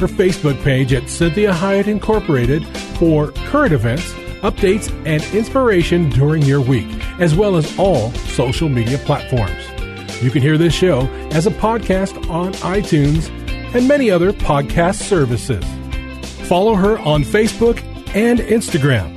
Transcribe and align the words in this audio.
Her 0.00 0.06
Facebook 0.06 0.62
page 0.62 0.92
at 0.92 1.04
Cinthia 1.04 1.52
Hiett 1.52 1.88
Incorporated 1.88 2.64
for 2.98 3.32
current 3.46 3.72
events, 3.72 4.12
updates, 4.42 4.92
and 5.04 5.22
inspiration 5.34 6.08
during 6.10 6.42
your 6.42 6.60
week, 6.60 6.86
as 7.18 7.34
well 7.34 7.56
as 7.56 7.76
all 7.78 8.12
social 8.12 8.68
media 8.68 8.98
platforms. 8.98 10.22
You 10.22 10.30
can 10.30 10.40
hear 10.40 10.56
this 10.56 10.72
show 10.72 11.00
as 11.32 11.48
a 11.48 11.50
podcast 11.50 12.30
on 12.30 12.52
iTunes 12.54 13.28
and 13.74 13.88
many 13.88 14.08
other 14.08 14.32
podcast 14.32 15.02
services. 15.02 15.64
Follow 16.48 16.74
her 16.74 16.98
on 17.00 17.24
Facebook 17.24 17.82
and 18.14 18.38
Instagram. 18.38 19.14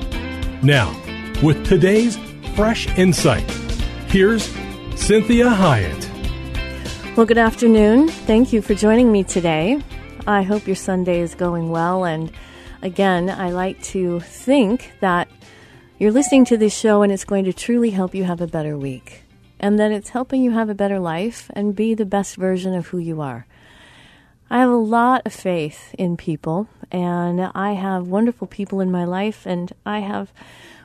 Now, 0.63 0.89
with 1.43 1.63
today's 1.65 2.17
fresh 2.55 2.87
insight, 2.97 3.49
here's 4.07 4.47
Cinthia 4.95 5.55
Hiett. 5.55 7.15
Well, 7.15 7.27
good 7.27 7.37
afternoon. 7.37 8.07
Thank 8.07 8.51
you 8.51 8.63
for 8.63 8.73
joining 8.73 9.11
me 9.11 9.23
today. 9.23 9.79
I 10.27 10.43
hope 10.43 10.67
your 10.67 10.75
Sunday 10.75 11.19
is 11.19 11.35
going 11.35 11.69
well. 11.69 12.05
And 12.05 12.31
again, 12.81 13.29
I 13.29 13.51
like 13.51 13.81
to 13.83 14.19
think 14.19 14.91
that 14.99 15.27
you're 15.97 16.11
listening 16.11 16.45
to 16.45 16.57
this 16.57 16.77
show 16.77 17.01
and 17.01 17.11
it's 17.11 17.25
going 17.25 17.45
to 17.45 17.53
truly 17.53 17.89
help 17.89 18.13
you 18.13 18.23
have 18.23 18.41
a 18.41 18.47
better 18.47 18.77
week 18.77 19.23
and 19.59 19.79
that 19.79 19.91
it's 19.91 20.09
helping 20.09 20.43
you 20.43 20.51
have 20.51 20.69
a 20.69 20.75
better 20.75 20.99
life 20.99 21.49
and 21.53 21.75
be 21.75 21.93
the 21.93 22.05
best 22.05 22.35
version 22.35 22.73
of 22.73 22.87
who 22.87 22.97
you 22.97 23.21
are. 23.21 23.45
I 24.49 24.59
have 24.59 24.69
a 24.69 24.75
lot 24.75 25.21
of 25.25 25.33
faith 25.33 25.95
in 25.97 26.17
people, 26.17 26.67
and 26.91 27.39
I 27.55 27.73
have 27.73 28.07
wonderful 28.07 28.47
people 28.47 28.81
in 28.81 28.91
my 28.91 29.05
life, 29.05 29.45
and 29.45 29.71
I 29.85 29.99
have 29.99 30.33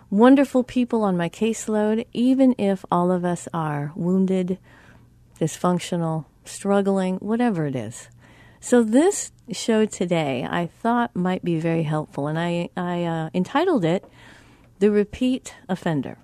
wonderful 0.09 0.63
people 0.63 1.03
on 1.03 1.17
my 1.17 1.29
caseload, 1.29 2.07
even 2.13 2.55
if 2.59 2.85
all 2.93 3.11
of 3.11 3.25
us 3.25 3.49
are 3.53 3.93
wounded, 3.97 4.59
dysfunctional, 5.41 6.27
struggling, 6.45 7.17
whatever 7.17 7.67
it 7.67 7.75
is. 7.75 8.09
So, 8.67 8.83
this 8.83 9.31
show 9.53 9.87
today 9.87 10.45
I 10.45 10.67
thought 10.67 11.15
might 11.15 11.45
be 11.45 11.61
very 11.61 11.85
helpful, 11.85 12.27
and 12.27 12.37
I, 12.37 12.69
I 12.77 13.05
uh, 13.05 13.31
entitled 13.33 13.85
it 13.85 14.05
The 14.81 14.91
Repeat 14.91 15.55
Offender. 15.69 16.19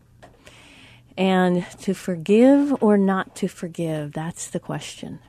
And 1.16 1.64
to 1.82 1.94
forgive 1.94 2.82
or 2.82 2.98
not 2.98 3.36
to 3.36 3.46
forgive, 3.46 4.14
that's 4.14 4.48
the 4.48 4.58
question. 4.58 5.20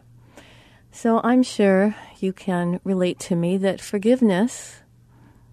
So 0.92 1.22
I'm 1.24 1.44
sure 1.44 1.96
you 2.20 2.34
can 2.34 2.80
relate 2.84 3.20
to 3.30 3.36
me 3.36 3.58
that 3.58 3.80
forgiveness 3.80 4.82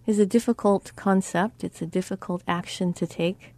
is 0.06 0.18
a 0.18 0.24
difficult 0.24 0.92
concept, 0.96 1.62
it's 1.62 1.82
a 1.82 1.86
difficult 1.86 2.42
action 2.48 2.94
to 2.94 3.06
take. 3.06 3.52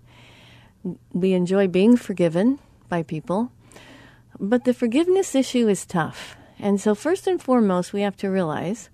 We 1.12 1.34
enjoy 1.34 1.68
being 1.68 1.96
forgiven 1.96 2.58
by 2.88 3.04
people, 3.04 3.52
but 4.41 4.64
the 4.64 4.74
forgiveness 4.74 5.36
issue 5.36 5.68
is 5.68 5.86
tough. 5.86 6.36
And 6.62 6.80
so, 6.80 6.94
first 6.94 7.26
and 7.26 7.42
foremost, 7.42 7.92
we 7.92 8.00
have 8.00 8.16
to 8.18 8.30
realize 8.30 8.88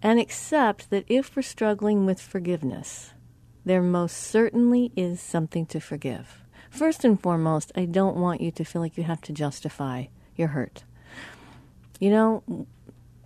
and 0.00 0.18
accept 0.18 0.88
that 0.88 1.04
if 1.06 1.36
we're 1.36 1.42
struggling 1.42 2.06
with 2.06 2.22
forgiveness, 2.22 3.12
there 3.66 3.82
most 3.82 4.16
certainly 4.16 4.90
is 4.96 5.20
something 5.20 5.66
to 5.66 5.80
forgive. 5.80 6.40
First 6.70 7.04
and 7.04 7.20
foremost, 7.20 7.70
I 7.76 7.84
don't 7.84 8.16
want 8.16 8.40
you 8.40 8.50
to 8.52 8.64
feel 8.64 8.80
like 8.80 8.96
you 8.96 9.02
have 9.02 9.20
to 9.22 9.34
justify 9.34 10.06
your 10.36 10.48
hurt 10.48 10.84
you 12.00 12.10
know, 12.10 12.66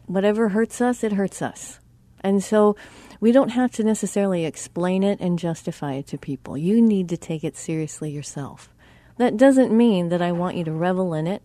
whatever 0.07 0.51
hurts 0.51 0.81
us, 0.81 1.03
it 1.03 1.13
hurts 1.13 1.41
us. 1.41 1.79
And 2.21 2.43
so 2.43 2.77
we 3.21 3.33
don't 3.33 3.51
have 3.51 3.71
to 3.73 3.85
necessarily 3.85 4.45
explain 4.45 5.03
it 5.03 5.21
and 5.21 5.39
justify 5.39 5.95
it 5.95 6.09
to 6.09 6.19
people. 6.19 6.59
You 6.59 6.83
need 6.83 7.09
to 7.11 7.17
take 7.17 7.45
it 7.45 7.57
seriously 7.57 8.11
yourself. 8.11 8.69
That 9.17 9.37
doesn't 9.37 9.75
mean 9.75 10.09
that 10.09 10.21
I 10.21 10.33
want 10.33 10.57
you 10.57 10.65
to 10.65 10.73
revel 10.73 11.15
in 11.15 11.27
it 11.27 11.43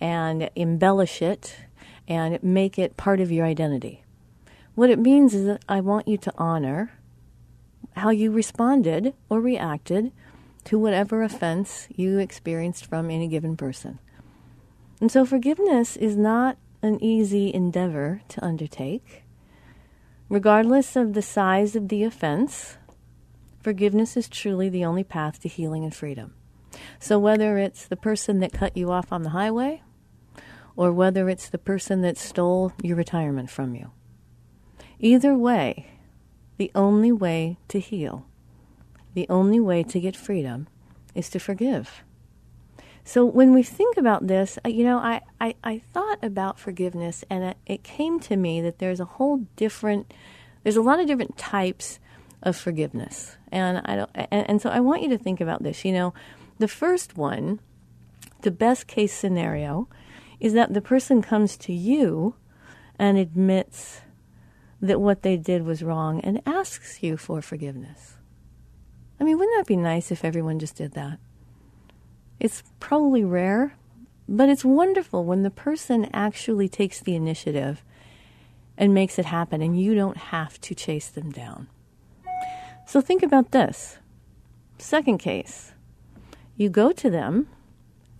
and 0.00 0.50
embellish 0.54 1.22
it 1.22 1.56
and 2.06 2.42
make 2.42 2.78
it 2.78 2.96
part 2.96 3.20
of 3.20 3.30
your 3.30 3.44
identity. 3.44 4.02
What 4.74 4.90
it 4.90 4.98
means 4.98 5.34
is 5.34 5.46
that 5.46 5.64
I 5.68 5.80
want 5.80 6.08
you 6.08 6.16
to 6.18 6.32
honor 6.38 6.92
how 7.96 8.10
you 8.10 8.30
responded 8.30 9.12
or 9.28 9.40
reacted 9.40 10.12
to 10.64 10.78
whatever 10.78 11.22
offense 11.22 11.88
you 11.94 12.18
experienced 12.18 12.86
from 12.86 13.10
any 13.10 13.28
given 13.28 13.56
person. 13.56 13.98
And 15.00 15.10
so 15.10 15.24
forgiveness 15.24 15.96
is 15.96 16.16
not 16.16 16.58
an 16.82 17.02
easy 17.02 17.52
endeavor 17.52 18.22
to 18.28 18.44
undertake. 18.44 19.24
Regardless 20.28 20.94
of 20.94 21.14
the 21.14 21.22
size 21.22 21.74
of 21.74 21.88
the 21.88 22.04
offense, 22.04 22.76
forgiveness 23.62 24.16
is 24.16 24.28
truly 24.28 24.68
the 24.68 24.84
only 24.84 25.04
path 25.04 25.40
to 25.40 25.48
healing 25.48 25.84
and 25.84 25.94
freedom. 25.94 26.34
So, 27.00 27.18
whether 27.18 27.58
it's 27.58 27.86
the 27.86 27.96
person 27.96 28.40
that 28.40 28.52
cut 28.52 28.76
you 28.76 28.90
off 28.90 29.12
on 29.12 29.22
the 29.22 29.30
highway, 29.30 29.82
or 30.78 30.92
whether 30.92 31.28
it's 31.28 31.48
the 31.48 31.58
person 31.58 32.02
that 32.02 32.16
stole 32.16 32.72
your 32.84 32.96
retirement 32.96 33.50
from 33.50 33.74
you, 33.74 33.90
either 35.00 35.36
way, 35.36 35.90
the 36.56 36.70
only 36.72 37.10
way 37.10 37.58
to 37.66 37.80
heal, 37.80 38.24
the 39.14 39.26
only 39.28 39.58
way 39.58 39.82
to 39.82 39.98
get 39.98 40.14
freedom 40.14 40.68
is 41.16 41.28
to 41.28 41.40
forgive. 41.40 42.04
So 43.02 43.24
when 43.24 43.52
we 43.52 43.64
think 43.64 43.96
about 43.96 44.28
this, 44.28 44.56
uh, 44.64 44.68
you 44.68 44.84
know, 44.84 44.98
I, 44.98 45.20
I, 45.40 45.56
I 45.64 45.78
thought 45.78 46.22
about 46.22 46.60
forgiveness 46.60 47.24
and 47.28 47.42
it, 47.42 47.56
it 47.66 47.82
came 47.82 48.20
to 48.20 48.36
me 48.36 48.60
that 48.60 48.78
there's 48.78 49.00
a 49.00 49.04
whole 49.04 49.38
different, 49.56 50.14
there's 50.62 50.76
a 50.76 50.82
lot 50.82 51.00
of 51.00 51.08
different 51.08 51.36
types 51.36 51.98
of 52.40 52.56
forgiveness. 52.56 53.36
And, 53.50 53.82
I 53.84 53.96
don't, 53.96 54.10
and 54.14 54.62
so 54.62 54.70
I 54.70 54.78
want 54.78 55.02
you 55.02 55.08
to 55.08 55.18
think 55.18 55.40
about 55.40 55.64
this. 55.64 55.84
You 55.84 55.92
know, 55.92 56.14
the 56.58 56.68
first 56.68 57.16
one, 57.16 57.58
the 58.42 58.52
best 58.52 58.86
case 58.86 59.12
scenario, 59.12 59.88
is 60.40 60.52
that 60.52 60.74
the 60.74 60.80
person 60.80 61.22
comes 61.22 61.56
to 61.56 61.72
you 61.72 62.34
and 62.98 63.18
admits 63.18 64.00
that 64.80 65.00
what 65.00 65.22
they 65.22 65.36
did 65.36 65.64
was 65.64 65.82
wrong 65.82 66.20
and 66.20 66.40
asks 66.46 67.02
you 67.02 67.16
for 67.16 67.42
forgiveness. 67.42 68.14
I 69.20 69.24
mean, 69.24 69.38
wouldn't 69.38 69.56
that 69.58 69.66
be 69.66 69.76
nice 69.76 70.12
if 70.12 70.24
everyone 70.24 70.58
just 70.58 70.76
did 70.76 70.92
that? 70.92 71.18
It's 72.38 72.62
probably 72.78 73.24
rare, 73.24 73.74
but 74.28 74.48
it's 74.48 74.64
wonderful 74.64 75.24
when 75.24 75.42
the 75.42 75.50
person 75.50 76.08
actually 76.12 76.68
takes 76.68 77.00
the 77.00 77.16
initiative 77.16 77.82
and 78.76 78.94
makes 78.94 79.18
it 79.18 79.24
happen, 79.24 79.60
and 79.60 79.80
you 79.80 79.96
don't 79.96 80.16
have 80.16 80.60
to 80.60 80.74
chase 80.74 81.08
them 81.08 81.32
down. 81.32 81.66
So 82.86 83.00
think 83.00 83.24
about 83.24 83.50
this. 83.50 83.98
Second 84.78 85.18
case 85.18 85.72
you 86.56 86.68
go 86.68 86.92
to 86.92 87.10
them, 87.10 87.48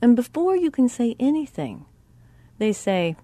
and 0.03 0.17
before 0.17 0.56
you 0.56 0.73
can 0.73 0.88
say 0.88 1.14
anything, 1.21 1.87
they 2.58 2.72
say, 2.72 3.16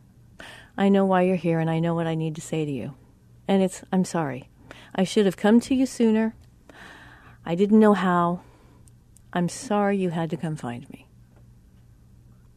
I 0.76 0.88
know 0.88 1.04
why 1.04 1.22
you're 1.22 1.36
here, 1.36 1.60
and 1.60 1.70
I 1.70 1.78
know 1.78 1.94
what 1.94 2.06
I 2.06 2.14
need 2.14 2.34
to 2.36 2.40
say 2.40 2.64
to 2.64 2.70
you. 2.70 2.94
And 3.46 3.62
it's, 3.62 3.82
I'm 3.92 4.04
sorry. 4.04 4.48
I 4.94 5.04
should 5.04 5.26
have 5.26 5.36
come 5.36 5.60
to 5.60 5.74
you 5.74 5.86
sooner. 5.86 6.34
I 7.44 7.54
didn't 7.54 7.80
know 7.80 7.94
how. 7.94 8.40
I'm 9.32 9.48
sorry 9.48 9.98
you 9.98 10.10
had 10.10 10.30
to 10.30 10.36
come 10.36 10.56
find 10.56 10.88
me. 10.90 11.06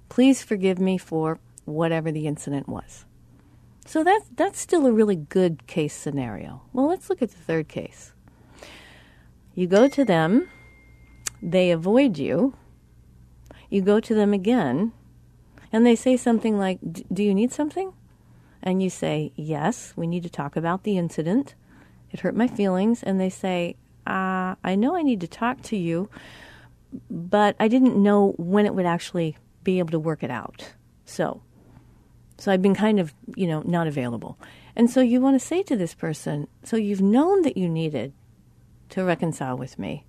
Please 0.09 0.43
forgive 0.43 0.79
me 0.79 0.97
for 0.97 1.39
whatever 1.65 2.11
the 2.11 2.27
incident 2.27 2.69
was. 2.69 3.05
So 3.85 4.03
that's, 4.03 4.25
that's 4.35 4.59
still 4.59 4.85
a 4.85 4.91
really 4.91 5.15
good 5.15 5.65
case 5.67 5.93
scenario. 5.93 6.61
Well, 6.73 6.87
let's 6.87 7.09
look 7.09 7.21
at 7.21 7.31
the 7.31 7.37
third 7.37 7.67
case. 7.67 8.13
You 9.55 9.65
go 9.65 9.87
to 9.87 10.05
them, 10.05 10.49
they 11.41 11.71
avoid 11.71 12.17
you, 12.17 12.55
you 13.69 13.81
go 13.81 13.99
to 13.99 14.13
them 14.13 14.33
again, 14.33 14.93
and 15.77 15.85
they 15.85 15.95
say 15.95 16.17
something 16.17 16.57
like, 16.57 16.79
Do 17.13 17.23
you 17.23 17.35
need 17.35 17.51
something? 17.51 17.93
And 18.63 18.81
you 18.81 18.89
say, 18.89 19.31
Yes, 19.35 19.93
we 19.95 20.07
need 20.07 20.23
to 20.23 20.29
talk 20.29 20.55
about 20.55 20.83
the 20.83 20.97
incident. 20.97 21.53
it 22.11 22.21
hurt 22.21 22.35
my 22.35 22.47
feelings, 22.47 23.03
and 23.03 23.21
they 23.21 23.29
say, 23.29 23.75
uh, 24.07 24.55
I 24.63 24.75
know 24.75 24.95
I 24.95 25.03
need 25.03 25.21
to 25.21 25.27
talk 25.27 25.61
to 25.63 25.77
you, 25.77 26.09
but 27.11 27.55
I 27.59 27.67
didn't 27.67 28.01
know 28.01 28.33
when 28.37 28.65
it 28.65 28.73
would 28.73 28.87
actually 28.87 29.37
be 29.63 29.77
able 29.77 29.91
to 29.91 29.99
work 29.99 30.23
it 30.23 30.31
out. 30.31 30.73
So, 31.05 31.43
so 32.39 32.51
I've 32.51 32.61
been 32.63 32.73
kind 32.73 32.99
of, 32.99 33.13
you 33.35 33.45
know, 33.45 33.61
not 33.61 33.85
available. 33.85 34.39
And 34.75 34.89
so 34.89 35.01
you 35.01 35.21
want 35.21 35.39
to 35.39 35.45
say 35.45 35.61
to 35.61 35.75
this 35.75 35.93
person, 35.93 36.47
so 36.63 36.75
you've 36.75 37.01
known 37.01 37.43
that 37.43 37.55
you 37.55 37.69
needed 37.69 38.13
to 38.89 39.03
reconcile 39.03 39.57
with 39.57 39.77
me, 39.77 40.05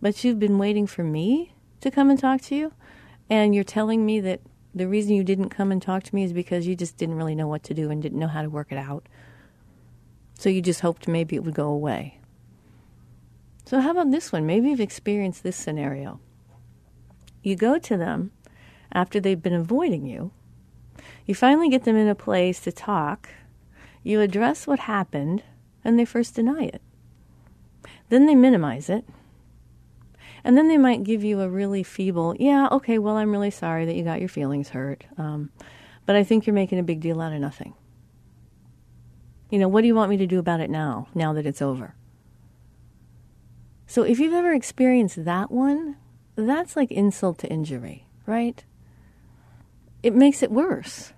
but 0.00 0.22
you've 0.22 0.38
been 0.38 0.58
waiting 0.58 0.86
for 0.86 1.02
me 1.02 1.54
to 1.80 1.90
come 1.90 2.08
and 2.08 2.20
talk 2.20 2.40
to 2.42 2.54
you, 2.54 2.72
and 3.28 3.52
you're 3.52 3.64
telling 3.64 4.06
me 4.06 4.20
that 4.20 4.40
the 4.74 4.88
reason 4.88 5.14
you 5.14 5.24
didn't 5.24 5.50
come 5.50 5.72
and 5.72 5.82
talk 5.82 6.02
to 6.04 6.14
me 6.14 6.24
is 6.24 6.32
because 6.32 6.66
you 6.66 6.76
just 6.76 6.96
didn't 6.96 7.16
really 7.16 7.34
know 7.34 7.48
what 7.48 7.62
to 7.64 7.74
do 7.74 7.90
and 7.90 8.02
didn't 8.02 8.18
know 8.18 8.28
how 8.28 8.42
to 8.42 8.50
work 8.50 8.70
it 8.70 8.78
out. 8.78 9.06
So 10.38 10.48
you 10.48 10.62
just 10.62 10.80
hoped 10.80 11.08
maybe 11.08 11.36
it 11.36 11.44
would 11.44 11.54
go 11.54 11.68
away. 11.68 12.18
So, 13.66 13.80
how 13.80 13.90
about 13.90 14.10
this 14.10 14.32
one? 14.32 14.46
Maybe 14.46 14.70
you've 14.70 14.80
experienced 14.80 15.42
this 15.42 15.56
scenario. 15.56 16.18
You 17.42 17.56
go 17.56 17.78
to 17.78 17.96
them 17.96 18.32
after 18.92 19.20
they've 19.20 19.40
been 19.40 19.54
avoiding 19.54 20.06
you, 20.06 20.32
you 21.26 21.34
finally 21.34 21.68
get 21.68 21.84
them 21.84 21.96
in 21.96 22.08
a 22.08 22.14
place 22.14 22.60
to 22.60 22.72
talk, 22.72 23.28
you 24.02 24.20
address 24.20 24.66
what 24.66 24.80
happened, 24.80 25.42
and 25.84 25.98
they 25.98 26.04
first 26.04 26.34
deny 26.34 26.64
it. 26.64 26.82
Then 28.08 28.26
they 28.26 28.34
minimize 28.34 28.90
it. 28.90 29.04
And 30.44 30.56
then 30.56 30.68
they 30.68 30.78
might 30.78 31.04
give 31.04 31.22
you 31.22 31.40
a 31.40 31.48
really 31.48 31.82
feeble, 31.82 32.34
yeah, 32.38 32.68
okay, 32.72 32.98
well, 32.98 33.16
I'm 33.16 33.32
really 33.32 33.50
sorry 33.50 33.84
that 33.84 33.94
you 33.94 34.04
got 34.04 34.20
your 34.20 34.28
feelings 34.28 34.70
hurt, 34.70 35.04
um, 35.18 35.50
but 36.06 36.16
I 36.16 36.24
think 36.24 36.46
you're 36.46 36.54
making 36.54 36.78
a 36.78 36.82
big 36.82 37.00
deal 37.00 37.20
out 37.20 37.32
of 37.32 37.40
nothing. 37.40 37.74
You 39.50 39.58
know, 39.58 39.68
what 39.68 39.82
do 39.82 39.86
you 39.86 39.94
want 39.94 40.10
me 40.10 40.16
to 40.16 40.26
do 40.26 40.38
about 40.38 40.60
it 40.60 40.70
now, 40.70 41.08
now 41.14 41.32
that 41.32 41.46
it's 41.46 41.60
over? 41.60 41.94
So 43.86 44.02
if 44.04 44.20
you've 44.20 44.34
ever 44.34 44.52
experienced 44.52 45.24
that 45.24 45.50
one, 45.50 45.96
that's 46.36 46.76
like 46.76 46.92
insult 46.92 47.38
to 47.38 47.48
injury, 47.48 48.06
right? 48.24 48.64
It 50.02 50.14
makes 50.14 50.42
it 50.42 50.50
worse. 50.50 51.12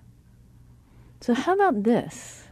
So, 1.20 1.34
how 1.34 1.54
about 1.54 1.84
this? 1.84 2.48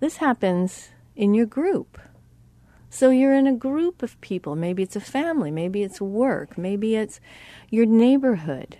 This 0.00 0.18
happens 0.18 0.90
in 1.16 1.34
your 1.34 1.46
group. 1.46 1.98
So, 2.94 3.10
you're 3.10 3.34
in 3.34 3.48
a 3.48 3.52
group 3.52 4.04
of 4.04 4.20
people. 4.20 4.54
Maybe 4.54 4.80
it's 4.84 4.94
a 4.94 5.00
family, 5.00 5.50
maybe 5.50 5.82
it's 5.82 6.00
work, 6.00 6.56
maybe 6.56 6.94
it's 6.94 7.18
your 7.68 7.86
neighborhood. 7.86 8.78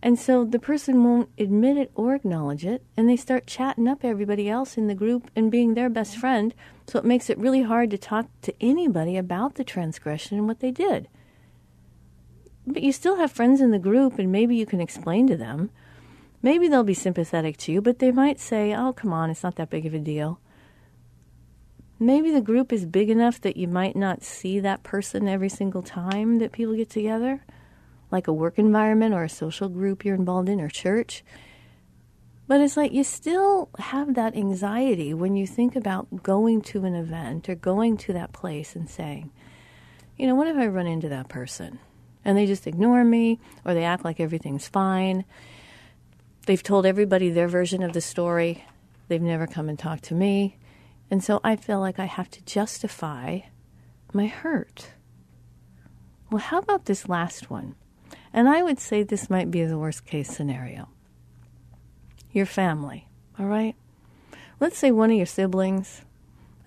And 0.00 0.16
so 0.16 0.44
the 0.44 0.60
person 0.60 1.02
won't 1.02 1.28
admit 1.36 1.78
it 1.78 1.90
or 1.96 2.14
acknowledge 2.14 2.64
it, 2.64 2.84
and 2.96 3.08
they 3.08 3.16
start 3.16 3.48
chatting 3.48 3.88
up 3.88 4.04
everybody 4.04 4.48
else 4.48 4.78
in 4.78 4.86
the 4.86 4.94
group 4.94 5.32
and 5.34 5.50
being 5.50 5.74
their 5.74 5.90
best 5.90 6.16
friend. 6.16 6.54
So 6.86 7.00
it 7.00 7.04
makes 7.04 7.28
it 7.28 7.38
really 7.38 7.62
hard 7.62 7.90
to 7.90 7.98
talk 7.98 8.28
to 8.42 8.54
anybody 8.60 9.16
about 9.16 9.56
the 9.56 9.64
transgression 9.64 10.38
and 10.38 10.46
what 10.46 10.60
they 10.60 10.70
did. 10.70 11.08
But 12.68 12.84
you 12.84 12.92
still 12.92 13.16
have 13.16 13.32
friends 13.32 13.60
in 13.60 13.72
the 13.72 13.80
group, 13.80 14.16
and 14.16 14.30
maybe 14.30 14.54
you 14.54 14.64
can 14.64 14.80
explain 14.80 15.26
to 15.26 15.36
them. 15.36 15.70
Maybe 16.40 16.68
they'll 16.68 16.84
be 16.84 16.94
sympathetic 16.94 17.56
to 17.56 17.72
you, 17.72 17.82
but 17.82 17.98
they 17.98 18.12
might 18.12 18.38
say, 18.38 18.72
Oh, 18.72 18.92
come 18.92 19.12
on, 19.12 19.28
it's 19.28 19.42
not 19.42 19.56
that 19.56 19.70
big 19.70 19.86
of 19.86 19.94
a 19.94 19.98
deal. 19.98 20.38
Maybe 21.98 22.30
the 22.30 22.42
group 22.42 22.72
is 22.72 22.84
big 22.84 23.08
enough 23.08 23.40
that 23.40 23.56
you 23.56 23.68
might 23.68 23.96
not 23.96 24.22
see 24.22 24.60
that 24.60 24.82
person 24.82 25.28
every 25.28 25.48
single 25.48 25.82
time 25.82 26.38
that 26.38 26.52
people 26.52 26.74
get 26.74 26.90
together 26.90 27.42
like 28.10 28.28
a 28.28 28.32
work 28.32 28.58
environment 28.58 29.14
or 29.14 29.24
a 29.24 29.28
social 29.28 29.68
group 29.68 30.04
you're 30.04 30.14
involved 30.14 30.48
in 30.48 30.60
or 30.60 30.68
church. 30.68 31.24
But 32.48 32.60
it's 32.60 32.76
like 32.76 32.92
you 32.92 33.02
still 33.02 33.70
have 33.78 34.14
that 34.14 34.36
anxiety 34.36 35.12
when 35.12 35.34
you 35.34 35.46
think 35.46 35.74
about 35.74 36.22
going 36.22 36.62
to 36.62 36.84
an 36.84 36.94
event 36.94 37.48
or 37.48 37.56
going 37.56 37.96
to 37.98 38.12
that 38.12 38.32
place 38.32 38.76
and 38.76 38.88
saying, 38.88 39.32
you 40.16 40.26
know, 40.26 40.34
what 40.34 40.46
if 40.46 40.56
I 40.56 40.66
run 40.68 40.86
into 40.86 41.08
that 41.08 41.28
person 41.28 41.80
and 42.24 42.38
they 42.38 42.46
just 42.46 42.66
ignore 42.66 43.04
me 43.04 43.40
or 43.64 43.74
they 43.74 43.84
act 43.84 44.04
like 44.04 44.20
everything's 44.20 44.68
fine? 44.68 45.24
They've 46.46 46.62
told 46.62 46.86
everybody 46.86 47.30
their 47.30 47.48
version 47.48 47.82
of 47.82 47.92
the 47.92 48.00
story. 48.00 48.64
They've 49.08 49.20
never 49.20 49.48
come 49.48 49.68
and 49.68 49.78
talked 49.78 50.04
to 50.04 50.14
me. 50.14 50.56
And 51.10 51.22
so 51.22 51.40
I 51.44 51.56
feel 51.56 51.80
like 51.80 51.98
I 51.98 52.06
have 52.06 52.30
to 52.30 52.44
justify 52.44 53.40
my 54.12 54.26
hurt. 54.26 54.90
Well, 56.30 56.40
how 56.40 56.58
about 56.58 56.86
this 56.86 57.08
last 57.08 57.50
one? 57.50 57.76
And 58.32 58.48
I 58.48 58.62
would 58.62 58.80
say 58.80 59.02
this 59.02 59.30
might 59.30 59.50
be 59.50 59.64
the 59.64 59.78
worst 59.78 60.04
case 60.04 60.30
scenario. 60.30 60.88
Your 62.32 62.46
family, 62.46 63.08
all 63.38 63.46
right? 63.46 63.76
Let's 64.58 64.76
say 64.76 64.90
one 64.90 65.10
of 65.10 65.16
your 65.16 65.26
siblings, 65.26 66.02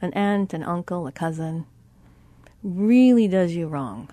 an 0.01 0.13
aunt, 0.13 0.53
an 0.53 0.63
uncle, 0.63 1.05
a 1.07 1.11
cousin, 1.11 1.65
really 2.63 3.27
does 3.27 3.53
you 3.53 3.67
wrong. 3.67 4.09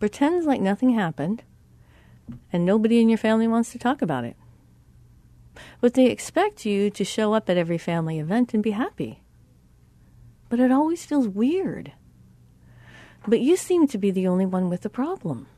Pretends 0.00 0.46
like 0.46 0.60
nothing 0.60 0.90
happened, 0.90 1.42
and 2.52 2.64
nobody 2.64 3.00
in 3.00 3.08
your 3.08 3.18
family 3.18 3.48
wants 3.48 3.72
to 3.72 3.78
talk 3.78 4.02
about 4.02 4.24
it. 4.24 4.36
But 5.80 5.94
they 5.94 6.06
expect 6.06 6.64
you 6.64 6.90
to 6.90 7.04
show 7.04 7.34
up 7.34 7.48
at 7.48 7.56
every 7.56 7.78
family 7.78 8.18
event 8.18 8.54
and 8.54 8.62
be 8.62 8.72
happy. 8.72 9.22
But 10.48 10.60
it 10.60 10.70
always 10.70 11.04
feels 11.04 11.28
weird. 11.28 11.92
But 13.26 13.40
you 13.40 13.56
seem 13.56 13.86
to 13.88 13.98
be 13.98 14.10
the 14.10 14.28
only 14.28 14.46
one 14.46 14.68
with 14.68 14.82
the 14.82 14.90
problem. 14.90 15.48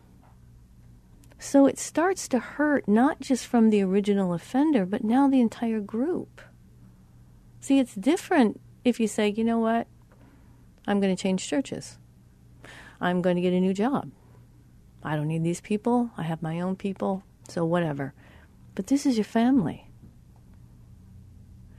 So 1.38 1.66
it 1.66 1.78
starts 1.78 2.26
to 2.28 2.38
hurt 2.38 2.88
not 2.88 3.20
just 3.20 3.46
from 3.46 3.70
the 3.70 3.82
original 3.82 4.32
offender, 4.32 4.84
but 4.84 5.04
now 5.04 5.28
the 5.28 5.40
entire 5.40 5.80
group. 5.80 6.40
See, 7.60 7.78
it's 7.78 7.94
different 7.94 8.60
if 8.84 8.98
you 8.98 9.06
say, 9.06 9.28
you 9.28 9.44
know 9.44 9.58
what, 9.58 9.86
I'm 10.86 11.00
going 11.00 11.14
to 11.14 11.22
change 11.22 11.46
churches. 11.46 11.98
I'm 13.00 13.22
going 13.22 13.36
to 13.36 13.42
get 13.42 13.52
a 13.52 13.60
new 13.60 13.74
job. 13.74 14.10
I 15.02 15.14
don't 15.14 15.28
need 15.28 15.44
these 15.44 15.60
people. 15.60 16.10
I 16.16 16.22
have 16.22 16.42
my 16.42 16.60
own 16.60 16.74
people, 16.74 17.22
so 17.48 17.64
whatever. 17.64 18.14
But 18.74 18.88
this 18.88 19.06
is 19.06 19.16
your 19.16 19.24
family. 19.24 19.87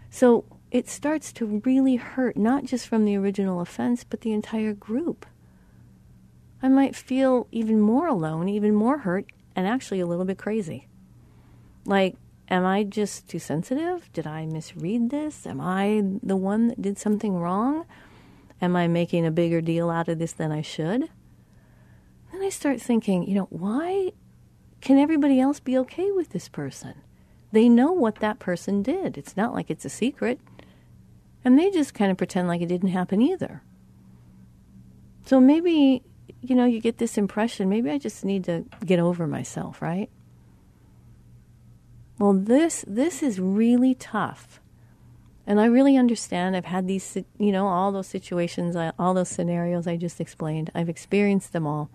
So 0.10 0.46
it 0.72 0.88
starts 0.88 1.32
to 1.34 1.62
really 1.66 1.96
hurt, 1.96 2.38
not 2.38 2.66
just 2.66 2.88
from 2.88 3.06
the 3.06 3.16
original 3.16 3.62
offense, 3.62 4.04
but 4.04 4.22
the 4.22 4.34
entire 4.34 4.74
group. 4.74 5.26
I 6.62 6.68
might 6.68 6.96
feel 6.96 7.48
even 7.52 7.80
more 7.80 8.08
alone, 8.08 8.50
even 8.50 8.74
more 8.76 9.00
hurt, 9.00 9.32
and 9.56 9.66
actually 9.66 10.00
a 10.00 10.06
little 10.06 10.26
bit 10.26 10.38
crazy. 10.38 10.88
Like, 11.86 12.18
am 12.50 12.66
I 12.66 12.84
just 12.84 13.30
too 13.30 13.40
sensitive? 13.40 14.12
Did 14.14 14.28
I 14.28 14.46
misread 14.46 15.10
this? 15.10 15.48
Am 15.48 15.62
I 15.62 16.04
the 16.22 16.36
one 16.36 16.68
that 16.68 16.82
did 16.82 16.98
something 16.98 17.38
wrong? 17.38 17.86
Am 18.62 18.76
I 18.76 18.88
making 18.88 19.26
a 19.26 19.32
bigger 19.32 19.62
deal 19.62 19.90
out 19.90 20.10
of 20.10 20.20
this 20.20 20.34
than 20.34 20.52
I 20.52 20.62
should? 20.62 21.10
Then 22.32 22.42
I 22.42 22.50
start 22.50 22.82
thinking, 22.82 23.28
you 23.28 23.36
know, 23.36 23.48
why 23.50 24.12
can 24.82 25.00
everybody 25.00 25.40
else 25.40 25.60
be 25.60 25.78
okay 25.80 26.12
with 26.12 26.30
this 26.30 26.50
person? 26.50 26.96
They 27.52 27.68
know 27.70 27.92
what 27.92 28.16
that 28.16 28.40
person 28.40 28.84
did. 28.84 29.18
It's 29.18 29.36
not 29.36 29.54
like 29.54 29.70
it's 29.70 29.86
a 29.86 29.90
secret. 29.90 30.40
And 31.44 31.58
they 31.58 31.72
just 31.72 31.94
kind 31.94 32.12
of 32.12 32.18
pretend 32.18 32.48
like 32.48 32.62
it 32.62 32.68
didn't 32.68 32.90
happen 32.90 33.22
either. 33.22 33.64
So 35.26 35.40
maybe 35.40 36.04
you 36.42 36.56
know, 36.56 36.66
you 36.66 36.80
get 36.80 36.98
this 36.98 37.18
impression 37.18 37.70
maybe 37.70 37.90
I 37.90 37.98
just 37.98 38.24
need 38.24 38.44
to 38.46 38.66
get 38.86 39.00
over 39.00 39.28
myself, 39.28 39.82
right? 39.82 40.10
Well, 42.18 42.34
this 42.34 42.84
this 42.88 43.24
is 43.24 43.40
really 43.40 43.96
tough. 43.96 44.60
And 45.48 45.60
I 45.60 45.66
really 45.66 45.98
understand. 45.98 46.56
I've 46.56 46.66
had 46.66 46.88
these, 46.88 47.18
you 47.40 47.52
know, 47.52 47.68
all 47.68 47.92
those 47.92 48.06
situations, 48.06 48.76
all 49.00 49.14
those 49.16 49.30
scenarios 49.30 49.88
I 49.88 49.98
just 49.98 50.22
explained. 50.22 50.70
I've 50.76 50.90
experienced 50.90 51.54
them 51.54 51.66
all. 51.66 51.90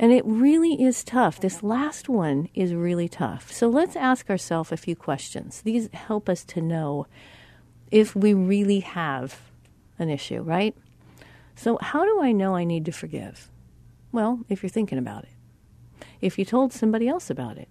And 0.00 0.12
it 0.12 0.24
really 0.24 0.80
is 0.80 1.02
tough. 1.02 1.40
This 1.40 1.62
last 1.64 2.08
one 2.08 2.48
is 2.54 2.72
really 2.72 3.08
tough. 3.08 3.52
So 3.52 3.68
let's 3.68 3.96
ask 3.96 4.30
ourselves 4.30 4.70
a 4.70 4.76
few 4.76 4.94
questions. 4.94 5.60
These 5.62 5.88
help 5.92 6.28
us 6.28 6.44
to 6.44 6.60
know 6.60 7.08
if 7.90 8.14
we 8.14 8.32
really 8.32 8.80
have 8.80 9.40
an 9.98 10.08
issue, 10.08 10.40
right? 10.40 10.76
So, 11.56 11.78
how 11.80 12.04
do 12.04 12.22
I 12.22 12.30
know 12.30 12.54
I 12.54 12.62
need 12.62 12.84
to 12.84 12.92
forgive? 12.92 13.50
Well, 14.12 14.44
if 14.48 14.62
you're 14.62 14.70
thinking 14.70 14.98
about 14.98 15.24
it, 15.24 16.06
if 16.20 16.38
you 16.38 16.44
told 16.44 16.72
somebody 16.72 17.08
else 17.08 17.30
about 17.30 17.58
it, 17.58 17.68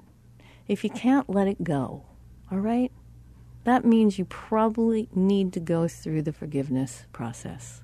if 0.68 0.84
you 0.84 0.90
can't 0.90 1.30
let 1.30 1.48
it 1.48 1.64
go, 1.64 2.04
all 2.52 2.60
right, 2.60 2.92
that 3.64 3.86
means 3.86 4.20
you 4.20 4.26
probably 4.26 5.08
need 5.16 5.54
to 5.54 5.62
go 5.62 5.88
through 5.88 6.24
the 6.24 6.34
forgiveness 6.34 7.06
process. 7.14 7.82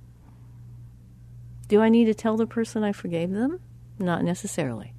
Do 1.69 1.81
I 1.81 1.87
need 1.87 2.05
to 2.05 2.13
tell 2.13 2.35
the 2.35 2.45
person 2.45 2.83
I 2.83 2.91
forgave 2.91 3.31
them? 3.31 3.61
Not 3.99 4.23
necessarily. 4.23 4.93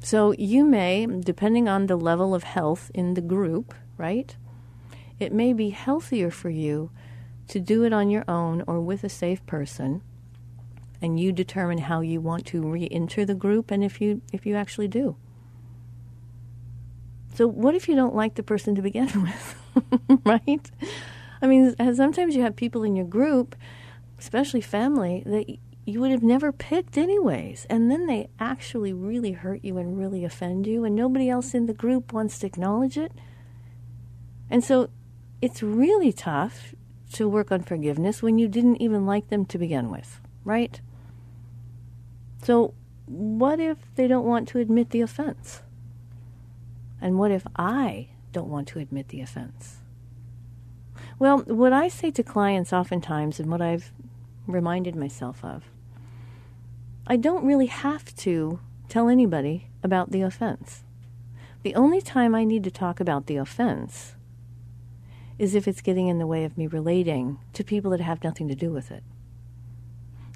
So 0.00 0.32
you 0.32 0.64
may, 0.64 1.06
depending 1.06 1.68
on 1.68 1.86
the 1.86 1.96
level 1.96 2.34
of 2.34 2.42
health 2.42 2.90
in 2.94 3.14
the 3.14 3.20
group, 3.20 3.74
right? 3.96 4.36
It 5.20 5.32
may 5.32 5.52
be 5.52 5.70
healthier 5.70 6.30
for 6.30 6.50
you 6.50 6.90
to 7.48 7.60
do 7.60 7.84
it 7.84 7.92
on 7.92 8.10
your 8.10 8.24
own 8.26 8.64
or 8.66 8.80
with 8.80 9.04
a 9.04 9.08
safe 9.08 9.44
person 9.46 10.02
and 11.00 11.18
you 11.18 11.32
determine 11.32 11.78
how 11.78 12.00
you 12.00 12.20
want 12.20 12.46
to 12.46 12.62
re-enter 12.62 13.24
the 13.24 13.34
group 13.34 13.70
and 13.70 13.82
if 13.82 14.00
you 14.00 14.22
if 14.32 14.46
you 14.46 14.54
actually 14.54 14.86
do 14.86 15.16
so 17.34 17.46
what 17.46 17.74
if 17.74 17.88
you 17.88 17.96
don't 17.96 18.14
like 18.14 18.36
the 18.36 18.42
person 18.42 18.74
to 18.76 18.80
begin 18.80 19.08
with 19.22 19.56
right 20.24 20.70
I 21.42 21.48
mean, 21.48 21.74
sometimes 21.94 22.36
you 22.36 22.42
have 22.42 22.54
people 22.54 22.84
in 22.84 22.94
your 22.94 23.04
group, 23.04 23.56
especially 24.18 24.60
family, 24.60 25.24
that 25.26 25.58
you 25.84 26.00
would 26.00 26.10
have 26.10 26.22
never 26.22 26.52
picked 26.52 26.96
anyways. 26.96 27.66
And 27.68 27.90
then 27.90 28.06
they 28.06 28.28
actually 28.38 28.92
really 28.92 29.32
hurt 29.32 29.64
you 29.64 29.78
and 29.78 29.98
really 29.98 30.24
offend 30.24 30.66
you, 30.66 30.84
and 30.84 30.94
nobody 30.94 31.28
else 31.28 31.54
in 31.54 31.66
the 31.66 31.74
group 31.74 32.12
wants 32.12 32.38
to 32.38 32.46
acknowledge 32.46 32.96
it. 32.96 33.12
And 34.50 34.62
so 34.62 34.90
it's 35.40 35.62
really 35.62 36.12
tough 36.12 36.74
to 37.14 37.28
work 37.28 37.50
on 37.52 37.62
forgiveness 37.62 38.22
when 38.22 38.38
you 38.38 38.48
didn't 38.48 38.80
even 38.80 39.04
like 39.06 39.28
them 39.28 39.44
to 39.46 39.58
begin 39.58 39.90
with, 39.90 40.20
right? 40.44 40.80
So, 42.42 42.74
what 43.06 43.60
if 43.60 43.78
they 43.96 44.06
don't 44.06 44.24
want 44.24 44.48
to 44.48 44.58
admit 44.58 44.90
the 44.90 45.00
offense? 45.00 45.62
And 47.00 47.18
what 47.18 47.30
if 47.30 47.46
I 47.56 48.08
don't 48.32 48.48
want 48.48 48.68
to 48.68 48.78
admit 48.78 49.08
the 49.08 49.20
offense? 49.20 49.78
Well, 51.18 51.38
what 51.40 51.72
I 51.72 51.88
say 51.88 52.10
to 52.12 52.22
clients 52.22 52.72
oftentimes, 52.72 53.38
and 53.38 53.50
what 53.50 53.60
I've 53.60 53.92
reminded 54.46 54.96
myself 54.96 55.44
of, 55.44 55.64
I 57.06 57.16
don't 57.16 57.44
really 57.44 57.66
have 57.66 58.14
to 58.16 58.60
tell 58.88 59.08
anybody 59.08 59.68
about 59.82 60.10
the 60.10 60.22
offense. 60.22 60.84
The 61.62 61.74
only 61.74 62.00
time 62.00 62.34
I 62.34 62.44
need 62.44 62.64
to 62.64 62.70
talk 62.70 63.00
about 63.00 63.26
the 63.26 63.36
offense 63.36 64.14
is 65.38 65.54
if 65.54 65.66
it's 65.66 65.80
getting 65.80 66.08
in 66.08 66.18
the 66.18 66.26
way 66.26 66.44
of 66.44 66.56
me 66.56 66.66
relating 66.66 67.38
to 67.52 67.64
people 67.64 67.90
that 67.90 68.00
have 68.00 68.22
nothing 68.22 68.48
to 68.48 68.54
do 68.54 68.70
with 68.70 68.90
it. 68.90 69.02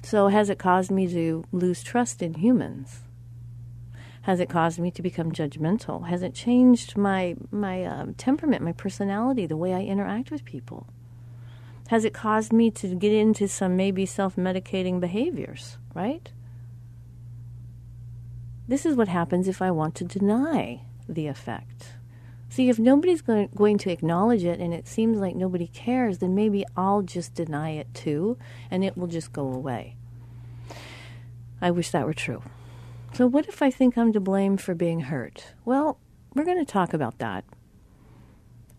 So, 0.03 0.27
has 0.27 0.49
it 0.49 0.59
caused 0.59 0.91
me 0.91 1.07
to 1.07 1.43
lose 1.51 1.83
trust 1.83 2.21
in 2.21 2.35
humans? 2.35 3.01
Has 4.21 4.39
it 4.39 4.49
caused 4.49 4.79
me 4.79 4.91
to 4.91 5.01
become 5.01 5.31
judgmental? 5.31 6.07
Has 6.07 6.21
it 6.21 6.33
changed 6.33 6.97
my 6.97 7.35
my 7.51 7.83
uh, 7.83 8.07
temperament, 8.17 8.63
my 8.63 8.73
personality, 8.73 9.45
the 9.45 9.57
way 9.57 9.73
I 9.73 9.81
interact 9.81 10.31
with 10.31 10.45
people? 10.45 10.87
Has 11.87 12.03
it 12.03 12.13
caused 12.13 12.51
me 12.51 12.69
to 12.71 12.95
get 12.95 13.13
into 13.13 13.47
some 13.47 13.77
maybe 13.77 14.05
self-medicating 14.05 14.99
behaviors? 14.99 15.77
Right. 15.93 16.29
This 18.67 18.85
is 18.85 18.95
what 18.95 19.07
happens 19.07 19.47
if 19.47 19.61
I 19.61 19.71
want 19.71 19.95
to 19.95 20.03
deny 20.03 20.81
the 21.07 21.27
effect. 21.27 21.93
See, 22.49 22.69
if 22.69 22.79
nobody's 22.79 23.21
going, 23.21 23.49
going 23.55 23.77
to 23.79 23.91
acknowledge 23.91 24.43
it 24.43 24.59
and 24.59 24.73
it 24.73 24.87
seems 24.87 25.19
like 25.19 25.35
nobody 25.35 25.67
cares, 25.67 26.17
then 26.17 26.35
maybe 26.35 26.65
I'll 26.75 27.01
just 27.01 27.33
deny 27.33 27.71
it 27.71 27.93
too 27.93 28.37
and 28.69 28.83
it 28.83 28.97
will 28.97 29.07
just 29.07 29.31
go 29.31 29.51
away. 29.53 29.95
I 31.61 31.71
wish 31.71 31.91
that 31.91 32.05
were 32.05 32.13
true. 32.13 32.43
So, 33.13 33.25
what 33.25 33.47
if 33.47 33.61
I 33.61 33.71
think 33.71 33.97
I'm 33.97 34.13
to 34.13 34.19
blame 34.19 34.57
for 34.57 34.75
being 34.75 35.01
hurt? 35.01 35.53
Well, 35.65 35.97
we're 36.33 36.43
going 36.43 36.63
to 36.63 36.71
talk 36.71 36.93
about 36.93 37.17
that. 37.19 37.45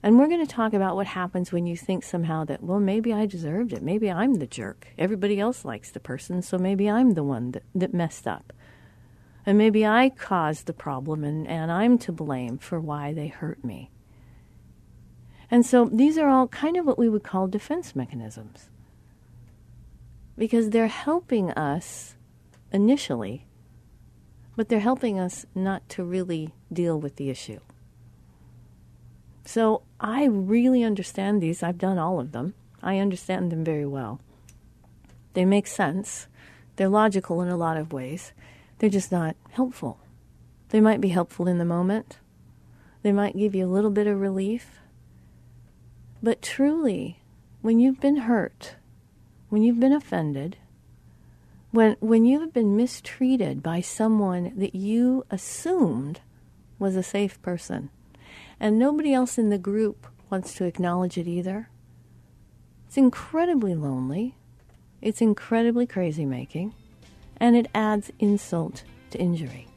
And 0.02 0.17
we're 0.19 0.28
going 0.28 0.47
to 0.47 0.52
talk 0.52 0.75
about 0.75 0.95
what 0.95 1.09
happens 1.09 1.50
when 1.50 1.67
you 1.67 1.76
think 1.76 2.05
somehow 2.05 2.45
that, 2.45 2.62
well, 2.62 2.78
maybe 2.78 3.12
I 3.12 3.26
deserved 3.26 3.73
it. 3.73 3.83
Maybe 3.83 4.11
I'm 4.11 4.35
the 4.35 4.47
jerk. 4.47 4.88
Everybody 4.97 5.40
else 5.40 5.64
likes 5.64 5.90
the 5.90 5.99
person, 5.99 6.40
so 6.40 6.57
maybe 6.57 6.88
I'm 6.88 7.14
the 7.14 7.25
one 7.25 7.50
that, 7.52 7.64
that 7.75 7.93
messed 7.93 8.28
up. 8.28 8.52
And 9.45 9.59
maybe 9.59 9.85
I 9.85 10.11
caused 10.11 10.67
the 10.67 10.73
problem 10.73 11.25
and, 11.25 11.49
and 11.49 11.73
I'm 11.73 11.99
to 11.99 12.12
blame 12.12 12.59
for 12.59 12.78
why 12.78 13.12
they 13.12 13.28
hurt 13.28 13.64
me. 13.64 13.90
And 15.50 15.64
so 15.64 15.87
these 15.87 16.19
are 16.19 16.28
all 16.28 16.47
kind 16.49 16.76
of 16.76 16.85
what 16.85 16.99
we 16.99 17.09
would 17.09 17.25
call 17.25 17.49
defense 17.49 17.97
mechanisms. 17.97 18.69
Because 20.37 20.71
they're 20.71 20.87
helping 20.87 21.50
us 21.52 22.14
initially, 22.73 23.47
but 24.55 24.69
they're 24.69 24.81
helping 24.81 25.19
us 25.19 25.47
not 25.55 25.88
to 25.88 26.05
really 26.05 26.52
deal 26.73 27.00
with 27.00 27.17
the 27.17 27.31
issue. 27.31 27.61
So 29.45 29.83
I 30.00 30.26
really 30.26 30.85
understand 30.85 31.43
these. 31.43 31.62
I've 31.62 31.78
done 31.78 31.99
all 31.99 32.21
of 32.21 32.33
them. 32.33 32.55
I 32.83 32.99
understand 32.99 33.50
them 33.50 33.64
very 33.64 33.87
well. 33.87 34.21
They 35.35 35.45
make 35.45 35.67
sense. 35.67 36.28
They're 36.76 36.88
logical 36.88 37.43
in 37.43 37.49
a 37.49 37.57
lot 37.57 37.76
of 37.76 37.93
ways. 37.93 38.33
They're 38.78 38.88
just 38.88 39.11
not 39.11 39.37
helpful. 39.50 39.99
They 40.69 40.81
might 40.81 41.00
be 41.00 41.09
helpful 41.09 41.49
in 41.49 41.59
the 41.59 41.64
moment, 41.64 42.19
they 43.02 43.12
might 43.12 43.37
give 43.37 43.55
you 43.55 43.64
a 43.64 43.71
little 43.71 43.90
bit 43.90 44.07
of 44.07 44.21
relief. 44.21 44.81
But 46.23 46.43
truly, 46.43 47.21
when 47.62 47.81
you've 47.81 48.00
been 48.00 48.19
hurt, 48.19 48.75
when 49.49 49.62
you've 49.62 49.81
been 49.81 49.93
offended, 49.93 50.57
when, 51.71 51.97
when 52.00 52.25
you 52.25 52.40
have 52.40 52.52
been 52.52 52.76
mistreated 52.76 53.62
by 53.62 53.81
someone 53.81 54.52
that 54.57 54.75
you 54.75 55.25
assumed 55.31 56.21
was 56.78 56.97
a 56.97 57.02
safe 57.02 57.40
person, 57.40 57.90
and 58.60 58.78
nobody 58.78 59.12
else 59.12 59.38
in 59.38 59.50
the 59.50 59.58
group 59.58 60.06
wants 60.30 60.54
to 60.54 60.64
acknowledge 60.64 61.16
it 61.16 61.26
either, 61.26 61.68
it's 62.86 62.96
incredibly 62.96 63.74
lonely. 63.74 64.34
It's 65.00 65.20
incredibly 65.20 65.86
crazy 65.86 66.24
making 66.24 66.74
and 67.36 67.56
it 67.56 67.68
adds 67.74 68.10
insult 68.18 68.82
to 69.10 69.18
injury. 69.18 69.68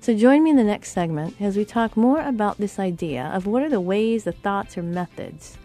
So 0.00 0.16
join 0.16 0.42
me 0.42 0.50
in 0.50 0.56
the 0.56 0.64
next 0.64 0.92
segment 0.92 1.40
as 1.40 1.56
we 1.56 1.64
talk 1.64 1.96
more 1.96 2.20
about 2.20 2.58
this 2.58 2.78
idea 2.78 3.30
of 3.34 3.46
what 3.46 3.62
are 3.62 3.68
the 3.68 3.80
ways, 3.80 4.24
the 4.24 4.32
thoughts, 4.32 4.76
or 4.76 4.82
methods 4.82 5.58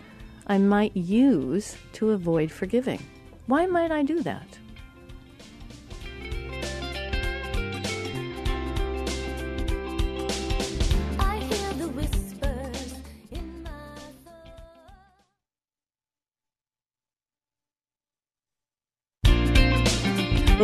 I 0.45 0.57
might 0.57 0.95
use 0.95 1.75
to 1.93 2.11
avoid 2.11 2.51
forgiving. 2.51 3.03
Why 3.47 3.65
might 3.65 3.91
I 3.91 4.03
do 4.03 4.21
that? 4.23 4.59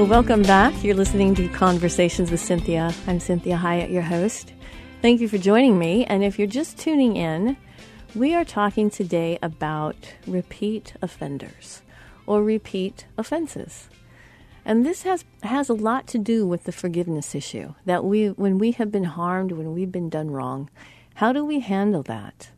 Well, 0.04 0.22
welcome 0.22 0.42
back. 0.42 0.84
You're 0.84 0.98
listening 0.98 1.34
to 1.36 1.48
Conversations 1.48 2.30
with 2.30 2.42
Cinthia. 2.42 2.94
I'm 3.08 3.20
Cinthia 3.20 3.58
Hiett, 3.58 3.90
your 3.90 4.02
host. 4.02 4.52
Thank 5.02 5.22
you 5.22 5.30
for 5.30 5.38
joining 5.38 5.80
me. 5.80 6.04
And 6.04 6.26
if 6.26 6.38
you're 6.38 6.46
just 6.46 6.78
tuning 6.78 7.16
in, 7.16 7.56
we 8.14 8.36
are 8.36 8.44
talking 8.44 8.90
today 8.90 9.40
about 9.42 9.96
repeat 10.28 10.94
offenders 11.02 11.84
or 12.26 12.44
repeat 12.44 13.06
offenses. 13.18 13.88
And 14.66 14.86
this 14.86 15.04
has 15.04 15.24
has 15.42 15.70
a 15.70 15.74
lot 15.74 16.06
to 16.08 16.18
do 16.18 16.46
with 16.46 16.66
the 16.66 16.74
forgiveness 16.74 17.34
issue. 17.34 17.74
That 17.86 18.04
we 18.04 18.28
when 18.28 18.58
we 18.58 18.72
have 18.72 18.92
been 18.92 19.06
harmed, 19.06 19.54
when 19.54 19.74
we've 19.74 19.94
been 19.94 20.10
done 20.10 20.32
wrong, 20.32 20.70
how 21.14 21.32
do 21.32 21.46
we 21.46 21.62
handle 21.62 22.04
that? 22.04 22.50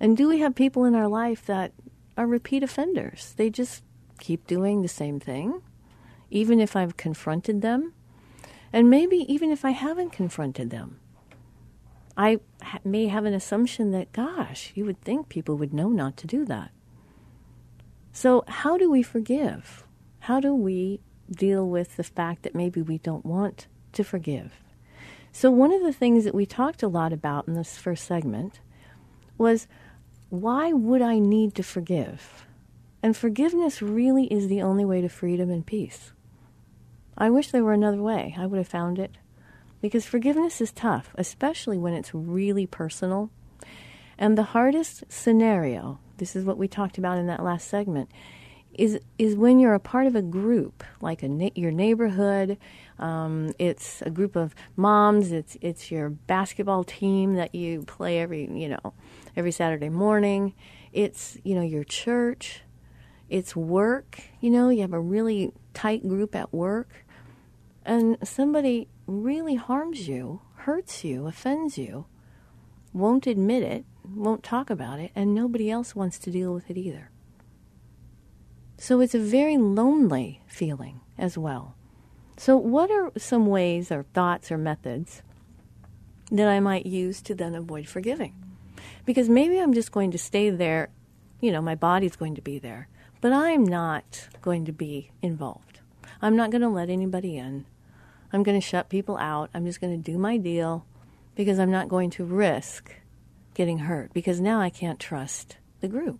And 0.00 0.16
do 0.16 0.26
we 0.26 0.38
have 0.38 0.54
people 0.54 0.86
in 0.86 0.94
our 0.94 1.08
life 1.08 1.44
that 1.44 1.72
are 2.16 2.26
repeat 2.26 2.62
offenders? 2.62 3.34
They 3.36 3.50
just 3.50 3.82
keep 4.18 4.46
doing 4.46 4.80
the 4.80 4.88
same 4.88 5.20
thing 5.20 5.60
even 6.32 6.58
if 6.58 6.74
I've 6.74 6.96
confronted 6.96 7.62
them, 7.62 7.92
and 8.72 8.88
maybe 8.88 9.18
even 9.32 9.50
if 9.50 9.64
I 9.64 9.70
haven't 9.70 10.10
confronted 10.10 10.70
them. 10.70 10.98
I 12.16 12.40
ha- 12.62 12.78
may 12.84 13.06
have 13.06 13.24
an 13.26 13.34
assumption 13.34 13.90
that, 13.92 14.12
gosh, 14.12 14.72
you 14.74 14.84
would 14.86 15.00
think 15.02 15.28
people 15.28 15.56
would 15.56 15.74
know 15.74 15.90
not 15.90 16.16
to 16.18 16.26
do 16.26 16.44
that. 16.46 16.70
So, 18.12 18.44
how 18.48 18.76
do 18.76 18.90
we 18.90 19.02
forgive? 19.02 19.86
How 20.20 20.40
do 20.40 20.54
we 20.54 21.00
deal 21.30 21.68
with 21.68 21.96
the 21.96 22.04
fact 22.04 22.42
that 22.42 22.54
maybe 22.54 22.82
we 22.82 22.98
don't 22.98 23.24
want 23.24 23.66
to 23.92 24.04
forgive? 24.04 24.52
So, 25.32 25.50
one 25.50 25.72
of 25.72 25.82
the 25.82 25.92
things 25.92 26.24
that 26.24 26.34
we 26.34 26.44
talked 26.44 26.82
a 26.82 26.88
lot 26.88 27.12
about 27.12 27.48
in 27.48 27.54
this 27.54 27.78
first 27.78 28.04
segment 28.04 28.60
was 29.38 29.66
why 30.28 30.72
would 30.72 31.02
I 31.02 31.18
need 31.18 31.54
to 31.56 31.62
forgive? 31.62 32.46
And 33.02 33.16
forgiveness 33.16 33.82
really 33.82 34.26
is 34.26 34.48
the 34.48 34.62
only 34.62 34.84
way 34.84 35.00
to 35.00 35.08
freedom 35.08 35.50
and 35.50 35.66
peace. 35.66 36.12
I 37.16 37.30
wish 37.30 37.50
there 37.50 37.64
were 37.64 37.72
another 37.72 38.02
way. 38.02 38.34
I 38.38 38.46
would 38.46 38.58
have 38.58 38.68
found 38.68 38.98
it. 38.98 39.16
Because 39.80 40.06
forgiveness 40.06 40.60
is 40.60 40.72
tough, 40.72 41.12
especially 41.16 41.76
when 41.76 41.92
it's 41.92 42.14
really 42.14 42.66
personal. 42.66 43.30
And 44.16 44.38
the 44.38 44.44
hardest 44.44 45.04
scenario, 45.08 45.98
this 46.18 46.36
is 46.36 46.44
what 46.44 46.58
we 46.58 46.68
talked 46.68 46.98
about 46.98 47.18
in 47.18 47.26
that 47.26 47.42
last 47.42 47.68
segment, 47.68 48.08
is 48.74 48.98
is 49.18 49.36
when 49.36 49.58
you're 49.58 49.74
a 49.74 49.80
part 49.80 50.06
of 50.06 50.14
a 50.14 50.22
group, 50.22 50.84
like 51.00 51.22
a 51.22 51.50
your 51.54 51.72
neighborhood. 51.72 52.58
Um, 52.98 53.52
it's 53.58 54.00
a 54.02 54.10
group 54.10 54.36
of 54.36 54.54
moms. 54.76 55.32
It's 55.32 55.56
it's 55.60 55.90
your 55.90 56.10
basketball 56.10 56.84
team 56.84 57.34
that 57.34 57.54
you 57.54 57.82
play 57.82 58.20
every 58.20 58.48
you 58.50 58.68
know 58.68 58.94
every 59.36 59.52
Saturday 59.52 59.88
morning. 59.88 60.54
It's 60.92 61.36
you 61.42 61.54
know 61.54 61.62
your 61.62 61.84
church. 61.84 62.62
It's 63.28 63.56
work. 63.56 64.20
You 64.40 64.50
know 64.50 64.68
you 64.68 64.82
have 64.82 64.92
a 64.92 65.00
really 65.00 65.52
tight 65.74 66.06
group 66.08 66.34
at 66.34 66.52
work 66.52 67.04
and 67.84 68.16
somebody 68.22 68.88
really 69.06 69.56
harms 69.56 70.08
you, 70.08 70.40
hurts 70.56 71.04
you, 71.04 71.26
offends 71.26 71.76
you, 71.76 72.06
won't 72.92 73.26
admit 73.26 73.62
it, 73.62 73.84
won't 74.04 74.42
talk 74.42 74.70
about 74.70 75.00
it, 75.00 75.10
and 75.14 75.34
nobody 75.34 75.70
else 75.70 75.96
wants 75.96 76.18
to 76.20 76.30
deal 76.30 76.54
with 76.54 76.70
it 76.70 76.76
either. 76.76 77.10
So 78.78 79.00
it's 79.00 79.14
a 79.14 79.18
very 79.18 79.56
lonely 79.56 80.42
feeling 80.46 81.00
as 81.18 81.36
well. 81.36 81.74
So, 82.36 82.56
what 82.56 82.90
are 82.90 83.12
some 83.16 83.46
ways 83.46 83.92
or 83.92 84.04
thoughts 84.14 84.50
or 84.50 84.58
methods 84.58 85.22
that 86.30 86.48
I 86.48 86.60
might 86.60 86.86
use 86.86 87.20
to 87.22 87.34
then 87.34 87.54
avoid 87.54 87.86
forgiving? 87.86 88.34
Because 89.04 89.28
maybe 89.28 89.58
I'm 89.58 89.74
just 89.74 89.92
going 89.92 90.10
to 90.12 90.18
stay 90.18 90.50
there 90.50 90.90
you 91.42 91.50
know, 91.50 91.60
my 91.60 91.74
body's 91.74 92.16
going 92.16 92.36
to 92.36 92.40
be 92.40 92.58
there, 92.58 92.88
but 93.22 93.32
I'm 93.32 93.62
not 93.62 94.28
going 94.42 94.64
to 94.64 94.72
be 94.72 95.12
involved. 95.22 95.78
I'm 96.20 96.34
not 96.34 96.50
going 96.50 96.60
to 96.60 96.68
let 96.68 96.90
anybody 96.90 97.38
in. 97.38 97.64
I'm 98.32 98.42
going 98.42 98.60
to 98.60 98.66
shut 98.66 98.88
people 98.88 99.16
out. 99.16 99.48
I'm 99.54 99.64
just 99.64 99.80
going 99.80 99.96
to 99.96 100.10
do 100.10 100.18
my 100.18 100.36
deal 100.36 100.84
because 101.36 101.60
I'm 101.60 101.70
not 101.70 101.88
going 101.88 102.10
to 102.10 102.24
risk 102.24 102.92
getting 103.54 103.78
hurt 103.78 104.12
because 104.12 104.40
now 104.40 104.60
I 104.60 104.70
can't 104.70 104.98
trust 104.98 105.56
the 105.80 105.86
group. 105.86 106.18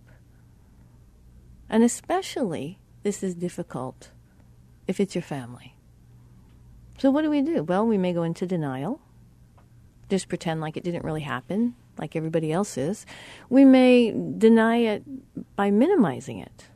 And 1.69 1.83
especially, 1.83 2.79
this 3.03 3.21
is 3.21 3.35
difficult 3.35 4.11
if 4.87 5.01
it's 5.01 5.13
your 5.13 5.23
family. 5.23 5.75
So, 6.99 7.11
what 7.11 7.23
do 7.23 7.29
we 7.29 7.41
do? 7.41 7.63
Well, 7.63 7.85
we 7.85 7.97
may 7.97 8.13
go 8.13 8.23
into 8.23 8.45
denial, 8.45 9.01
just 10.09 10.29
pretend 10.29 10.61
like 10.61 10.77
it 10.77 10.83
didn't 10.85 11.03
really 11.03 11.21
happen, 11.21 11.75
like 11.97 12.15
everybody 12.15 12.51
else 12.51 12.77
is. 12.77 13.05
We 13.49 13.65
may 13.65 14.11
deny 14.11 14.77
it 14.77 15.03
by 15.57 15.69
minimizing 15.69 16.39
it 16.39 16.69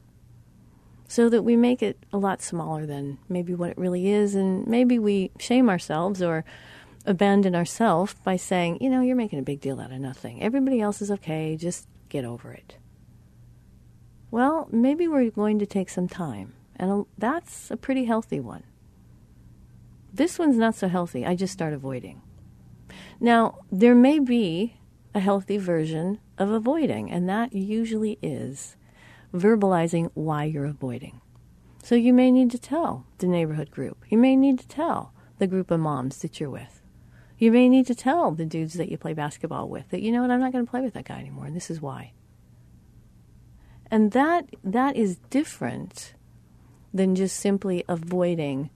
so 1.08 1.30
that 1.30 1.44
we 1.44 1.56
make 1.56 1.82
it 1.82 1.98
a 2.12 2.18
lot 2.18 2.42
smaller 2.42 2.86
than 2.86 3.18
maybe 3.30 3.54
what 3.54 3.70
it 3.70 3.78
really 3.78 4.10
is. 4.10 4.36
And 4.36 4.68
maybe 4.68 5.00
we 5.00 5.32
shame 5.40 5.70
ourselves 5.70 6.22
or 6.22 6.44
abandon 7.06 7.56
ourselves 7.56 8.16
by 8.24 8.36
saying, 8.36 8.80
you 8.82 8.90
know, 8.90 9.02
you're 9.02 9.16
making 9.16 9.40
a 9.40 9.44
big 9.44 9.62
deal 9.62 9.80
out 9.80 9.92
of 9.92 10.00
nothing. 10.00 10.42
Everybody 10.42 10.82
else 10.82 11.02
is 11.02 11.10
okay, 11.10 11.56
just 11.56 11.88
get 12.10 12.26
over 12.26 12.52
it. 12.52 12.78
Well, 14.30 14.68
maybe 14.72 15.08
we're 15.08 15.30
going 15.32 15.58
to 15.60 15.66
take 15.66 15.90
some 15.90 16.10
time, 16.10 16.54
and 16.76 17.06
that's 17.18 17.72
a 17.72 17.78
pretty 17.78 18.06
healthy 18.06 18.42
one. 18.42 18.64
This 20.14 20.38
one's 20.38 20.58
not 20.58 20.76
so 20.76 20.90
healthy. 20.90 21.26
I 21.26 21.36
just 21.36 21.54
start 21.54 21.74
avoiding. 21.74 22.22
Now, 23.22 23.60
there 23.72 23.96
may 23.96 24.20
be 24.20 24.76
a 25.16 25.22
healthy 25.22 25.58
version 25.58 26.20
of 26.38 26.50
avoiding, 26.50 27.10
and 27.10 27.30
that 27.30 27.54
usually 27.54 28.20
is 28.22 28.76
verbalizing 29.34 30.12
why 30.14 30.44
you're 30.46 30.66
avoiding. 30.66 31.22
So 31.84 31.96
you 31.96 32.14
may 32.14 32.32
need 32.32 32.52
to 32.52 32.60
tell 32.60 33.06
the 33.20 33.28
neighborhood 33.28 33.72
group. 33.72 34.04
You 34.10 34.18
may 34.18 34.36
need 34.36 34.60
to 34.60 34.68
tell 34.68 35.14
the 35.38 35.48
group 35.48 35.72
of 35.72 35.80
moms 35.80 36.18
that 36.20 36.40
you're 36.40 36.50
with. 36.50 36.82
You 37.38 37.52
may 37.52 37.70
need 37.70 37.86
to 37.88 37.96
tell 37.96 38.32
the 38.32 38.46
dudes 38.46 38.74
that 38.74 38.90
you 38.90 38.98
play 38.98 39.14
basketball 39.14 39.70
with 39.70 39.90
that, 39.90 40.02
you 40.02 40.12
know 40.12 40.22
what, 40.22 40.32
I'm 40.32 40.40
not 40.40 40.52
going 40.52 40.66
to 40.66 40.70
play 40.70 40.82
with 40.82 40.94
that 40.96 41.06
guy 41.06 41.20
anymore, 41.20 41.46
and 41.46 41.56
this 41.56 41.70
is 41.70 41.82
why. 41.82 42.14
And 43.92 44.12
that 44.12 44.50
that 44.64 44.96
is 44.96 45.18
different 45.30 46.14
than 46.94 47.16
just 47.16 47.38
simply 47.38 47.84
avoiding 47.88 48.70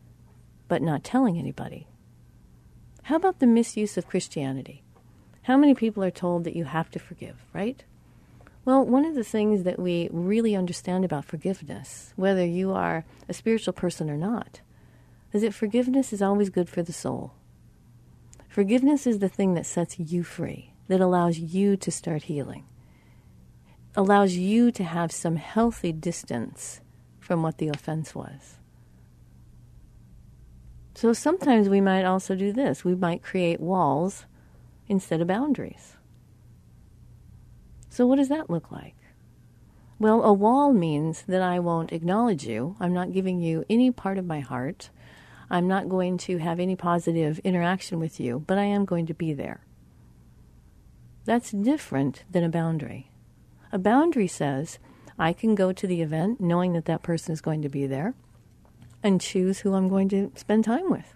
but 0.68 0.82
not 0.82 1.04
telling 1.04 1.38
anybody. 1.38 1.88
How 3.04 3.16
about 3.16 3.40
the 3.40 3.48
misuse 3.48 3.98
of 3.98 4.08
Christianity? 4.08 4.84
How 5.42 5.58
many 5.58 5.74
people 5.74 6.04
are 6.04 6.12
told 6.12 6.44
that 6.44 6.56
you 6.56 6.66
have 6.66 6.90
to 6.92 7.00
forgive, 7.00 7.36
right? 7.52 7.84
Well, 8.64 8.86
one 8.86 9.06
of 9.06 9.16
the 9.16 9.24
things 9.24 9.64
that 9.64 9.80
we 9.80 10.10
really 10.12 10.56
understand 10.56 11.04
about 11.04 11.26
forgiveness, 11.26 12.14
whether 12.16 12.46
you 12.46 12.72
are 12.72 13.06
a 13.28 13.34
spiritual 13.34 13.74
person 13.74 14.10
or 14.10 14.18
not, 14.18 14.62
is 15.34 15.42
that 15.42 15.54
forgiveness 15.54 16.14
is 16.14 16.22
always 16.22 16.50
good 16.50 16.70
for 16.70 16.84
the 16.84 16.94
soul. 16.94 17.34
Forgiveness 18.48 19.08
is 19.08 19.20
the 19.20 19.30
thing 19.30 19.54
that 19.56 19.66
sets 19.66 19.98
you 19.98 20.24
free, 20.24 20.74
that 20.88 21.02
allows 21.02 21.40
you 21.40 21.76
to 21.78 21.92
start 21.92 22.24
healing 22.24 22.66
allows 23.96 24.34
you 24.34 24.72
to 24.72 24.84
have 24.84 25.12
some 25.12 25.36
healthy 25.36 25.92
distance 25.92 26.82
from 27.20 27.44
what 27.44 27.58
the 27.58 27.68
offense 27.68 28.16
was. 28.16 28.58
So 30.96 31.14
sometimes 31.14 31.70
we 31.70 31.82
might 31.82 32.04
also 32.04 32.36
do 32.36 32.52
this. 32.52 32.84
We 32.84 32.96
might 32.96 33.24
create 33.24 33.60
walls 33.60 34.26
instead 34.88 35.22
of 35.22 35.28
boundaries. 35.28 35.96
So, 37.92 38.08
what 38.08 38.16
does 38.16 38.30
that 38.30 38.50
look 38.50 38.72
like? 38.72 38.96
Well, 40.00 40.24
a 40.24 40.32
wall 40.32 40.72
means 40.72 41.24
that 41.24 41.42
I 41.42 41.60
won't 41.60 41.92
acknowledge 41.92 42.46
you. 42.46 42.78
I'm 42.80 42.94
not 42.94 43.12
giving 43.12 43.42
you 43.42 43.66
any 43.70 43.92
part 43.92 44.18
of 44.18 44.26
my 44.26 44.40
heart. 44.40 44.90
I'm 45.50 45.68
not 45.68 45.90
going 45.90 46.18
to 46.20 46.38
have 46.38 46.62
any 46.62 46.78
positive 46.78 47.40
interaction 47.40 48.00
with 48.00 48.18
you, 48.18 48.46
but 48.48 48.58
I 48.58 48.64
am 48.64 48.86
going 48.86 49.08
to 49.08 49.14
be 49.14 49.34
there. 49.34 49.66
That's 51.26 51.52
different 51.52 52.24
than 52.32 52.46
a 52.46 52.50
boundary. 52.50 53.12
A 53.74 53.78
boundary 53.78 54.28
says 54.28 54.80
I 55.20 55.34
can 55.34 55.54
go 55.54 55.74
to 55.74 55.86
the 55.86 56.02
event 56.02 56.40
knowing 56.40 56.72
that 56.72 56.86
that 56.86 57.04
person 57.04 57.34
is 57.34 57.42
going 57.42 57.62
to 57.62 57.70
be 57.70 57.86
there 57.88 58.14
and 59.04 59.20
choose 59.20 59.60
who 59.60 59.74
I'm 59.74 59.90
going 59.90 60.08
to 60.10 60.32
spend 60.36 60.64
time 60.64 60.90
with. 60.90 61.14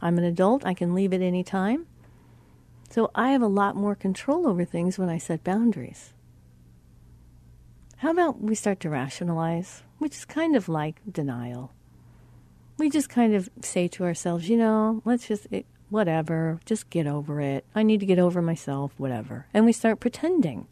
I'm 0.00 0.16
an 0.16 0.24
adult, 0.24 0.64
I 0.64 0.74
can 0.74 0.94
leave 0.94 1.12
at 1.12 1.22
any 1.22 1.42
time. 1.42 1.88
So 2.92 3.10
I 3.14 3.30
have 3.30 3.40
a 3.40 3.46
lot 3.46 3.74
more 3.74 3.94
control 3.94 4.46
over 4.46 4.66
things 4.66 4.98
when 4.98 5.08
I 5.08 5.16
set 5.16 5.42
boundaries. 5.42 6.12
How 7.96 8.10
about 8.10 8.42
we 8.42 8.54
start 8.54 8.80
to 8.80 8.90
rationalize, 8.90 9.82
which 9.96 10.14
is 10.14 10.26
kind 10.26 10.54
of 10.54 10.68
like 10.68 11.00
denial? 11.10 11.72
We 12.76 12.90
just 12.90 13.08
kind 13.08 13.34
of 13.34 13.48
say 13.62 13.88
to 13.88 14.04
ourselves, 14.04 14.50
you 14.50 14.58
know, 14.58 15.00
let's 15.06 15.26
just, 15.26 15.46
it, 15.50 15.64
whatever, 15.88 16.60
just 16.66 16.90
get 16.90 17.06
over 17.06 17.40
it. 17.40 17.64
I 17.74 17.82
need 17.82 18.00
to 18.00 18.06
get 18.06 18.18
over 18.18 18.42
myself, 18.42 18.92
whatever. 18.98 19.46
And 19.54 19.64
we 19.64 19.72
start 19.72 19.98
pretending 19.98 20.66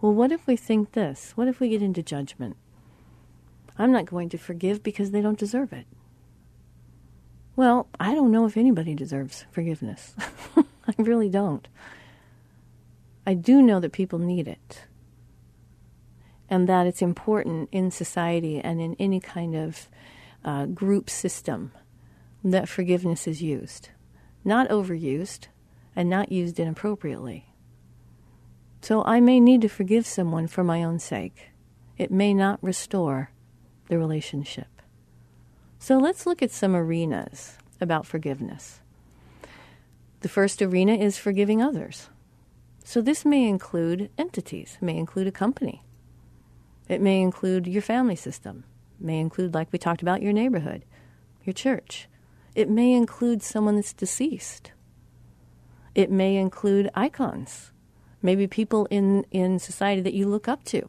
well, 0.00 0.12
what 0.12 0.32
if 0.32 0.48
we 0.48 0.56
think 0.56 0.92
this? 0.92 1.32
What 1.36 1.46
if 1.46 1.60
we 1.60 1.68
get 1.68 1.80
into 1.80 2.02
judgment? 2.02 2.56
I'm 3.78 3.92
not 3.92 4.04
going 4.04 4.28
to 4.30 4.38
forgive 4.38 4.82
because 4.82 5.12
they 5.12 5.22
don't 5.22 5.38
deserve 5.38 5.72
it. 5.72 5.86
Well, 7.56 7.88
I 7.98 8.14
don't 8.14 8.30
know 8.30 8.44
if 8.44 8.58
anybody 8.58 8.94
deserves 8.94 9.46
forgiveness. 9.50 10.14
I 10.56 10.94
really 10.98 11.30
don't. 11.30 11.66
I 13.26 13.32
do 13.32 13.62
know 13.62 13.80
that 13.80 13.92
people 13.92 14.18
need 14.18 14.46
it 14.46 14.84
and 16.48 16.68
that 16.68 16.86
it's 16.86 17.02
important 17.02 17.70
in 17.72 17.90
society 17.90 18.60
and 18.60 18.80
in 18.80 18.94
any 18.98 19.20
kind 19.20 19.56
of 19.56 19.88
uh, 20.44 20.66
group 20.66 21.08
system 21.08 21.72
that 22.44 22.68
forgiveness 22.68 23.26
is 23.26 23.42
used, 23.42 23.88
not 24.44 24.68
overused 24.68 25.48
and 25.96 26.10
not 26.10 26.30
used 26.30 26.60
inappropriately. 26.60 27.46
So 28.82 29.02
I 29.04 29.18
may 29.18 29.40
need 29.40 29.62
to 29.62 29.68
forgive 29.68 30.06
someone 30.06 30.46
for 30.46 30.62
my 30.62 30.84
own 30.84 30.98
sake. 30.98 31.50
It 31.96 32.10
may 32.10 32.34
not 32.34 32.62
restore 32.62 33.30
the 33.88 33.98
relationship. 33.98 34.75
So 35.78 35.98
let's 35.98 36.26
look 36.26 36.42
at 36.42 36.50
some 36.50 36.74
arenas 36.74 37.58
about 37.80 38.06
forgiveness. 38.06 38.80
The 40.20 40.28
first 40.28 40.62
arena 40.62 40.94
is 40.94 41.18
forgiving 41.18 41.62
others. 41.62 42.08
So 42.84 43.00
this 43.00 43.24
may 43.24 43.48
include 43.48 44.10
entities, 44.16 44.78
may 44.80 44.96
include 44.96 45.26
a 45.26 45.32
company. 45.32 45.82
It 46.88 47.00
may 47.00 47.20
include 47.20 47.66
your 47.66 47.82
family 47.82 48.16
system. 48.16 48.64
May 48.98 49.20
include, 49.20 49.54
like 49.54 49.68
we 49.72 49.78
talked 49.78 50.02
about, 50.02 50.22
your 50.22 50.32
neighborhood, 50.32 50.84
your 51.44 51.52
church. 51.52 52.08
It 52.54 52.70
may 52.70 52.92
include 52.92 53.42
someone 53.42 53.76
that's 53.76 53.92
deceased. 53.92 54.72
It 55.94 56.10
may 56.10 56.36
include 56.36 56.90
icons 56.94 57.72
maybe 58.26 58.46
people 58.46 58.86
in, 58.90 59.24
in 59.30 59.58
society 59.58 60.00
that 60.02 60.12
you 60.12 60.26
look 60.26 60.48
up 60.48 60.64
to, 60.64 60.88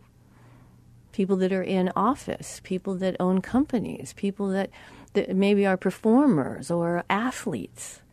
people 1.17 1.35
that 1.35 1.51
are 1.51 1.63
in 1.63 1.91
office, 1.95 2.61
people 2.63 2.93
that 2.93 3.15
own 3.19 3.41
companies, 3.41 4.13
people 4.13 4.49
that, 4.49 4.69
that 5.13 5.35
maybe 5.35 5.65
are 5.65 5.75
performers 5.75 6.69
or 6.69 7.03
athletes. 7.09 8.03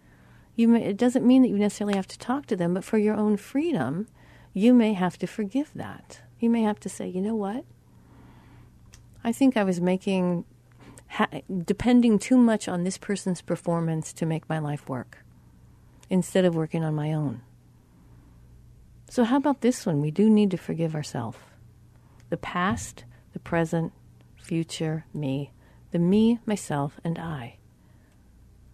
You 0.56 0.68
may, 0.68 0.84
it 0.84 0.96
doesn't 0.96 1.26
mean 1.26 1.42
that 1.42 1.48
you 1.48 1.58
necessarily 1.58 1.96
have 1.96 2.06
to 2.06 2.18
talk 2.18 2.46
to 2.46 2.56
them, 2.56 2.72
but 2.72 2.82
for 2.82 2.96
your 2.96 3.14
own 3.14 3.36
freedom, 3.36 4.08
you 4.54 4.72
may 4.72 4.94
have 4.94 5.18
to 5.18 5.26
forgive 5.26 5.70
that. 5.74 6.22
You 6.40 6.48
may 6.48 6.62
have 6.62 6.80
to 6.80 6.88
say, 6.88 7.06
you 7.06 7.20
know 7.20 7.34
what? 7.34 7.66
I 9.22 9.32
think 9.32 9.58
I 9.58 9.64
was 9.64 9.82
making, 9.82 10.46
ha- 11.08 11.42
depending 11.62 12.18
too 12.18 12.38
much 12.38 12.68
on 12.68 12.84
this 12.84 12.96
person's 12.96 13.42
performance 13.42 14.14
to 14.14 14.24
make 14.24 14.48
my 14.48 14.58
life 14.58 14.88
work 14.88 15.18
instead 16.08 16.46
of 16.46 16.54
working 16.54 16.82
on 16.82 16.94
my 16.94 17.12
own. 17.12 17.42
So, 19.10 19.24
how 19.24 19.36
about 19.36 19.60
this 19.60 19.84
one? 19.84 20.00
We 20.00 20.10
do 20.10 20.30
need 20.30 20.50
to 20.52 20.56
forgive 20.56 20.94
ourselves. 20.94 21.36
The 22.30 22.36
past, 22.36 23.04
the 23.32 23.38
present, 23.38 23.92
future, 24.36 25.06
me, 25.14 25.52
the 25.90 25.98
me, 25.98 26.38
myself, 26.46 27.00
and 27.04 27.18
I. 27.18 27.58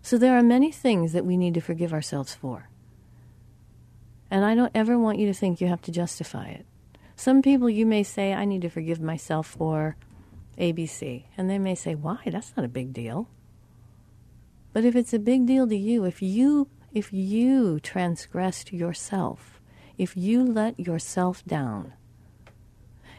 So, 0.02 0.16
there 0.16 0.36
are 0.36 0.42
many 0.42 0.72
things 0.72 1.12
that 1.12 1.26
we 1.26 1.36
need 1.36 1.54
to 1.54 1.60
forgive 1.60 1.92
ourselves 1.92 2.34
for. 2.34 2.68
And 4.30 4.44
I 4.44 4.54
don't 4.54 4.72
ever 4.74 4.98
want 4.98 5.18
you 5.18 5.26
to 5.26 5.34
think 5.34 5.60
you 5.60 5.66
have 5.66 5.82
to 5.82 5.92
justify 5.92 6.48
it. 6.48 6.64
Some 7.16 7.42
people 7.42 7.68
you 7.68 7.84
may 7.84 8.02
say, 8.02 8.32
I 8.32 8.44
need 8.44 8.62
to 8.62 8.70
forgive 8.70 9.00
myself 9.00 9.46
for 9.46 9.96
ABC. 10.56 11.24
And 11.36 11.50
they 11.50 11.58
may 11.58 11.74
say, 11.74 11.94
Why? 11.94 12.18
That's 12.26 12.54
not 12.56 12.64
a 12.64 12.68
big 12.68 12.92
deal. 12.92 13.28
But 14.72 14.84
if 14.84 14.94
it's 14.94 15.12
a 15.12 15.18
big 15.18 15.46
deal 15.46 15.66
to 15.68 15.76
you, 15.76 16.04
if 16.04 16.22
you 16.22 16.68
if 16.92 17.12
you 17.12 17.78
transgressed 17.80 18.72
yourself, 18.72 19.60
if 19.96 20.16
you 20.16 20.42
let 20.44 20.78
yourself 20.78 21.44
down, 21.44 21.92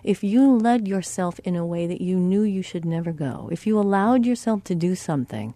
if 0.04 0.24
you 0.24 0.58
led 0.58 0.88
yourself 0.88 1.40
in 1.40 1.56
a 1.56 1.66
way 1.66 1.88
that 1.88 2.02
you 2.02 2.18
knew 2.18 2.42
you 2.42 2.62
should 2.62 2.86
never 2.86 3.12
go, 3.12 3.50
if 3.52 3.68
you 3.68 3.80
allowed 3.80 4.26
yourself 4.26 4.64
to 4.66 4.76
do 4.76 4.96
something 4.96 5.54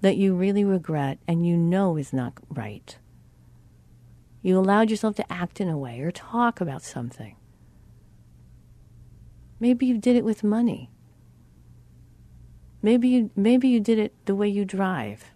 that 0.00 0.16
you 0.16 0.34
really 0.34 0.64
regret 0.64 1.18
and 1.26 1.46
you 1.46 1.56
know 1.56 1.96
is 1.96 2.12
not 2.12 2.34
right, 2.48 2.98
you 4.42 4.58
allowed 4.58 4.90
yourself 4.90 5.16
to 5.16 5.32
act 5.32 5.60
in 5.60 5.68
a 5.68 5.78
way 5.78 6.00
or 6.00 6.10
talk 6.10 6.60
about 6.60 6.82
something 6.82 7.36
Maybe 9.58 9.86
you 9.86 9.98
did 9.98 10.16
it 10.16 10.24
with 10.24 10.44
money. 10.44 10.90
Maybe 12.82 13.08
you, 13.08 13.30
maybe 13.34 13.68
you 13.68 13.80
did 13.80 13.98
it 13.98 14.14
the 14.26 14.34
way 14.34 14.48
you 14.48 14.64
drive. 14.64 15.32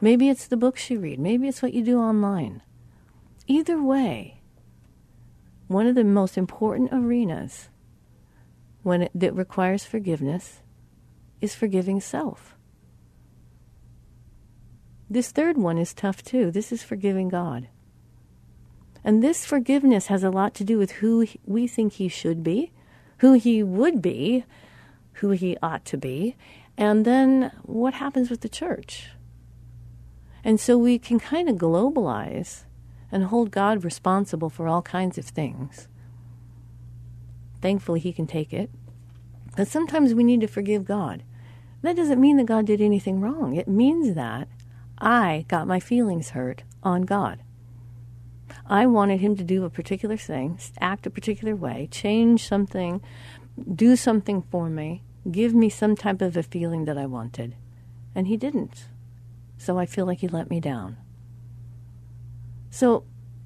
Maybe 0.00 0.28
it's 0.28 0.46
the 0.46 0.56
books 0.56 0.90
you 0.90 0.98
read. 0.98 1.18
Maybe 1.18 1.46
it's 1.48 1.62
what 1.62 1.74
you 1.74 1.82
do 1.84 1.98
online. 1.98 2.62
Either 3.46 3.82
way, 3.82 4.35
one 5.68 5.86
of 5.86 5.94
the 5.94 6.04
most 6.04 6.38
important 6.38 6.90
arenas 6.92 7.68
when 8.82 9.02
it, 9.02 9.10
that 9.14 9.34
requires 9.34 9.84
forgiveness 9.84 10.62
is 11.40 11.54
forgiving 11.54 12.00
self. 12.00 12.56
This 15.08 15.30
third 15.30 15.56
one 15.56 15.78
is 15.78 15.94
tough 15.94 16.22
too. 16.22 16.50
This 16.50 16.72
is 16.72 16.82
forgiving 16.82 17.28
God. 17.28 17.68
And 19.04 19.22
this 19.22 19.46
forgiveness 19.46 20.06
has 20.06 20.24
a 20.24 20.30
lot 20.30 20.54
to 20.54 20.64
do 20.64 20.78
with 20.78 20.92
who 20.92 21.26
we 21.44 21.68
think 21.68 21.94
he 21.94 22.08
should 22.08 22.42
be, 22.42 22.72
who 23.18 23.34
he 23.34 23.62
would 23.62 24.02
be, 24.02 24.44
who 25.14 25.30
he 25.30 25.56
ought 25.62 25.84
to 25.86 25.96
be, 25.96 26.36
and 26.76 27.04
then 27.04 27.52
what 27.62 27.94
happens 27.94 28.30
with 28.30 28.40
the 28.40 28.48
church. 28.48 29.10
And 30.42 30.60
so 30.60 30.76
we 30.76 30.98
can 30.98 31.18
kind 31.18 31.48
of 31.48 31.56
globalize 31.56 32.64
and 33.10 33.24
hold 33.24 33.50
God 33.50 33.84
responsible 33.84 34.50
for 34.50 34.68
all 34.68 34.82
kinds 34.82 35.18
of 35.18 35.24
things. 35.24 35.88
Thankfully, 37.60 38.00
He 38.00 38.12
can 38.12 38.26
take 38.26 38.52
it. 38.52 38.70
But 39.56 39.68
sometimes 39.68 40.14
we 40.14 40.24
need 40.24 40.40
to 40.42 40.46
forgive 40.46 40.84
God. 40.84 41.22
That 41.82 41.96
doesn't 41.96 42.20
mean 42.20 42.36
that 42.36 42.46
God 42.46 42.66
did 42.66 42.80
anything 42.80 43.20
wrong. 43.20 43.54
It 43.56 43.68
means 43.68 44.14
that 44.14 44.48
I 44.98 45.44
got 45.48 45.66
my 45.66 45.80
feelings 45.80 46.30
hurt 46.30 46.62
on 46.82 47.02
God. 47.02 47.40
I 48.68 48.86
wanted 48.86 49.20
Him 49.20 49.36
to 49.36 49.44
do 49.44 49.64
a 49.64 49.70
particular 49.70 50.16
thing, 50.16 50.58
act 50.80 51.06
a 51.06 51.10
particular 51.10 51.54
way, 51.54 51.88
change 51.90 52.46
something, 52.46 53.00
do 53.74 53.96
something 53.96 54.42
for 54.42 54.68
me, 54.68 55.02
give 55.30 55.54
me 55.54 55.68
some 55.68 55.96
type 55.96 56.20
of 56.20 56.36
a 56.36 56.42
feeling 56.42 56.84
that 56.84 56.98
I 56.98 57.06
wanted. 57.06 57.54
And 58.14 58.26
He 58.26 58.36
didn't. 58.36 58.86
So 59.58 59.78
I 59.78 59.86
feel 59.86 60.06
like 60.06 60.18
He 60.18 60.28
let 60.28 60.50
me 60.50 60.60
down. 60.60 60.96
So 62.70 63.04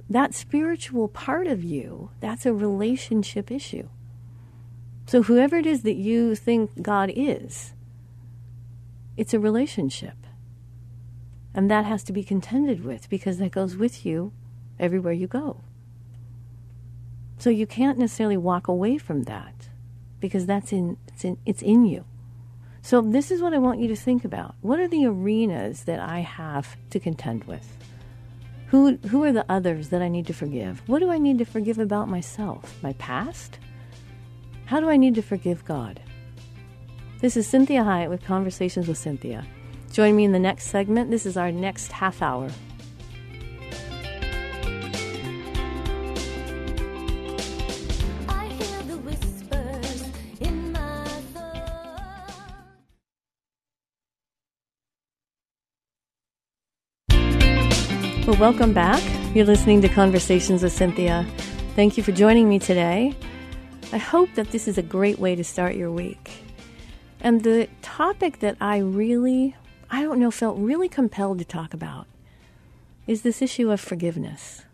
that 0.08 0.34
spiritual 0.34 1.08
part 1.08 1.46
of 1.46 1.62
you, 1.62 2.10
that's 2.20 2.46
a 2.46 2.52
relationship 2.52 3.50
issue. 3.50 3.88
So 5.06 5.22
whoever 5.22 5.56
it 5.56 5.66
is 5.66 5.82
that 5.82 5.96
you 5.96 6.34
think 6.34 6.82
God 6.82 7.12
is, 7.14 7.72
it's 9.16 9.34
a 9.34 9.40
relationship. 9.40 10.14
And 11.54 11.70
that 11.70 11.84
has 11.84 12.04
to 12.04 12.12
be 12.12 12.22
contended 12.22 12.84
with 12.84 13.08
because 13.10 13.38
that 13.38 13.50
goes 13.50 13.76
with 13.76 14.06
you 14.06 14.32
everywhere 14.78 15.12
you 15.12 15.26
go. 15.26 15.62
So 17.38 17.50
you 17.50 17.66
can't 17.66 17.98
necessarily 17.98 18.36
walk 18.36 18.68
away 18.68 18.98
from 18.98 19.24
that 19.24 19.68
because 20.20 20.46
that's 20.46 20.72
in 20.72 20.96
it's 21.08 21.24
in, 21.24 21.38
it's 21.44 21.62
in 21.62 21.84
you. 21.86 22.04
So 22.82 23.00
this 23.00 23.30
is 23.30 23.42
what 23.42 23.52
I 23.52 23.58
want 23.58 23.80
you 23.80 23.88
to 23.88 23.96
think 23.96 24.24
about. 24.24 24.54
What 24.60 24.78
are 24.78 24.88
the 24.88 25.06
arenas 25.06 25.84
that 25.84 26.00
I 26.00 26.20
have 26.20 26.76
to 26.90 27.00
contend 27.00 27.44
with? 27.44 27.79
Who, 28.70 28.96
who 29.08 29.24
are 29.24 29.32
the 29.32 29.44
others 29.48 29.88
that 29.88 30.00
I 30.00 30.06
need 30.06 30.28
to 30.28 30.32
forgive? 30.32 30.80
What 30.88 31.00
do 31.00 31.10
I 31.10 31.18
need 31.18 31.38
to 31.38 31.44
forgive 31.44 31.80
about 31.80 32.08
myself? 32.08 32.80
My 32.84 32.92
past? 32.94 33.58
How 34.66 34.78
do 34.78 34.88
I 34.88 34.96
need 34.96 35.16
to 35.16 35.22
forgive 35.22 35.64
God? 35.64 36.00
This 37.20 37.36
is 37.36 37.48
Cinthia 37.48 37.84
Hiett 37.84 38.08
with 38.08 38.22
Conversations 38.22 38.86
with 38.86 38.96
Cinthia. 38.96 39.44
Join 39.92 40.14
me 40.14 40.22
in 40.22 40.30
the 40.30 40.38
next 40.38 40.68
segment. 40.68 41.10
This 41.10 41.26
is 41.26 41.36
our 41.36 41.50
next 41.50 41.90
half 41.90 42.22
hour. 42.22 42.48
Welcome 58.40 58.72
back. 58.72 59.02
You're 59.36 59.44
listening 59.44 59.82
to 59.82 59.88
Conversations 59.90 60.62
with 60.62 60.72
Cinthia. 60.72 61.30
Thank 61.76 61.98
you 61.98 62.02
for 62.02 62.10
joining 62.10 62.48
me 62.48 62.58
today. 62.58 63.14
I 63.92 63.98
hope 63.98 64.30
that 64.34 64.50
this 64.50 64.66
is 64.66 64.78
a 64.78 64.82
great 64.82 65.18
way 65.18 65.34
to 65.34 65.44
start 65.44 65.76
your 65.76 65.92
week. 65.92 66.42
And 67.20 67.42
the 67.42 67.68
topic 67.82 68.38
that 68.38 68.56
I 68.58 68.78
really, 68.78 69.56
I 69.90 70.00
don't 70.00 70.18
know, 70.18 70.30
felt 70.30 70.56
really 70.56 70.88
compelled 70.88 71.38
to 71.40 71.44
talk 71.44 71.74
about 71.74 72.06
is 73.06 73.20
this 73.20 73.42
issue 73.42 73.70
of 73.70 73.78
forgiveness. 73.78 74.64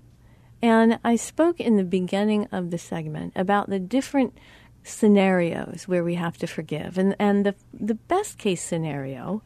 And 0.62 1.00
I 1.02 1.16
spoke 1.16 1.58
in 1.58 1.76
the 1.76 1.82
beginning 1.82 2.46
of 2.52 2.70
the 2.70 2.78
segment 2.78 3.32
about 3.34 3.68
the 3.68 3.80
different 3.80 4.38
scenarios 4.84 5.88
where 5.88 6.04
we 6.04 6.14
have 6.14 6.38
to 6.38 6.46
forgive. 6.46 6.98
And, 6.98 7.16
and 7.18 7.44
the, 7.44 7.56
the 7.74 7.96
best 7.96 8.38
case 8.38 8.62
scenario 8.62 9.42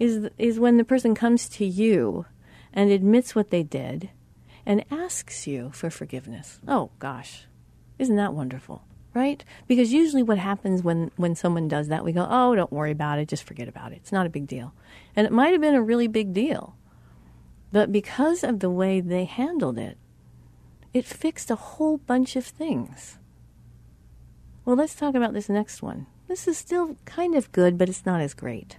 is, 0.00 0.28
is 0.38 0.58
when 0.58 0.76
the 0.76 0.82
person 0.82 1.14
comes 1.14 1.48
to 1.50 1.64
you 1.64 2.26
and 2.72 2.90
admits 2.90 3.34
what 3.34 3.50
they 3.50 3.62
did 3.62 4.10
and 4.66 4.84
asks 4.90 5.46
you 5.46 5.70
for 5.72 5.90
forgiveness. 5.90 6.60
Oh, 6.68 6.90
gosh, 6.98 7.46
isn't 7.98 8.16
that 8.16 8.34
wonderful? 8.34 8.84
Right? 9.12 9.44
Because 9.66 9.92
usually 9.92 10.22
what 10.22 10.38
happens 10.38 10.84
when, 10.84 11.10
when 11.16 11.34
someone 11.34 11.66
does 11.66 11.88
that, 11.88 12.04
we 12.04 12.12
go, 12.12 12.26
oh, 12.30 12.54
don't 12.54 12.72
worry 12.72 12.92
about 12.92 13.18
it, 13.18 13.26
just 13.26 13.42
forget 13.42 13.66
about 13.66 13.90
it. 13.90 13.96
It's 13.96 14.12
not 14.12 14.26
a 14.26 14.30
big 14.30 14.46
deal. 14.46 14.72
And 15.16 15.26
it 15.26 15.32
might 15.32 15.50
have 15.50 15.60
been 15.60 15.74
a 15.74 15.82
really 15.82 16.06
big 16.06 16.32
deal. 16.32 16.76
But 17.72 17.90
because 17.90 18.44
of 18.44 18.60
the 18.60 18.70
way 18.70 19.00
they 19.00 19.24
handled 19.24 19.78
it, 19.78 19.98
it 20.94 21.04
fixed 21.04 21.50
a 21.50 21.56
whole 21.56 21.98
bunch 21.98 22.36
of 22.36 22.44
things. 22.44 23.18
Well, 24.64 24.76
let's 24.76 24.94
talk 24.94 25.16
about 25.16 25.32
this 25.32 25.48
next 25.48 25.82
one. 25.82 26.06
This 26.28 26.46
is 26.46 26.56
still 26.56 26.96
kind 27.04 27.34
of 27.34 27.50
good, 27.50 27.76
but 27.76 27.88
it's 27.88 28.06
not 28.06 28.20
as 28.20 28.34
great. 28.34 28.78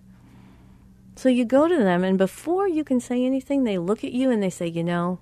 So 1.16 1.30
you 1.30 1.46
go 1.46 1.68
to 1.68 1.78
them, 1.78 2.04
and 2.04 2.18
before 2.18 2.68
you 2.68 2.84
can 2.84 3.00
say 3.00 3.26
anything, 3.26 3.64
they 3.64 3.78
look 3.78 4.04
at 4.04 4.14
you 4.14 4.32
and 4.32 4.42
they 4.42 4.50
say, 4.50 4.68
You 4.68 4.84
know, 4.84 5.20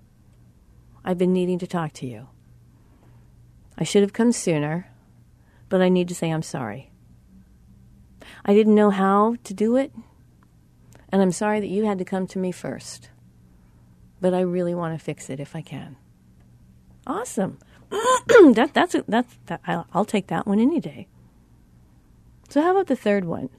I've 1.03 1.17
been 1.17 1.33
needing 1.33 1.59
to 1.59 1.67
talk 1.67 1.93
to 1.93 2.05
you. 2.05 2.27
I 3.77 3.83
should 3.83 4.03
have 4.03 4.13
come 4.13 4.31
sooner, 4.31 4.91
but 5.69 5.81
I 5.81 5.89
need 5.89 6.07
to 6.09 6.15
say 6.15 6.29
I'm 6.29 6.43
sorry. 6.43 6.91
I 8.45 8.53
didn't 8.53 8.75
know 8.75 8.89
how 8.89 9.35
to 9.43 9.53
do 9.53 9.75
it, 9.75 9.91
and 11.11 11.21
I'm 11.21 11.31
sorry 11.31 11.59
that 11.59 11.67
you 11.67 11.85
had 11.85 11.97
to 11.99 12.05
come 12.05 12.27
to 12.27 12.39
me 12.39 12.51
first. 12.51 13.09
But 14.21 14.33
I 14.33 14.41
really 14.41 14.75
want 14.75 14.97
to 14.97 15.03
fix 15.03 15.29
it 15.29 15.39
if 15.39 15.55
I 15.55 15.61
can. 15.61 15.95
Awesome. 17.07 17.57
that, 17.89 18.71
that's, 18.73 18.95
that's 19.07 19.37
that, 19.47 19.61
I'll, 19.65 19.87
I'll 19.93 20.05
take 20.05 20.27
that 20.27 20.45
one 20.45 20.59
any 20.59 20.79
day. 20.79 21.07
So, 22.49 22.61
how 22.61 22.71
about 22.71 22.87
the 22.87 22.95
third 22.95 23.25
one? 23.25 23.49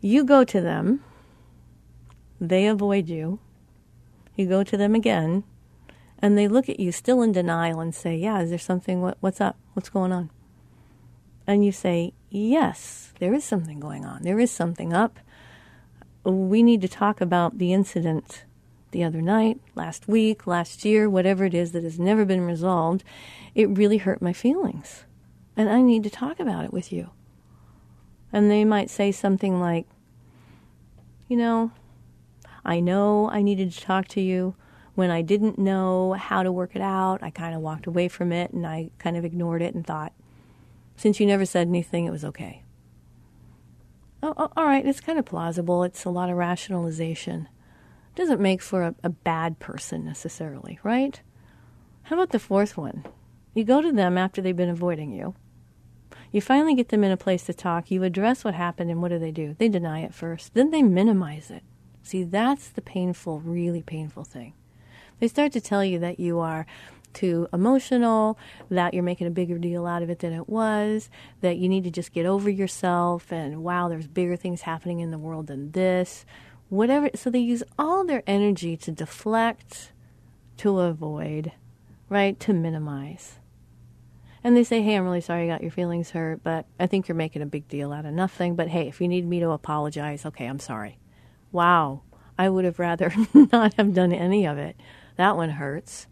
You 0.00 0.24
go 0.24 0.44
to 0.44 0.60
them, 0.60 1.04
they 2.40 2.66
avoid 2.66 3.08
you. 3.08 3.38
You 4.34 4.46
go 4.46 4.64
to 4.64 4.76
them 4.76 4.94
again, 4.94 5.44
and 6.18 6.38
they 6.38 6.48
look 6.48 6.68
at 6.68 6.80
you 6.80 6.92
still 6.92 7.20
in 7.22 7.32
denial 7.32 7.80
and 7.80 7.94
say, 7.94 8.16
Yeah, 8.16 8.40
is 8.40 8.50
there 8.50 8.58
something? 8.58 9.02
What, 9.02 9.18
what's 9.20 9.40
up? 9.40 9.56
What's 9.74 9.90
going 9.90 10.12
on? 10.12 10.30
And 11.46 11.64
you 11.64 11.72
say, 11.72 12.14
Yes, 12.30 13.12
there 13.18 13.34
is 13.34 13.44
something 13.44 13.80
going 13.80 14.04
on. 14.06 14.22
There 14.22 14.40
is 14.40 14.50
something 14.50 14.94
up. 14.94 15.18
We 16.24 16.62
need 16.62 16.80
to 16.82 16.88
talk 16.88 17.20
about 17.20 17.58
the 17.58 17.72
incident 17.72 18.44
the 18.92 19.04
other 19.04 19.20
night, 19.20 19.60
last 19.74 20.08
week, 20.08 20.46
last 20.46 20.84
year, 20.84 21.08
whatever 21.08 21.44
it 21.44 21.54
is 21.54 21.72
that 21.72 21.84
has 21.84 21.98
never 21.98 22.24
been 22.24 22.42
resolved. 22.42 23.04
It 23.54 23.68
really 23.68 23.98
hurt 23.98 24.22
my 24.22 24.32
feelings. 24.32 25.04
And 25.56 25.68
I 25.68 25.82
need 25.82 26.02
to 26.04 26.10
talk 26.10 26.40
about 26.40 26.64
it 26.64 26.72
with 26.72 26.92
you. 26.92 27.10
And 28.32 28.50
they 28.50 28.64
might 28.64 28.90
say 28.90 29.12
something 29.12 29.60
like, 29.60 29.86
You 31.28 31.36
know, 31.36 31.72
I 32.64 32.80
know 32.80 33.28
I 33.30 33.42
needed 33.42 33.72
to 33.72 33.80
talk 33.80 34.08
to 34.08 34.20
you. 34.20 34.54
When 34.94 35.10
I 35.10 35.22
didn't 35.22 35.58
know 35.58 36.12
how 36.12 36.42
to 36.42 36.52
work 36.52 36.74
it 36.74 36.82
out, 36.82 37.22
I 37.22 37.30
kind 37.30 37.54
of 37.54 37.60
walked 37.60 37.86
away 37.86 38.08
from 38.08 38.32
it 38.32 38.52
and 38.52 38.66
I 38.66 38.90
kind 38.98 39.16
of 39.16 39.24
ignored 39.24 39.62
it 39.62 39.74
and 39.74 39.86
thought, 39.86 40.12
since 40.96 41.18
you 41.18 41.26
never 41.26 41.46
said 41.46 41.68
anything, 41.68 42.04
it 42.04 42.10
was 42.10 42.24
okay. 42.24 42.64
Oh, 44.22 44.34
oh 44.36 44.52
all 44.56 44.66
right, 44.66 44.84
it's 44.84 45.00
kind 45.00 45.18
of 45.18 45.24
plausible. 45.24 45.84
It's 45.84 46.04
a 46.04 46.10
lot 46.10 46.28
of 46.28 46.36
rationalization. 46.36 47.48
It 48.14 48.18
doesn't 48.18 48.40
make 48.40 48.60
for 48.60 48.82
a, 48.82 48.94
a 49.02 49.08
bad 49.08 49.58
person 49.58 50.04
necessarily, 50.04 50.78
right? 50.82 51.20
How 52.02 52.16
about 52.16 52.30
the 52.30 52.38
fourth 52.38 52.76
one? 52.76 53.04
You 53.54 53.64
go 53.64 53.80
to 53.80 53.92
them 53.92 54.18
after 54.18 54.42
they've 54.42 54.56
been 54.56 54.68
avoiding 54.68 55.12
you 55.12 55.34
you 56.32 56.40
finally 56.40 56.74
get 56.74 56.88
them 56.90 57.04
in 57.04 57.10
a 57.10 57.16
place 57.16 57.44
to 57.44 57.54
talk. 57.54 57.90
You 57.90 58.02
address 58.04 58.44
what 58.44 58.54
happened, 58.54 58.90
and 58.90 59.02
what 59.02 59.08
do 59.08 59.18
they 59.18 59.32
do? 59.32 59.56
They 59.58 59.68
deny 59.68 60.00
it 60.00 60.14
first. 60.14 60.54
Then 60.54 60.70
they 60.70 60.82
minimize 60.82 61.50
it. 61.50 61.62
See, 62.02 62.22
that's 62.22 62.68
the 62.68 62.82
painful, 62.82 63.40
really 63.40 63.82
painful 63.82 64.24
thing. 64.24 64.54
They 65.18 65.28
start 65.28 65.52
to 65.52 65.60
tell 65.60 65.84
you 65.84 65.98
that 65.98 66.20
you 66.20 66.38
are 66.38 66.66
too 67.12 67.48
emotional, 67.52 68.38
that 68.70 68.94
you're 68.94 69.02
making 69.02 69.26
a 69.26 69.30
bigger 69.30 69.58
deal 69.58 69.84
out 69.84 70.02
of 70.02 70.10
it 70.10 70.20
than 70.20 70.32
it 70.32 70.48
was, 70.48 71.10
that 71.40 71.56
you 71.56 71.68
need 71.68 71.82
to 71.82 71.90
just 71.90 72.12
get 72.12 72.24
over 72.24 72.48
yourself, 72.48 73.32
and 73.32 73.64
wow, 73.64 73.88
there's 73.88 74.06
bigger 74.06 74.36
things 74.36 74.62
happening 74.62 75.00
in 75.00 75.10
the 75.10 75.18
world 75.18 75.48
than 75.48 75.72
this. 75.72 76.24
Whatever. 76.68 77.10
So 77.16 77.30
they 77.30 77.40
use 77.40 77.64
all 77.76 78.06
their 78.06 78.22
energy 78.28 78.76
to 78.76 78.92
deflect, 78.92 79.90
to 80.58 80.78
avoid, 80.78 81.50
right? 82.08 82.38
To 82.38 82.52
minimize. 82.52 83.39
And 84.42 84.56
they 84.56 84.64
say, 84.64 84.82
Hey, 84.82 84.94
I'm 84.94 85.04
really 85.04 85.20
sorry 85.20 85.44
I 85.44 85.46
got 85.52 85.62
your 85.62 85.70
feelings 85.70 86.10
hurt, 86.10 86.42
but 86.42 86.66
I 86.78 86.86
think 86.86 87.08
you're 87.08 87.14
making 87.14 87.42
a 87.42 87.46
big 87.46 87.68
deal 87.68 87.92
out 87.92 88.06
of 88.06 88.14
nothing. 88.14 88.56
But 88.56 88.68
hey, 88.68 88.88
if 88.88 89.00
you 89.00 89.08
need 89.08 89.26
me 89.26 89.40
to 89.40 89.50
apologize, 89.50 90.24
okay, 90.26 90.46
I'm 90.46 90.60
sorry. 90.60 90.98
Wow, 91.52 92.02
I 92.38 92.48
would 92.48 92.64
have 92.64 92.78
rather 92.78 93.12
not 93.34 93.74
have 93.74 93.94
done 93.94 94.12
any 94.12 94.46
of 94.46 94.58
it. 94.58 94.76
That 95.16 95.36
one 95.36 95.50
hurts. 95.50 96.06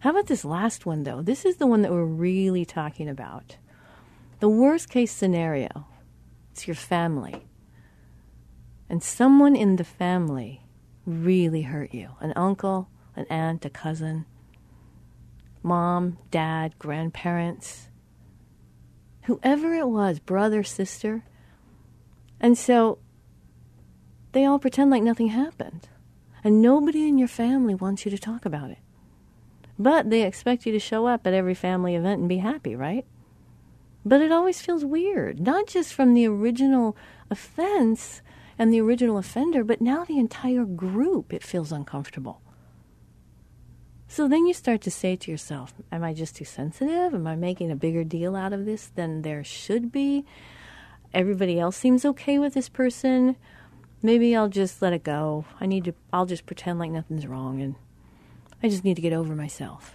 How 0.00 0.10
about 0.10 0.26
this 0.26 0.44
last 0.44 0.86
one, 0.86 1.02
though? 1.02 1.22
This 1.22 1.44
is 1.44 1.56
the 1.56 1.66
one 1.66 1.82
that 1.82 1.92
we're 1.92 2.04
really 2.04 2.64
talking 2.64 3.08
about. 3.08 3.56
The 4.40 4.48
worst 4.48 4.88
case 4.88 5.12
scenario 5.12 5.86
it's 6.52 6.66
your 6.66 6.74
family. 6.74 7.46
And 8.88 9.02
someone 9.02 9.56
in 9.56 9.76
the 9.76 9.84
family 9.84 10.62
really 11.06 11.62
hurt 11.62 11.94
you 11.94 12.10
an 12.20 12.32
uncle, 12.36 12.88
an 13.16 13.24
aunt, 13.30 13.64
a 13.64 13.70
cousin, 13.70 14.26
mom, 15.62 16.18
dad, 16.30 16.78
grandparents, 16.78 17.88
whoever 19.24 19.74
it 19.74 19.88
was, 19.88 20.18
brother, 20.18 20.62
sister. 20.62 21.24
And 22.40 22.56
so 22.56 22.98
they 24.32 24.44
all 24.44 24.58
pretend 24.58 24.90
like 24.90 25.02
nothing 25.02 25.28
happened. 25.28 25.88
And 26.42 26.62
nobody 26.62 27.06
in 27.06 27.18
your 27.18 27.28
family 27.28 27.74
wants 27.74 28.04
you 28.04 28.10
to 28.10 28.18
talk 28.18 28.44
about 28.44 28.70
it. 28.70 28.78
But 29.78 30.10
they 30.10 30.22
expect 30.22 30.66
you 30.66 30.72
to 30.72 30.78
show 30.78 31.06
up 31.06 31.26
at 31.26 31.34
every 31.34 31.54
family 31.54 31.94
event 31.94 32.20
and 32.20 32.28
be 32.28 32.38
happy, 32.38 32.74
right? 32.74 33.06
But 34.04 34.22
it 34.22 34.32
always 34.32 34.62
feels 34.62 34.84
weird, 34.84 35.40
not 35.40 35.66
just 35.66 35.92
from 35.92 36.14
the 36.14 36.26
original 36.26 36.96
offense 37.30 38.22
and 38.58 38.72
the 38.72 38.80
original 38.80 39.18
offender, 39.18 39.64
but 39.64 39.80
now 39.80 40.04
the 40.04 40.18
entire 40.18 40.64
group, 40.64 41.32
it 41.32 41.42
feels 41.42 41.72
uncomfortable. 41.72 42.40
So 44.10 44.26
then 44.26 44.44
you 44.44 44.54
start 44.54 44.80
to 44.80 44.90
say 44.90 45.14
to 45.14 45.30
yourself, 45.30 45.72
Am 45.92 46.02
I 46.02 46.14
just 46.14 46.34
too 46.34 46.44
sensitive? 46.44 47.14
Am 47.14 47.28
I 47.28 47.36
making 47.36 47.70
a 47.70 47.76
bigger 47.76 48.02
deal 48.02 48.34
out 48.34 48.52
of 48.52 48.64
this 48.64 48.88
than 48.88 49.22
there 49.22 49.44
should 49.44 49.92
be? 49.92 50.24
Everybody 51.14 51.60
else 51.60 51.76
seems 51.76 52.04
okay 52.04 52.36
with 52.36 52.54
this 52.54 52.68
person. 52.68 53.36
Maybe 54.02 54.34
I'll 54.34 54.48
just 54.48 54.82
let 54.82 54.92
it 54.92 55.04
go. 55.04 55.44
I 55.60 55.66
need 55.66 55.84
to, 55.84 55.94
I'll 56.12 56.26
just 56.26 56.44
pretend 56.44 56.80
like 56.80 56.90
nothing's 56.90 57.24
wrong 57.24 57.62
and 57.62 57.76
I 58.60 58.68
just 58.68 58.82
need 58.82 58.96
to 58.96 59.00
get 59.00 59.12
over 59.12 59.36
myself. 59.36 59.94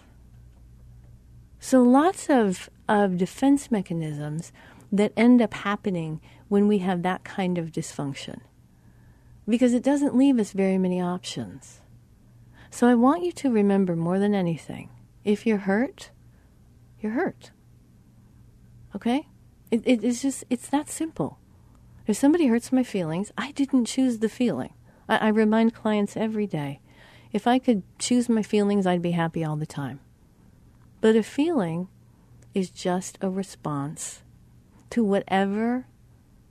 So 1.60 1.82
lots 1.82 2.30
of, 2.30 2.69
of 2.88 3.17
defense 3.17 3.69
mechanisms 3.69 4.54
that 4.93 5.12
end 5.17 5.41
up 5.41 5.54
happening 5.54 6.21
when 6.47 6.69
we 6.69 6.78
have 6.78 7.01
that 7.01 7.25
kind 7.25 7.58
of 7.58 7.73
dysfunction 7.73 8.39
because 9.45 9.73
it 9.73 9.84
doesn't 9.84 10.15
leave 10.15 10.39
us 10.39 10.54
very 10.54 10.78
many 10.78 11.01
options. 11.01 11.82
So 12.75 12.89
I 12.89 12.93
want 12.93 13.23
you 13.23 13.31
to 13.31 13.49
remember 13.49 13.95
more 13.95 14.19
than 14.19 14.35
anything 14.35 14.89
if 15.23 15.45
you're 15.45 15.59
hurt, 15.59 16.11
you're 16.99 17.13
hurt. 17.13 17.51
Okay? 18.93 19.29
It, 19.71 19.81
it, 19.85 20.03
it's 20.03 20.21
just, 20.21 20.43
it's 20.49 20.67
that 20.67 20.89
simple. 20.89 21.39
If 22.05 22.17
somebody 22.17 22.47
hurts 22.47 22.73
my 22.73 22.83
feelings, 22.83 23.31
I 23.38 23.53
didn't 23.53 23.85
choose 23.85 24.19
the 24.19 24.27
feeling. 24.27 24.73
I, 25.07 25.19
I 25.19 25.27
remind 25.29 25.73
clients 25.73 26.17
every 26.17 26.47
day 26.47 26.81
if 27.31 27.47
I 27.47 27.59
could 27.59 27.83
choose 27.97 28.27
my 28.27 28.43
feelings, 28.43 28.85
I'd 28.85 29.01
be 29.01 29.11
happy 29.11 29.41
all 29.41 29.55
the 29.55 29.65
time. 29.65 30.01
But 30.99 31.15
a 31.15 31.23
feeling 31.23 31.88
is 32.53 32.69
just 32.69 33.17
a 33.21 33.29
response 33.29 34.21
to 34.89 35.01
whatever 35.01 35.88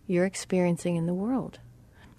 you're 0.06 0.24
experiencing 0.24 0.96
in 0.96 1.04
the 1.04 1.12
world. 1.12 1.58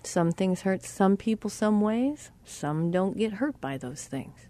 Some 0.05 0.31
things 0.31 0.61
hurt 0.61 0.83
some 0.83 1.17
people 1.17 1.49
some 1.49 1.81
ways, 1.81 2.29
some 2.43 2.91
don't 2.91 3.17
get 3.17 3.33
hurt 3.33 3.59
by 3.59 3.77
those 3.77 4.05
things. 4.05 4.47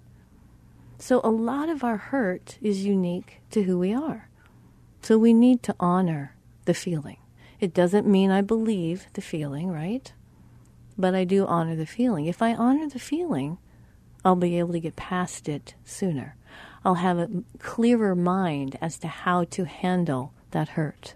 So 0.99 1.21
a 1.23 1.29
lot 1.29 1.69
of 1.69 1.83
our 1.83 1.97
hurt 1.97 2.57
is 2.61 2.85
unique 2.85 3.41
to 3.51 3.63
who 3.63 3.79
we 3.79 3.93
are. 3.93 4.29
So 5.01 5.17
we 5.17 5.33
need 5.33 5.63
to 5.63 5.75
honor 5.79 6.35
the 6.65 6.73
feeling. 6.73 7.17
It 7.59 7.73
doesn't 7.73 8.05
mean 8.05 8.31
I 8.31 8.41
believe 8.41 9.07
the 9.13 9.21
feeling, 9.21 9.69
right? 9.69 10.11
But 10.97 11.15
I 11.15 11.23
do 11.23 11.45
honor 11.45 11.75
the 11.75 11.85
feeling. 11.85 12.25
If 12.25 12.41
I 12.41 12.53
honor 12.53 12.89
the 12.89 12.99
feeling, 12.99 13.57
I'll 14.25 14.35
be 14.35 14.59
able 14.59 14.73
to 14.73 14.79
get 14.79 14.95
past 14.95 15.47
it 15.47 15.75
sooner. 15.85 16.35
I'll 16.83 16.95
have 16.95 17.17
a 17.17 17.29
clearer 17.59 18.15
mind 18.15 18.77
as 18.81 18.99
to 18.99 19.07
how 19.07 19.45
to 19.45 19.65
handle 19.65 20.33
that 20.51 20.69
hurt. 20.69 21.15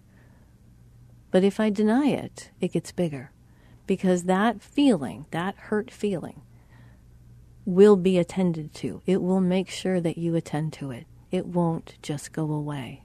But 1.29 1.43
if 1.43 1.59
I 1.59 1.69
deny 1.69 2.07
it, 2.07 2.51
it 2.61 2.71
gets 2.71 2.91
bigger 2.91 3.31
because 3.89 4.25
that 4.25 4.61
feeling, 4.61 5.25
that 5.31 5.55
hurt 5.55 5.89
feeling, 5.89 6.43
will 7.65 7.95
be 7.95 8.19
attended 8.19 8.71
to. 8.71 9.01
It 9.07 9.19
will 9.19 9.41
make 9.41 9.67
sure 9.67 9.99
that 9.99 10.15
you 10.15 10.35
attend 10.35 10.73
to 10.73 10.91
it. 10.91 11.07
It 11.31 11.47
won't 11.47 11.95
just 12.03 12.31
go 12.31 12.51
away. 12.51 13.03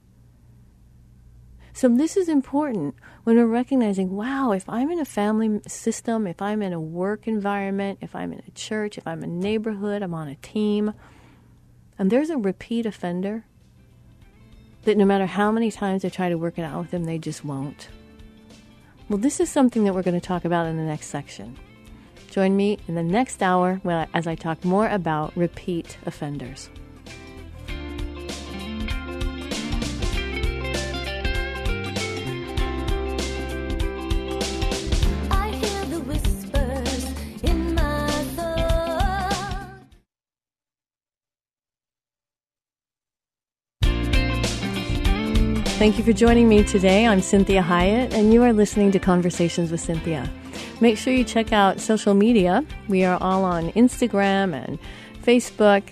So, 1.73 1.89
this 1.89 2.19
is 2.19 2.29
important 2.29 2.97
when 3.23 3.37
we're 3.37 3.47
recognizing 3.47 4.15
wow, 4.15 4.53
if 4.53 4.69
I'm 4.69 4.91
in 4.91 5.01
a 5.01 5.07
family 5.07 5.59
system, 5.67 6.27
if 6.27 6.43
I'm 6.43 6.61
in 6.61 6.75
a 6.75 6.81
work 6.81 7.27
environment, 7.27 8.01
if 8.03 8.15
I'm 8.15 8.35
in 8.35 8.43
a 8.47 8.51
church, 8.51 8.99
if 8.99 9.07
I'm 9.07 9.25
in 9.25 9.31
a 9.31 9.33
neighborhood, 9.33 10.03
I'm 10.03 10.13
on 10.13 10.29
a 10.29 10.37
team, 10.37 10.93
and 11.99 12.11
there's 12.11 12.29
a 12.29 12.37
repeat 12.37 12.85
offender 12.85 13.47
that 14.83 14.99
no 14.99 15.07
matter 15.07 15.25
how 15.25 15.51
many 15.51 15.71
times 15.71 16.05
I 16.05 16.11
try 16.11 16.29
to 16.29 16.37
work 16.37 16.59
it 16.59 16.63
out 16.63 16.79
with 16.79 16.91
them, 16.91 17.05
they 17.05 17.17
just 17.17 17.43
won't. 17.43 17.89
Well, 19.09 19.19
this 19.19 19.39
is 19.39 19.51
something 19.51 19.85
that 19.85 19.95
we're 19.95 20.03
going 20.03 20.19
to 20.19 20.27
talk 20.27 20.47
about 20.47 20.67
in 20.67 20.79
the 20.79 20.83
next 20.83 21.09
section. 21.09 21.59
Join 22.31 22.57
me 22.57 22.79
in 22.89 22.95
the 22.95 23.03
next 23.03 23.43
hour 23.43 23.81
as 24.15 24.27
I 24.27 24.35
talk 24.35 24.65
more 24.65 24.89
about 24.89 25.37
repeat 25.37 25.99
offenders. 26.07 26.71
Thank 45.85 45.99
you 45.99 46.05
for 46.05 46.15
joining 46.15 46.49
me 46.49 46.65
today. 46.65 47.07
I'm 47.07 47.21
Cinthia 47.21 47.63
Hiett, 47.63 48.15
and 48.15 48.33
you 48.33 48.43
are 48.43 48.55
listening 48.55 48.91
to 48.93 48.99
Conversations 48.99 49.71
with 49.71 49.87
Cinthia. 49.87 50.27
Make 50.81 50.97
sure 50.97 51.13
you 51.13 51.25
check 51.25 51.53
out 51.53 51.79
social 51.79 52.15
media. 52.15 52.65
We 52.89 53.05
are 53.05 53.19
all 53.21 53.45
on 53.45 53.71
Instagram 53.73 54.55
and 54.55 54.79
Facebook. 55.23 55.83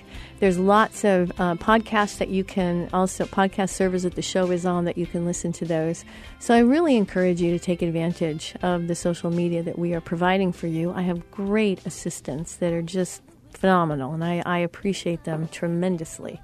There's 0.40 0.59
lots 0.59 1.05
of 1.05 1.31
uh, 1.33 1.57
podcasts 1.57 2.16
that 2.16 2.31
you 2.31 2.42
can 2.42 2.88
also, 2.94 3.26
podcast 3.26 3.68
servers 3.68 4.05
that 4.05 4.14
the 4.14 4.22
show 4.22 4.50
is 4.50 4.64
on 4.64 4.87
that 4.87 4.96
you 4.96 5.07
can 5.07 5.26
listen 5.26 5.52
to 5.52 5.66
those. 5.66 6.07
So 6.38 6.55
I 6.55 6.61
really 6.61 6.96
encourage 6.96 7.42
you 7.42 7.50
to 7.50 7.59
take 7.59 7.83
advantage 7.83 8.55
of 8.62 8.88
the 8.88 8.94
social 8.94 9.31
media 9.31 9.62
that 9.62 9.78
we 9.78 9.92
are 9.92 10.00
providing 10.00 10.52
for 10.52 10.68
you. 10.68 10.90
I 10.94 11.02
have 11.02 11.31
great 11.31 11.85
assistants 11.85 12.57
that 12.57 12.72
are 12.72 12.81
just 12.81 13.20
phenomenal, 13.50 14.14
and 14.14 14.24
I, 14.24 14.42
I 14.46 14.59
appreciate 14.61 15.24
them 15.24 15.48
tremendously. 15.48 16.40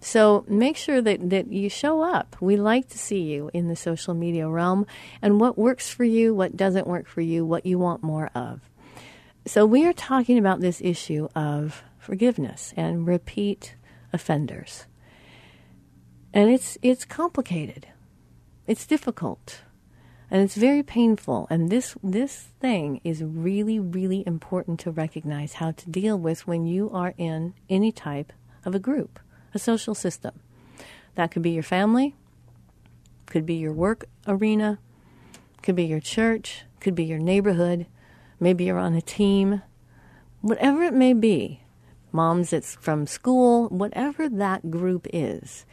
So 0.00 0.44
make 0.48 0.76
sure 0.76 1.02
that, 1.02 1.30
that 1.30 1.52
you 1.52 1.68
show 1.68 2.02
up. 2.02 2.36
We 2.40 2.56
like 2.56 2.88
to 2.88 2.98
see 2.98 3.20
you 3.20 3.50
in 3.52 3.68
the 3.68 3.76
social 3.76 4.14
media 4.14 4.48
realm 4.48 4.86
and 5.20 5.38
what 5.38 5.58
works 5.58 5.90
for 5.90 6.04
you, 6.04 6.34
what 6.34 6.56
doesn't 6.56 6.86
work 6.86 7.06
for 7.06 7.20
you, 7.20 7.44
what 7.44 7.66
you 7.66 7.78
want 7.78 8.02
more 8.02 8.30
of. 8.34 8.60
So 9.46 9.66
we 9.66 9.84
are 9.86 9.92
talking 9.92 10.38
about 10.38 10.60
this 10.60 10.80
issue 10.80 11.28
of 11.34 11.82
forgiveness 11.98 12.72
and 12.76 13.06
repeat 13.06 13.74
offenders. 14.12 14.86
And 16.32 16.50
it's 16.50 16.78
it's 16.82 17.04
complicated. 17.04 17.88
It's 18.66 18.86
difficult. 18.86 19.60
And 20.30 20.42
it's 20.42 20.54
very 20.54 20.82
painful. 20.82 21.46
And 21.50 21.70
this 21.70 21.96
this 22.02 22.48
thing 22.60 23.00
is 23.02 23.22
really, 23.22 23.78
really 23.78 24.22
important 24.26 24.78
to 24.80 24.90
recognize 24.90 25.54
how 25.54 25.72
to 25.72 25.90
deal 25.90 26.18
with 26.18 26.46
when 26.46 26.66
you 26.66 26.88
are 26.90 27.14
in 27.18 27.54
any 27.68 27.92
type 27.92 28.32
of 28.64 28.74
a 28.74 28.78
group 28.78 29.18
a 29.54 29.58
social 29.58 29.94
system. 29.94 30.38
That 31.14 31.30
could 31.30 31.42
be 31.42 31.50
your 31.50 31.62
family, 31.62 32.14
could 33.26 33.46
be 33.46 33.54
your 33.54 33.72
work 33.72 34.06
arena, 34.26 34.78
could 35.62 35.76
be 35.76 35.84
your 35.84 36.00
church, 36.00 36.64
could 36.80 36.94
be 36.94 37.04
your 37.04 37.18
neighborhood, 37.18 37.86
maybe 38.38 38.64
you're 38.64 38.78
on 38.78 38.94
a 38.94 39.02
team, 39.02 39.62
whatever 40.40 40.82
it 40.82 40.94
may 40.94 41.12
be. 41.12 41.62
Moms 42.12 42.52
it's 42.52 42.74
from 42.74 43.06
school, 43.06 43.68
whatever 43.68 44.28
that 44.28 44.70
group 44.70 45.06
is, 45.12 45.64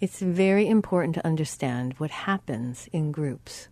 it's 0.00 0.20
very 0.20 0.68
important 0.68 1.14
to 1.14 1.26
understand 1.26 1.94
what 1.98 2.10
happens 2.10 2.88
in 2.92 3.12
groups 3.12 3.68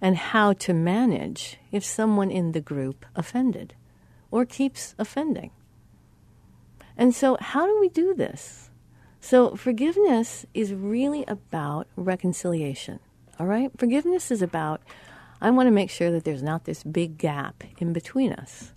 and 0.00 0.16
how 0.16 0.52
to 0.52 0.72
manage 0.72 1.58
if 1.70 1.84
someone 1.84 2.30
in 2.30 2.52
the 2.52 2.60
group 2.60 3.06
offended 3.14 3.74
or 4.30 4.44
keeps 4.44 4.94
offending. 4.98 5.50
And 6.96 7.14
so, 7.14 7.36
how 7.40 7.66
do 7.66 7.78
we 7.80 7.88
do 7.88 8.14
this? 8.14 8.67
So, 9.20 9.56
forgiveness 9.56 10.46
is 10.54 10.72
really 10.72 11.24
about 11.26 11.88
reconciliation. 11.96 13.00
All 13.38 13.46
right? 13.46 13.70
Forgiveness 13.76 14.30
is 14.30 14.42
about, 14.42 14.80
I 15.40 15.50
want 15.50 15.66
to 15.66 15.72
make 15.72 15.90
sure 15.90 16.10
that 16.10 16.24
there's 16.24 16.42
not 16.42 16.64
this 16.64 16.84
big 16.84 17.18
gap 17.18 17.64
in 17.78 17.92
between 17.92 18.32
us. 18.32 18.72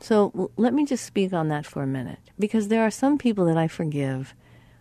So, 0.00 0.50
let 0.56 0.74
me 0.74 0.84
just 0.84 1.06
speak 1.06 1.32
on 1.32 1.48
that 1.48 1.64
for 1.64 1.82
a 1.82 1.86
minute 1.86 2.18
because 2.38 2.68
there 2.68 2.82
are 2.82 2.90
some 2.90 3.18
people 3.18 3.44
that 3.46 3.56
I 3.56 3.68
forgive 3.68 4.34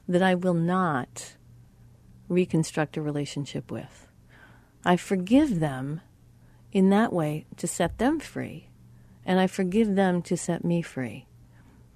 that 0.08 0.24
I 0.24 0.36
will 0.36 0.56
not 0.56 1.36
reconstruct 2.28 2.98
a 2.98 3.02
relationship 3.02 3.70
with. 3.70 4.08
I 4.84 4.98
forgive 4.98 5.60
them 5.60 6.02
in 6.72 6.90
that 6.90 7.14
way 7.14 7.46
to 7.58 7.68
set 7.68 7.98
them 7.98 8.20
free, 8.20 8.70
and 9.26 9.40
I 9.40 9.48
forgive 9.48 9.96
them 9.96 10.22
to 10.24 10.36
set 10.36 10.64
me 10.64 10.82
free. 10.82 11.28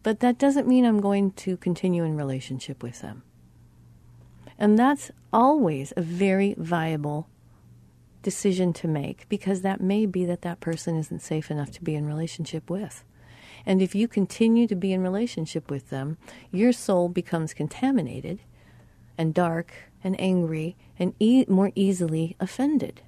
But 0.05 0.19
that 0.19 0.37
doesn't 0.37 0.67
mean 0.67 0.85
I'm 0.85 1.01
going 1.01 1.31
to 1.31 1.57
continue 1.57 2.03
in 2.03 2.15
relationship 2.15 2.83
with 2.83 3.01
them. 3.01 3.23
And 4.59 4.77
that's 4.77 5.09
always 5.33 5.93
a 5.97 6.03
very 6.03 6.53
viable 6.59 7.27
decision 8.21 8.71
to 8.73 8.87
make 8.87 9.27
because 9.29 9.61
that 9.61 9.81
may 9.81 10.05
be 10.05 10.23
that 10.25 10.43
that 10.43 10.59
person 10.59 10.95
isn't 10.95 11.23
safe 11.23 11.49
enough 11.49 11.71
to 11.71 11.83
be 11.83 11.95
in 11.95 12.05
relationship 12.05 12.69
with. 12.69 13.03
And 13.65 13.81
if 13.81 13.95
you 13.95 14.07
continue 14.07 14.67
to 14.67 14.75
be 14.75 14.93
in 14.93 15.01
relationship 15.01 15.71
with 15.71 15.89
them, 15.89 16.19
your 16.51 16.71
soul 16.71 17.09
becomes 17.09 17.55
contaminated 17.55 18.41
and 19.17 19.33
dark 19.33 19.73
and 20.03 20.15
angry 20.21 20.75
and 20.99 21.15
e- 21.17 21.45
more 21.47 21.71
easily 21.73 22.35
offended. 22.39 23.01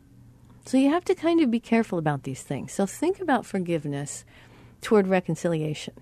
So 0.66 0.78
you 0.78 0.90
have 0.90 1.06
to 1.06 1.14
kind 1.14 1.42
of 1.42 1.52
be 1.52 1.60
careful 1.60 2.00
about 2.00 2.24
these 2.24 2.42
things. 2.42 2.74
So 2.74 2.88
think 2.88 3.20
about 3.20 3.46
forgiveness 3.46 4.26
toward 4.82 5.06
reconciliation. 5.06 5.94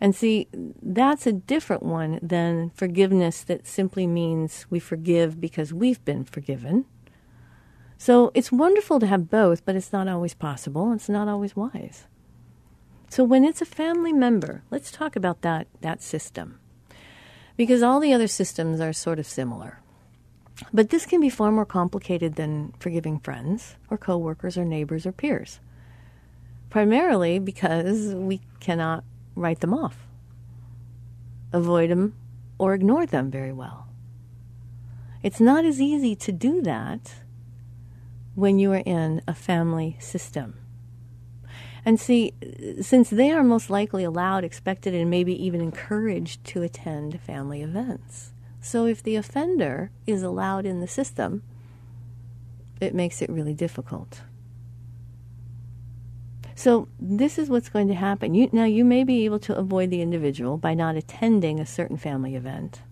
And 0.00 0.14
see, 0.14 0.48
that's 0.52 1.26
a 1.26 1.32
different 1.32 1.82
one 1.82 2.18
than 2.22 2.70
forgiveness 2.70 3.42
that 3.42 3.66
simply 3.66 4.06
means 4.06 4.66
we 4.70 4.80
forgive 4.80 5.40
because 5.40 5.74
we've 5.74 6.02
been 6.04 6.24
forgiven. 6.24 6.86
So 7.98 8.30
it's 8.32 8.50
wonderful 8.50 8.98
to 9.00 9.06
have 9.06 9.28
both, 9.28 9.64
but 9.66 9.76
it's 9.76 9.92
not 9.92 10.08
always 10.08 10.32
possible. 10.32 10.92
It's 10.94 11.10
not 11.10 11.28
always 11.28 11.54
wise. 11.54 12.06
So 13.10 13.24
when 13.24 13.44
it's 13.44 13.60
a 13.60 13.66
family 13.66 14.12
member, 14.12 14.62
let's 14.70 14.90
talk 14.90 15.16
about 15.16 15.42
that, 15.42 15.66
that 15.82 16.02
system. 16.02 16.58
Because 17.58 17.82
all 17.82 18.00
the 18.00 18.14
other 18.14 18.28
systems 18.28 18.80
are 18.80 18.94
sort 18.94 19.18
of 19.18 19.26
similar. 19.26 19.80
But 20.72 20.88
this 20.88 21.04
can 21.04 21.20
be 21.20 21.28
far 21.28 21.52
more 21.52 21.66
complicated 21.66 22.36
than 22.36 22.72
forgiving 22.78 23.18
friends 23.18 23.76
or 23.90 23.98
coworkers 23.98 24.56
or 24.56 24.64
neighbors 24.64 25.04
or 25.04 25.12
peers. 25.12 25.60
Primarily 26.70 27.38
because 27.38 28.14
we 28.14 28.40
cannot 28.60 29.04
write 29.40 29.60
them 29.60 29.74
off, 29.74 30.06
avoid 31.52 31.90
them, 31.90 32.14
or 32.58 32.74
ignore 32.74 33.06
them 33.06 33.30
very 33.30 33.52
well. 33.52 33.88
It's 35.22 35.40
not 35.40 35.64
as 35.64 35.80
easy 35.80 36.14
to 36.16 36.32
do 36.32 36.62
that 36.62 37.14
when 38.34 38.58
you 38.58 38.72
are 38.72 38.82
in 38.86 39.22
a 39.26 39.34
family 39.34 39.96
system. 39.98 40.54
And 41.84 41.98
see, 41.98 42.34
since 42.80 43.08
they 43.08 43.30
are 43.30 43.42
most 43.42 43.70
likely 43.70 44.04
allowed, 44.04 44.44
expected, 44.44 44.94
and 44.94 45.08
maybe 45.08 45.32
even 45.44 45.62
encouraged 45.62 46.44
to 46.44 46.62
attend 46.62 47.20
family 47.22 47.62
events. 47.62 48.32
So 48.60 48.84
if 48.84 49.02
the 49.02 49.16
offender 49.16 49.90
is 50.06 50.22
allowed 50.22 50.66
in 50.66 50.80
the 50.80 50.86
system, 50.86 51.42
it 52.80 52.94
makes 52.94 53.22
it 53.22 53.30
really 53.30 53.54
difficult. 53.54 54.20
So 56.60 56.88
this 57.00 57.38
is 57.38 57.48
what's 57.48 57.70
going 57.70 57.88
to 57.88 57.94
happen. 57.94 58.34
You, 58.34 58.50
now 58.52 58.66
you 58.66 58.84
may 58.84 59.02
be 59.02 59.24
able 59.24 59.38
to 59.38 59.56
avoid 59.56 59.88
the 59.88 60.02
individual 60.02 60.58
by 60.58 60.74
not 60.74 60.94
attending 60.94 61.58
a 61.58 61.64
certain 61.64 61.96
family 61.96 62.36
event. 62.36 62.82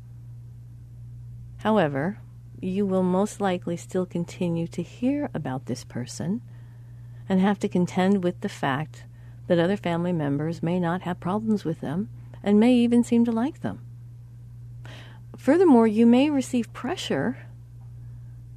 However, 1.58 2.18
you 2.62 2.86
will 2.86 3.02
most 3.02 3.42
likely 3.42 3.76
still 3.76 4.06
continue 4.06 4.68
to 4.68 4.82
hear 4.82 5.28
about 5.34 5.66
this 5.66 5.84
person 5.84 6.40
and 7.28 7.42
have 7.42 7.58
to 7.58 7.68
contend 7.68 8.24
with 8.24 8.40
the 8.40 8.48
fact 8.48 9.04
that 9.48 9.58
other 9.58 9.76
family 9.76 10.14
members 10.14 10.62
may 10.62 10.80
not 10.80 11.02
have 11.02 11.20
problems 11.20 11.66
with 11.66 11.82
them 11.82 12.08
and 12.42 12.58
may 12.58 12.72
even 12.72 13.04
seem 13.04 13.26
to 13.26 13.32
like 13.32 13.60
them. 13.60 13.82
Furthermore, 15.36 15.86
you 15.86 16.06
may 16.06 16.30
receive 16.30 16.72
pressure 16.72 17.36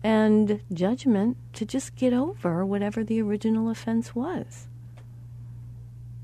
and 0.05 0.61
judgment 0.71 1.35
to 1.51 1.65
just 1.65 1.97
get 1.97 2.13
over 2.13 2.65
whatever 2.65 3.03
the 3.03 3.21
original 3.21 3.69
offense 3.69 4.15
was. 4.15 4.69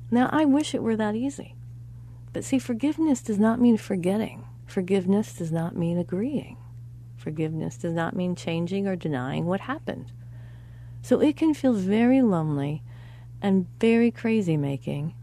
Now, 0.10 0.30
I 0.32 0.46
wish 0.46 0.74
it 0.74 0.84
were 0.84 0.96
that 0.96 1.16
easy. 1.16 1.56
But 2.34 2.44
see, 2.44 2.60
forgiveness 2.60 3.22
does 3.22 3.40
not 3.40 3.60
mean 3.60 3.78
forgetting. 3.78 4.46
Forgiveness 4.66 5.34
does 5.34 5.52
not 5.52 5.76
mean 5.76 5.98
agreeing. 5.98 6.58
Forgiveness 7.18 7.78
does 7.78 7.94
not 7.94 8.16
mean 8.16 8.36
changing 8.36 8.88
or 8.88 8.96
denying 8.96 9.46
what 9.46 9.62
happened. 9.62 10.12
So 11.02 11.20
it 11.20 11.36
can 11.36 11.54
feel 11.54 11.74
very 11.74 12.22
lonely 12.22 12.84
and 13.42 13.68
very 13.80 14.12
crazy 14.12 14.58
making 14.58 15.14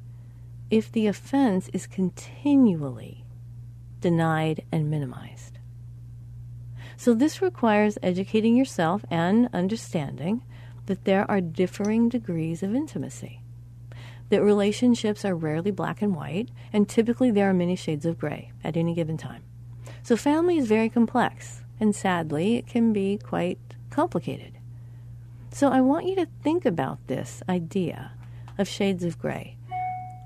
if 0.70 0.90
the 0.90 1.06
offense 1.06 1.68
is 1.72 1.86
continually 1.86 3.24
denied 4.00 4.64
and 4.72 4.90
minimized. 4.90 5.58
So 6.96 7.14
this 7.14 7.42
requires 7.42 7.98
educating 8.02 8.56
yourself 8.56 9.04
and 9.10 9.48
understanding 9.52 10.42
that 10.86 11.04
there 11.04 11.30
are 11.30 11.40
differing 11.40 12.08
degrees 12.08 12.62
of 12.62 12.74
intimacy. 12.74 13.40
That 14.34 14.42
relationships 14.42 15.24
are 15.24 15.36
rarely 15.36 15.70
black 15.70 16.02
and 16.02 16.12
white, 16.12 16.48
and 16.72 16.88
typically 16.88 17.30
there 17.30 17.48
are 17.48 17.54
many 17.54 17.76
shades 17.76 18.04
of 18.04 18.18
gray 18.18 18.50
at 18.64 18.76
any 18.76 18.92
given 18.92 19.16
time. 19.16 19.44
So 20.02 20.16
family 20.16 20.58
is 20.58 20.66
very 20.66 20.88
complex, 20.88 21.62
and 21.78 21.94
sadly, 21.94 22.56
it 22.56 22.66
can 22.66 22.92
be 22.92 23.16
quite 23.16 23.60
complicated. 23.90 24.58
So 25.52 25.68
I 25.68 25.80
want 25.82 26.06
you 26.06 26.16
to 26.16 26.26
think 26.42 26.64
about 26.64 26.98
this 27.06 27.44
idea 27.48 28.10
of 28.58 28.66
shades 28.66 29.04
of 29.04 29.20
gray. 29.20 29.56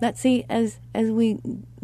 That 0.01 0.17
see, 0.17 0.47
as 0.49 0.81
as 0.95 1.11
we 1.11 1.37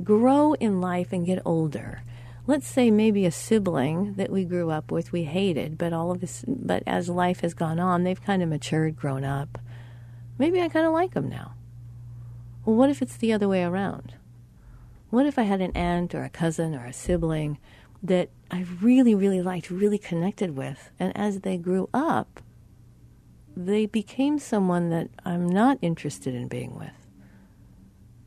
grow 0.02 0.54
in 0.54 0.80
life 0.80 1.12
and 1.12 1.26
get 1.26 1.42
older, 1.44 2.04
let's 2.46 2.66
say 2.66 2.90
maybe 2.90 3.26
a 3.26 3.30
sibling 3.30 4.14
that 4.14 4.30
we 4.30 4.46
grew 4.46 4.70
up 4.70 4.90
with 4.90 5.12
we 5.12 5.24
hated, 5.24 5.76
but 5.76 5.92
all 5.92 6.10
of 6.10 6.22
this, 6.22 6.42
but 6.48 6.82
as 6.86 7.10
life 7.10 7.40
has 7.40 7.52
gone 7.52 7.78
on, 7.78 8.02
they've 8.02 8.24
kind 8.24 8.42
of 8.42 8.48
matured, 8.48 8.96
grown 8.96 9.24
up. 9.24 9.58
Maybe 10.38 10.62
I 10.62 10.70
kind 10.70 10.86
of 10.86 10.94
like 10.94 11.12
them 11.12 11.28
now. 11.28 11.53
Well, 12.64 12.76
what 12.76 12.90
if 12.90 13.02
it's 13.02 13.16
the 13.16 13.32
other 13.32 13.48
way 13.48 13.62
around? 13.62 14.14
What 15.10 15.26
if 15.26 15.38
I 15.38 15.42
had 15.42 15.60
an 15.60 15.72
aunt 15.76 16.14
or 16.14 16.24
a 16.24 16.30
cousin 16.30 16.74
or 16.74 16.84
a 16.84 16.92
sibling 16.92 17.58
that 18.02 18.30
I 18.50 18.66
really, 18.80 19.14
really 19.14 19.42
liked, 19.42 19.70
really 19.70 19.98
connected 19.98 20.56
with, 20.56 20.90
and 20.98 21.16
as 21.16 21.40
they 21.40 21.56
grew 21.56 21.88
up, 21.94 22.42
they 23.56 23.86
became 23.86 24.38
someone 24.38 24.90
that 24.90 25.08
I'm 25.24 25.48
not 25.48 25.78
interested 25.80 26.34
in 26.34 26.48
being 26.48 26.76
with. 26.76 26.90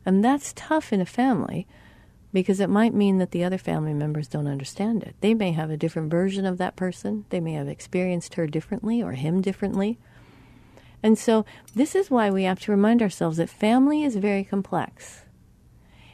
And 0.06 0.24
that's 0.24 0.52
tough 0.54 0.92
in 0.92 1.00
a 1.00 1.06
family 1.06 1.66
because 2.32 2.60
it 2.60 2.70
might 2.70 2.94
mean 2.94 3.18
that 3.18 3.30
the 3.30 3.44
other 3.44 3.58
family 3.58 3.94
members 3.94 4.28
don't 4.28 4.46
understand 4.46 5.02
it. 5.02 5.14
They 5.20 5.34
may 5.34 5.52
have 5.52 5.70
a 5.70 5.76
different 5.76 6.10
version 6.10 6.46
of 6.46 6.58
that 6.58 6.76
person, 6.76 7.24
they 7.30 7.40
may 7.40 7.52
have 7.52 7.68
experienced 7.68 8.34
her 8.34 8.46
differently 8.46 9.02
or 9.02 9.12
him 9.12 9.40
differently. 9.40 9.98
And 11.02 11.18
so, 11.18 11.44
this 11.74 11.94
is 11.94 12.10
why 12.10 12.30
we 12.30 12.42
have 12.44 12.60
to 12.60 12.72
remind 12.72 13.02
ourselves 13.02 13.36
that 13.36 13.48
family 13.48 14.02
is 14.02 14.16
very 14.16 14.44
complex. 14.44 15.22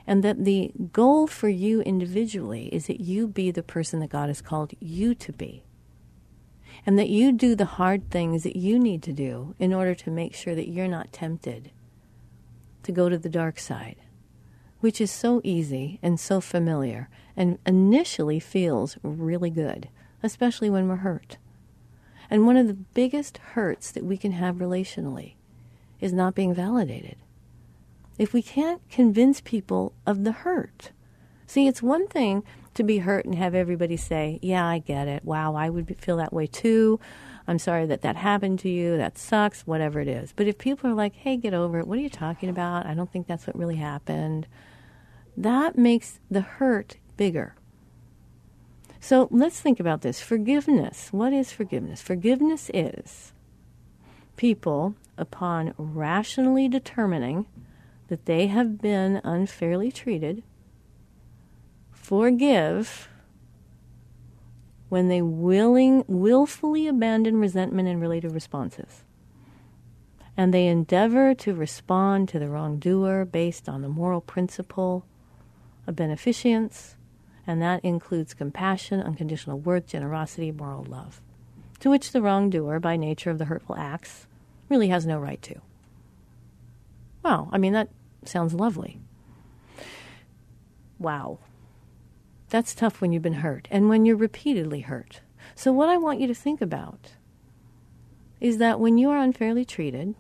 And 0.07 0.23
that 0.23 0.44
the 0.44 0.73
goal 0.92 1.27
for 1.27 1.49
you 1.49 1.81
individually 1.81 2.66
is 2.66 2.87
that 2.88 3.01
you 3.01 3.27
be 3.27 3.51
the 3.51 3.62
person 3.62 4.01
that 4.01 4.11
God 4.11 4.29
has 4.29 4.42
called 4.42 4.73
you 4.79 5.14
to 5.14 5.33
be 5.33 5.64
and 6.87 6.99
that 6.99 7.09
you 7.09 7.33
do 7.33 7.55
the 7.55 7.64
hard 7.64 8.11
things 8.11 8.42
that 8.42 8.57
you 8.57 8.79
need 8.79 9.03
to 9.03 9.12
do 9.12 9.55
in 9.59 9.73
order 9.73 9.94
to 9.94 10.11
make 10.11 10.35
sure 10.35 10.55
that 10.55 10.68
you're 10.68 10.88
not 10.88 11.12
tempted 11.12 11.70
to 12.83 12.92
go 12.92 13.09
to 13.09 13.18
the 13.18 13.29
dark 13.29 13.59
side, 13.59 13.97
which 14.81 15.01
is 15.01 15.11
so 15.11 15.40
easy 15.44 15.99
and 16.03 16.20
so 16.20 16.40
familiar 16.40 17.09
and 17.37 17.59
initially 17.66 18.38
feels 18.38 18.99
really 19.03 19.51
good, 19.51 19.88
especially 20.23 20.68
when 20.68 20.88
we're 20.88 20.97
hurt. 20.97 21.38
And 22.30 22.46
one 22.46 22.56
of 22.56 22.66
the 22.66 22.74
biggest 22.74 23.38
hurts 23.38 23.90
that 23.90 24.04
we 24.04 24.16
can 24.16 24.32
have 24.32 24.56
relationally 24.56 25.34
is 26.00 26.12
not 26.12 26.35
being 26.35 26.54
validated. 26.54 27.16
If 28.18 28.33
we 28.33 28.42
can't 28.42 28.81
convince 28.88 29.40
people 29.40 29.92
of 30.06 30.25
the 30.25 30.33
hurt, 30.33 30.92
see, 31.46 31.66
it's 31.66 31.83
one 31.83 32.06
thing 32.06 32.44
to 32.75 32.83
be 32.83 32.98
hurt 32.98 33.25
and 33.25 33.35
have 33.35 33.54
everybody 33.54 33.96
say, 33.96 34.38
Yeah, 34.42 34.66
I 34.66 34.79
get 34.79 35.08
it. 35.08 35.25
Wow, 35.25 35.54
I 35.54 35.70
would 35.70 35.96
feel 35.98 36.16
that 36.18 36.33
way 36.33 36.46
too. 36.46 37.00
I'm 37.46 37.58
sorry 37.58 37.87
that 37.87 38.02
that 38.02 38.16
happened 38.16 38.58
to 38.60 38.68
you. 38.68 38.96
That 38.96 39.18
sucks, 39.18 39.66
whatever 39.66 40.00
it 40.00 40.08
is. 40.08 40.33
But 40.35 40.46
if 40.46 40.58
people 40.58 40.90
are 40.90 40.94
like, 40.94 41.14
Hey, 41.14 41.37
get 41.37 41.54
over 41.54 41.79
it. 41.79 41.87
What 41.87 41.98
are 41.98 42.02
you 42.02 42.10
talking 42.10 42.48
about? 42.48 42.87
I 42.87 42.94
don't 42.94 43.10
think 43.10 43.27
that's 43.27 43.46
what 43.46 43.58
really 43.58 43.77
happened. 43.77 44.46
That 45.37 45.77
makes 45.77 46.20
the 46.31 46.42
hurt 46.42 46.96
bigger. 47.16 47.54
So 49.05 49.29
let's 49.31 49.61
think 49.61 49.81
about 49.81 50.00
this. 50.00 50.23
Forgiveness. 50.23 51.13
What 51.13 51.35
is 51.35 51.52
forgiveness? 51.52 52.00
Forgiveness 52.00 52.71
is 52.73 53.35
people, 54.38 54.94
upon 55.19 55.75
rationally 55.77 56.69
determining 56.69 57.44
that 58.09 58.25
they 58.25 58.46
have 58.46 58.81
been 58.81 59.21
unfairly 59.23 59.92
treated, 59.92 60.42
forgive 61.92 63.11
when 64.88 65.09
they 65.09 65.21
willing 65.21 66.07
willfully 66.09 66.88
abandon 66.88 67.37
resentment 67.37 67.87
and 67.87 68.00
related 68.00 68.33
responses 68.33 69.05
and 70.35 70.55
they 70.55 70.67
endeavor 70.67 71.35
to 71.35 71.55
respond 71.55 72.31
to 72.31 72.38
the 72.38 72.48
wrongdoer 72.48 73.27
based 73.27 73.69
on 73.69 73.83
the 73.83 73.88
moral 73.88 74.23
principle 74.23 75.05
of 75.87 75.94
beneficence 75.94 76.96
And 77.47 77.61
that 77.61 77.85
includes 77.85 78.35
compassion, 78.35 79.01
unconditional 79.01 79.59
worth, 79.59 79.87
generosity, 79.87 80.51
moral 80.51 80.85
love, 80.85 81.21
to 81.81 81.90
which 81.90 82.13
the 82.13 82.23
wrongdoer, 82.23 82.81
by 82.81 82.97
nature 82.97 83.31
of 83.31 83.38
the 83.38 83.45
hurtful 83.47 83.77
acts, 83.77 84.27
really 84.69 84.88
has 84.88 85.07
no 85.07 85.19
right 85.19 85.42
to. 85.42 85.61
Wow, 87.23 87.49
I 87.53 87.59
mean, 87.59 87.73
that 87.73 87.88
sounds 88.25 88.55
lovely. 88.55 88.99
Wow. 90.99 91.38
That's 92.51 92.75
tough 92.75 93.01
when 93.01 93.13
you've 93.13 93.23
been 93.23 93.35
hurt 93.35 93.67
and 93.71 93.88
when 93.88 94.05
you're 94.05 94.17
repeatedly 94.17 94.81
hurt. 94.81 95.21
So, 95.55 95.73
what 95.73 95.88
I 95.88 95.97
want 95.97 96.21
you 96.21 96.27
to 96.27 96.35
think 96.35 96.61
about 96.61 97.13
is 98.40 98.59
that 98.59 98.81
when 98.81 98.99
you 98.99 99.11
are 99.11 99.19
unfairly 99.19 99.65
treated 99.65 100.15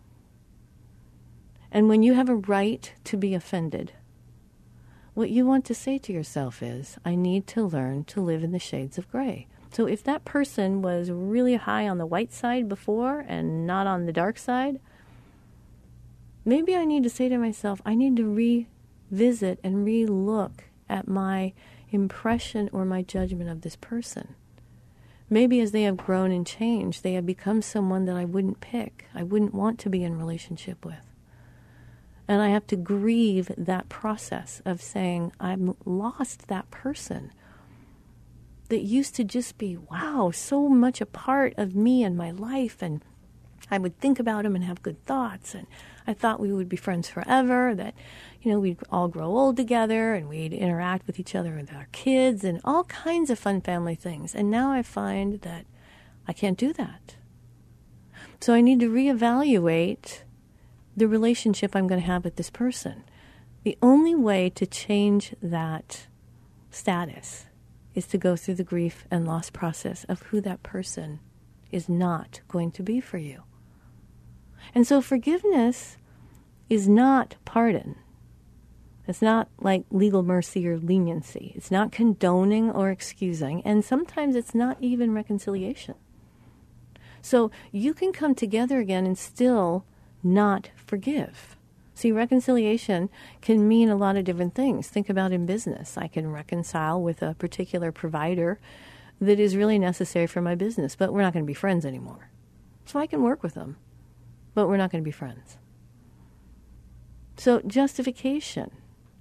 and 1.70 1.88
when 1.88 2.02
you 2.02 2.14
have 2.14 2.28
a 2.28 2.36
right 2.36 2.92
to 3.04 3.16
be 3.16 3.34
offended, 3.34 3.92
what 5.14 5.30
you 5.30 5.46
want 5.46 5.64
to 5.66 5.74
say 5.74 5.96
to 5.98 6.12
yourself 6.12 6.62
is, 6.62 6.98
I 7.04 7.14
need 7.14 7.46
to 7.48 7.62
learn 7.62 8.04
to 8.04 8.20
live 8.20 8.42
in 8.42 8.50
the 8.50 8.58
shades 8.58 8.98
of 8.98 9.10
gray. 9.10 9.46
So, 9.70 9.86
if 9.86 10.04
that 10.04 10.24
person 10.24 10.82
was 10.82 11.10
really 11.10 11.56
high 11.56 11.88
on 11.88 11.98
the 11.98 12.06
white 12.06 12.32
side 12.32 12.68
before 12.68 13.24
and 13.26 13.66
not 13.66 13.86
on 13.86 14.06
the 14.06 14.12
dark 14.12 14.38
side, 14.38 14.78
maybe 16.44 16.76
I 16.76 16.84
need 16.84 17.02
to 17.04 17.10
say 17.10 17.28
to 17.28 17.38
myself, 17.38 17.80
I 17.84 17.94
need 17.94 18.16
to 18.16 18.68
revisit 19.10 19.58
and 19.64 19.86
relook 19.86 20.60
at 20.88 21.08
my 21.08 21.52
impression 21.90 22.68
or 22.72 22.84
my 22.84 23.02
judgment 23.02 23.50
of 23.50 23.62
this 23.62 23.76
person. 23.76 24.34
Maybe 25.30 25.60
as 25.60 25.72
they 25.72 25.82
have 25.82 25.96
grown 25.96 26.30
and 26.30 26.46
changed, 26.46 27.02
they 27.02 27.14
have 27.14 27.26
become 27.26 27.62
someone 27.62 28.04
that 28.04 28.16
I 28.16 28.24
wouldn't 28.24 28.60
pick, 28.60 29.06
I 29.14 29.22
wouldn't 29.22 29.54
want 29.54 29.78
to 29.80 29.90
be 29.90 30.04
in 30.04 30.18
relationship 30.18 30.84
with. 30.84 31.13
And 32.26 32.40
I 32.40 32.48
have 32.48 32.66
to 32.68 32.76
grieve 32.76 33.50
that 33.56 33.88
process 33.88 34.62
of 34.64 34.80
saying, 34.80 35.32
I've 35.38 35.74
lost 35.84 36.48
that 36.48 36.70
person 36.70 37.32
that 38.70 38.80
used 38.80 39.14
to 39.16 39.24
just 39.24 39.58
be, 39.58 39.76
wow, 39.76 40.30
so 40.32 40.68
much 40.68 41.00
a 41.00 41.06
part 41.06 41.52
of 41.58 41.76
me 41.76 42.02
and 42.02 42.16
my 42.16 42.30
life. 42.30 42.80
And 42.80 43.02
I 43.70 43.78
would 43.78 43.98
think 44.00 44.18
about 44.18 44.46
him 44.46 44.54
and 44.54 44.64
have 44.64 44.82
good 44.82 45.04
thoughts. 45.04 45.54
And 45.54 45.66
I 46.06 46.14
thought 46.14 46.40
we 46.40 46.52
would 46.52 46.68
be 46.68 46.76
friends 46.76 47.08
forever, 47.08 47.74
that, 47.74 47.94
you 48.40 48.50
know, 48.50 48.58
we'd 48.58 48.78
all 48.90 49.08
grow 49.08 49.26
old 49.26 49.56
together 49.58 50.14
and 50.14 50.28
we'd 50.28 50.54
interact 50.54 51.06
with 51.06 51.20
each 51.20 51.34
other 51.34 51.56
and 51.56 51.70
our 51.70 51.88
kids 51.92 52.42
and 52.42 52.60
all 52.64 52.84
kinds 52.84 53.28
of 53.28 53.38
fun 53.38 53.60
family 53.60 53.94
things. 53.94 54.34
And 54.34 54.50
now 54.50 54.72
I 54.72 54.82
find 54.82 55.42
that 55.42 55.66
I 56.26 56.32
can't 56.32 56.58
do 56.58 56.72
that. 56.72 57.16
So 58.40 58.54
I 58.54 58.62
need 58.62 58.80
to 58.80 58.90
reevaluate 58.90 60.23
the 60.96 61.08
relationship 61.08 61.74
I'm 61.74 61.86
going 61.86 62.00
to 62.00 62.06
have 62.06 62.24
with 62.24 62.36
this 62.36 62.50
person. 62.50 63.04
The 63.62 63.78
only 63.82 64.14
way 64.14 64.50
to 64.50 64.66
change 64.66 65.34
that 65.42 66.06
status 66.70 67.46
is 67.94 68.06
to 68.08 68.18
go 68.18 68.36
through 68.36 68.56
the 68.56 68.64
grief 68.64 69.06
and 69.10 69.26
loss 69.26 69.50
process 69.50 70.04
of 70.04 70.22
who 70.22 70.40
that 70.42 70.62
person 70.62 71.20
is 71.70 71.88
not 71.88 72.40
going 72.48 72.70
to 72.72 72.82
be 72.82 73.00
for 73.00 73.18
you. 73.18 73.42
And 74.74 74.86
so 74.86 75.00
forgiveness 75.00 75.96
is 76.68 76.88
not 76.88 77.36
pardon. 77.44 77.96
It's 79.06 79.22
not 79.22 79.48
like 79.60 79.84
legal 79.90 80.22
mercy 80.22 80.66
or 80.66 80.78
leniency. 80.78 81.52
It's 81.54 81.70
not 81.70 81.92
condoning 81.92 82.70
or 82.70 82.90
excusing. 82.90 83.62
And 83.62 83.84
sometimes 83.84 84.34
it's 84.34 84.54
not 84.54 84.78
even 84.80 85.12
reconciliation. 85.12 85.94
So 87.20 87.50
you 87.70 87.94
can 87.94 88.12
come 88.12 88.34
together 88.34 88.78
again 88.78 89.06
and 89.06 89.16
still 89.16 89.84
not 90.24 90.70
forgive. 90.76 91.56
See, 91.94 92.10
reconciliation 92.10 93.08
can 93.40 93.68
mean 93.68 93.88
a 93.88 93.96
lot 93.96 94.16
of 94.16 94.24
different 94.24 94.54
things. 94.54 94.88
Think 94.88 95.08
about 95.08 95.32
in 95.32 95.46
business. 95.46 95.96
I 95.96 96.08
can 96.08 96.32
reconcile 96.32 97.00
with 97.00 97.22
a 97.22 97.34
particular 97.34 97.92
provider 97.92 98.58
that 99.20 99.38
is 99.38 99.56
really 99.56 99.78
necessary 99.78 100.26
for 100.26 100.42
my 100.42 100.56
business, 100.56 100.96
but 100.96 101.12
we're 101.12 101.22
not 101.22 101.32
going 101.32 101.44
to 101.44 101.46
be 101.46 101.54
friends 101.54 101.86
anymore. 101.86 102.30
So 102.84 102.98
I 102.98 103.06
can 103.06 103.22
work 103.22 103.42
with 103.42 103.54
them, 103.54 103.76
but 104.54 104.66
we're 104.66 104.76
not 104.76 104.90
going 104.90 105.02
to 105.02 105.08
be 105.08 105.12
friends. 105.12 105.56
So, 107.36 107.60
justification. 107.66 108.70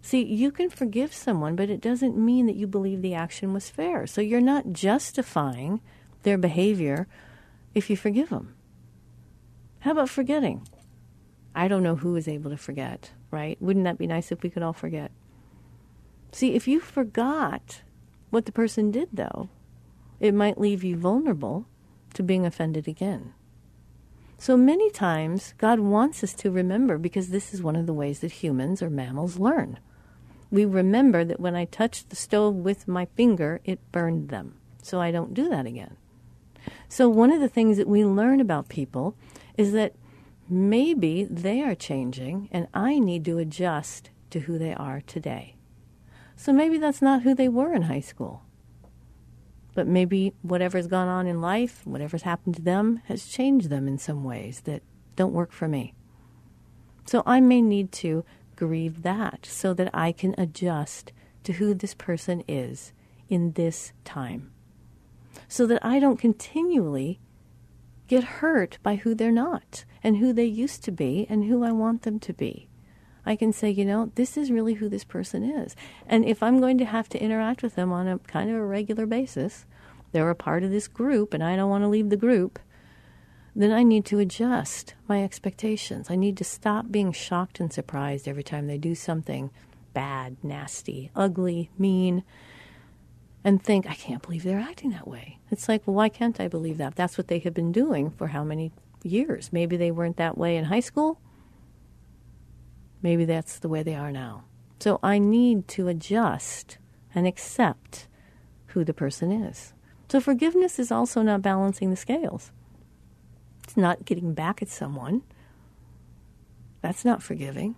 See, 0.01 0.23
you 0.23 0.51
can 0.51 0.69
forgive 0.69 1.13
someone, 1.13 1.55
but 1.55 1.69
it 1.69 1.81
doesn't 1.81 2.17
mean 2.17 2.45
that 2.47 2.55
you 2.55 2.67
believe 2.67 3.01
the 3.01 3.13
action 3.13 3.53
was 3.53 3.69
fair. 3.69 4.05
So, 4.05 4.21
you're 4.21 4.41
not 4.41 4.73
justifying 4.73 5.81
their 6.23 6.37
behavior 6.37 7.07
if 7.73 7.89
you 7.89 7.97
forgive 7.97 8.29
them. 8.29 8.53
How 9.79 9.91
about 9.91 10.09
forgetting? 10.09 10.67
I 11.55 11.67
don't 11.67 11.83
know 11.83 11.95
who 11.95 12.15
is 12.15 12.27
able 12.27 12.49
to 12.51 12.57
forget, 12.57 13.11
right? 13.31 13.61
Wouldn't 13.61 13.85
that 13.85 13.97
be 13.97 14.07
nice 14.07 14.31
if 14.31 14.41
we 14.41 14.49
could 14.49 14.63
all 14.63 14.73
forget? 14.73 15.11
See, 16.31 16.55
if 16.55 16.67
you 16.67 16.79
forgot 16.79 17.81
what 18.31 18.45
the 18.45 18.51
person 18.51 18.89
did, 18.89 19.09
though, 19.13 19.49
it 20.19 20.33
might 20.33 20.59
leave 20.59 20.83
you 20.83 20.97
vulnerable 20.97 21.67
to 22.15 22.23
being 22.23 22.45
offended 22.45 22.87
again. 22.87 23.33
So 24.39 24.57
many 24.57 24.89
times, 24.89 25.53
God 25.57 25.79
wants 25.79 26.23
us 26.23 26.33
to 26.33 26.51
remember 26.51 26.97
because 26.97 27.29
this 27.29 27.53
is 27.53 27.61
one 27.61 27.75
of 27.75 27.85
the 27.85 27.93
ways 27.93 28.19
that 28.19 28.31
humans 28.43 28.81
or 28.81 28.89
mammals 28.89 29.39
learn. 29.39 29.79
We 30.51 30.65
remember 30.65 31.23
that 31.23 31.39
when 31.39 31.55
I 31.55 31.65
touched 31.65 32.09
the 32.09 32.15
stove 32.15 32.55
with 32.55 32.87
my 32.87 33.05
finger, 33.15 33.61
it 33.63 33.79
burned 33.91 34.29
them. 34.29 34.55
So 34.81 34.99
I 34.99 35.11
don't 35.11 35.33
do 35.33 35.49
that 35.49 35.65
again. 35.65 35.97
So, 36.89 37.09
one 37.09 37.31
of 37.31 37.41
the 37.41 37.49
things 37.49 37.77
that 37.77 37.87
we 37.87 38.05
learn 38.05 38.39
about 38.39 38.69
people 38.69 39.15
is 39.57 39.71
that 39.73 39.95
maybe 40.49 41.25
they 41.25 41.61
are 41.61 41.75
changing 41.75 42.49
and 42.51 42.67
I 42.73 42.99
need 42.99 43.25
to 43.25 43.37
adjust 43.37 44.09
to 44.29 44.41
who 44.41 44.57
they 44.57 44.73
are 44.73 45.01
today. 45.01 45.55
So 46.35 46.51
maybe 46.51 46.77
that's 46.77 47.01
not 47.01 47.21
who 47.21 47.35
they 47.35 47.47
were 47.47 47.73
in 47.73 47.83
high 47.83 47.99
school. 48.01 48.43
But 49.75 49.87
maybe 49.87 50.33
whatever's 50.41 50.87
gone 50.87 51.07
on 51.07 51.27
in 51.27 51.41
life, 51.41 51.81
whatever's 51.85 52.23
happened 52.23 52.55
to 52.55 52.61
them, 52.61 53.01
has 53.05 53.25
changed 53.25 53.69
them 53.69 53.87
in 53.87 53.97
some 53.97 54.23
ways 54.23 54.61
that 54.65 54.83
don't 55.15 55.33
work 55.33 55.51
for 55.51 55.67
me. 55.67 55.93
So 57.05 57.23
I 57.25 57.39
may 57.39 57.61
need 57.61 57.91
to 57.93 58.23
grieve 58.55 59.03
that 59.03 59.45
so 59.45 59.73
that 59.73 59.89
I 59.93 60.11
can 60.11 60.35
adjust 60.37 61.11
to 61.43 61.53
who 61.53 61.73
this 61.73 61.93
person 61.93 62.43
is 62.47 62.93
in 63.29 63.53
this 63.53 63.93
time. 64.05 64.51
So 65.47 65.65
that 65.67 65.83
I 65.83 65.99
don't 65.99 66.17
continually 66.17 67.19
get 68.07 68.23
hurt 68.23 68.77
by 68.83 68.95
who 68.95 69.15
they're 69.15 69.31
not 69.31 69.85
and 70.03 70.17
who 70.17 70.33
they 70.33 70.45
used 70.45 70.83
to 70.83 70.91
be 70.91 71.25
and 71.29 71.45
who 71.45 71.63
I 71.63 71.71
want 71.71 72.03
them 72.03 72.19
to 72.19 72.33
be. 72.33 72.67
I 73.25 73.35
can 73.35 73.53
say, 73.53 73.69
you 73.69 73.85
know, 73.85 74.11
this 74.15 74.35
is 74.35 74.51
really 74.51 74.73
who 74.73 74.89
this 74.89 75.05
person 75.05 75.43
is. 75.43 75.75
And 76.05 76.25
if 76.25 76.43
I'm 76.43 76.59
going 76.59 76.77
to 76.79 76.85
have 76.85 77.07
to 77.09 77.21
interact 77.21 77.63
with 77.63 77.75
them 77.75 77.91
on 77.91 78.07
a 78.07 78.19
kind 78.19 78.49
of 78.49 78.57
a 78.57 78.65
regular 78.65 79.05
basis, 79.05 79.65
they're 80.11 80.29
a 80.29 80.35
part 80.35 80.63
of 80.63 80.71
this 80.71 80.87
group 80.87 81.33
and 81.33 81.43
I 81.43 81.55
don't 81.55 81.69
want 81.69 81.83
to 81.83 81.89
leave 81.89 82.09
the 82.09 82.17
group, 82.17 82.59
then 83.55 83.71
I 83.71 83.83
need 83.83 84.05
to 84.05 84.19
adjust 84.19 84.95
my 85.07 85.23
expectations. 85.23 86.09
I 86.09 86.15
need 86.15 86.37
to 86.37 86.43
stop 86.43 86.91
being 86.91 87.11
shocked 87.11 87.59
and 87.59 87.71
surprised 87.71 88.27
every 88.27 88.43
time 88.43 88.67
they 88.67 88.77
do 88.77 88.95
something 88.95 89.51
bad, 89.93 90.37
nasty, 90.43 91.11
ugly, 91.15 91.69
mean, 91.77 92.23
and 93.43 93.61
think, 93.61 93.85
I 93.87 93.93
can't 93.93 94.21
believe 94.21 94.43
they're 94.43 94.59
acting 94.59 94.91
that 94.91 95.07
way. 95.07 95.39
It's 95.51 95.67
like, 95.67 95.85
well, 95.85 95.95
why 95.95 96.09
can't 96.09 96.39
I 96.39 96.47
believe 96.47 96.77
that? 96.77 96.95
That's 96.95 97.17
what 97.17 97.27
they 97.27 97.39
have 97.39 97.53
been 97.53 97.71
doing 97.71 98.09
for 98.09 98.27
how 98.27 98.43
many 98.43 98.71
years? 99.03 99.51
Maybe 99.51 99.75
they 99.75 99.91
weren't 99.91 100.17
that 100.17 100.37
way 100.37 100.55
in 100.55 100.65
high 100.65 100.79
school. 100.79 101.19
Maybe 103.01 103.25
that's 103.25 103.59
the 103.59 103.67
way 103.67 103.83
they 103.83 103.95
are 103.95 104.11
now. 104.11 104.45
So 104.79 104.99
I 105.03 105.17
need 105.19 105.67
to 105.69 105.87
adjust 105.87 106.77
and 107.13 107.27
accept 107.27 108.07
who 108.67 108.83
the 108.83 108.93
person 108.93 109.31
is. 109.31 109.73
So 110.09 110.19
forgiveness 110.19 110.79
is 110.79 110.91
also 110.91 111.21
not 111.21 111.41
balancing 111.41 111.89
the 111.89 111.95
scales. 111.95 112.51
It's 113.63 113.77
not 113.77 114.05
getting 114.05 114.33
back 114.33 114.61
at 114.61 114.69
someone. 114.69 115.23
That's 116.81 117.05
not 117.05 117.23
forgiving. 117.23 117.75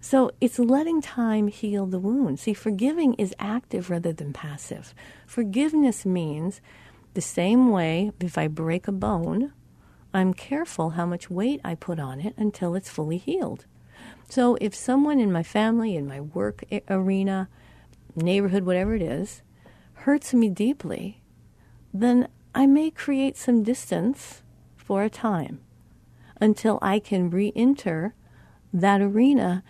So 0.00 0.30
it's 0.40 0.58
letting 0.58 1.02
time 1.02 1.48
heal 1.48 1.86
the 1.86 1.98
wound. 1.98 2.40
See, 2.40 2.54
forgiving 2.54 3.14
is 3.14 3.34
active 3.38 3.90
rather 3.90 4.12
than 4.12 4.32
passive. 4.32 4.94
Forgiveness 5.26 6.06
means 6.06 6.60
the 7.14 7.20
same 7.20 7.70
way 7.70 8.12
if 8.20 8.38
I 8.38 8.48
break 8.48 8.88
a 8.88 8.92
bone, 8.92 9.52
I'm 10.14 10.32
careful 10.32 10.90
how 10.90 11.06
much 11.06 11.30
weight 11.30 11.60
I 11.62 11.74
put 11.74 12.00
on 12.00 12.20
it 12.20 12.34
until 12.36 12.74
it's 12.74 12.88
fully 12.88 13.18
healed. 13.18 13.66
So 14.28 14.56
if 14.60 14.74
someone 14.74 15.20
in 15.20 15.30
my 15.30 15.42
family, 15.42 15.96
in 15.96 16.06
my 16.06 16.20
work 16.20 16.64
arena, 16.88 17.48
neighborhood, 18.16 18.64
whatever 18.64 18.94
it 18.94 19.02
is, 19.02 19.42
hurts 19.92 20.32
me 20.32 20.48
deeply, 20.48 21.20
then 21.92 22.28
I 22.54 22.66
may 22.66 22.90
create 22.90 23.36
some 23.36 23.62
distance 23.62 24.42
for 24.76 25.02
a 25.02 25.10
time 25.10 25.60
until 26.40 26.78
I 26.80 26.98
can 26.98 27.28
re 27.28 27.52
enter 27.54 28.14
that 28.72 29.00
arena 29.00 29.62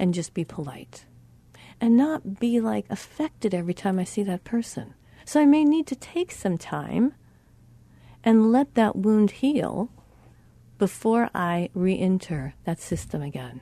and 0.00 0.14
just 0.14 0.32
be 0.32 0.44
polite 0.44 1.04
and 1.78 1.96
not 1.96 2.40
be 2.40 2.58
like 2.58 2.86
affected 2.88 3.54
every 3.54 3.74
time 3.74 3.98
I 3.98 4.04
see 4.04 4.22
that 4.22 4.44
person. 4.44 4.94
So 5.26 5.40
I 5.40 5.44
may 5.44 5.62
need 5.62 5.86
to 5.88 5.94
take 5.94 6.32
some 6.32 6.56
time 6.56 7.14
and 8.24 8.50
let 8.50 8.74
that 8.74 8.96
wound 8.96 9.30
heal 9.30 9.90
before 10.78 11.28
I 11.34 11.68
re 11.74 11.98
enter 11.98 12.54
that 12.64 12.80
system 12.80 13.20
again. 13.20 13.60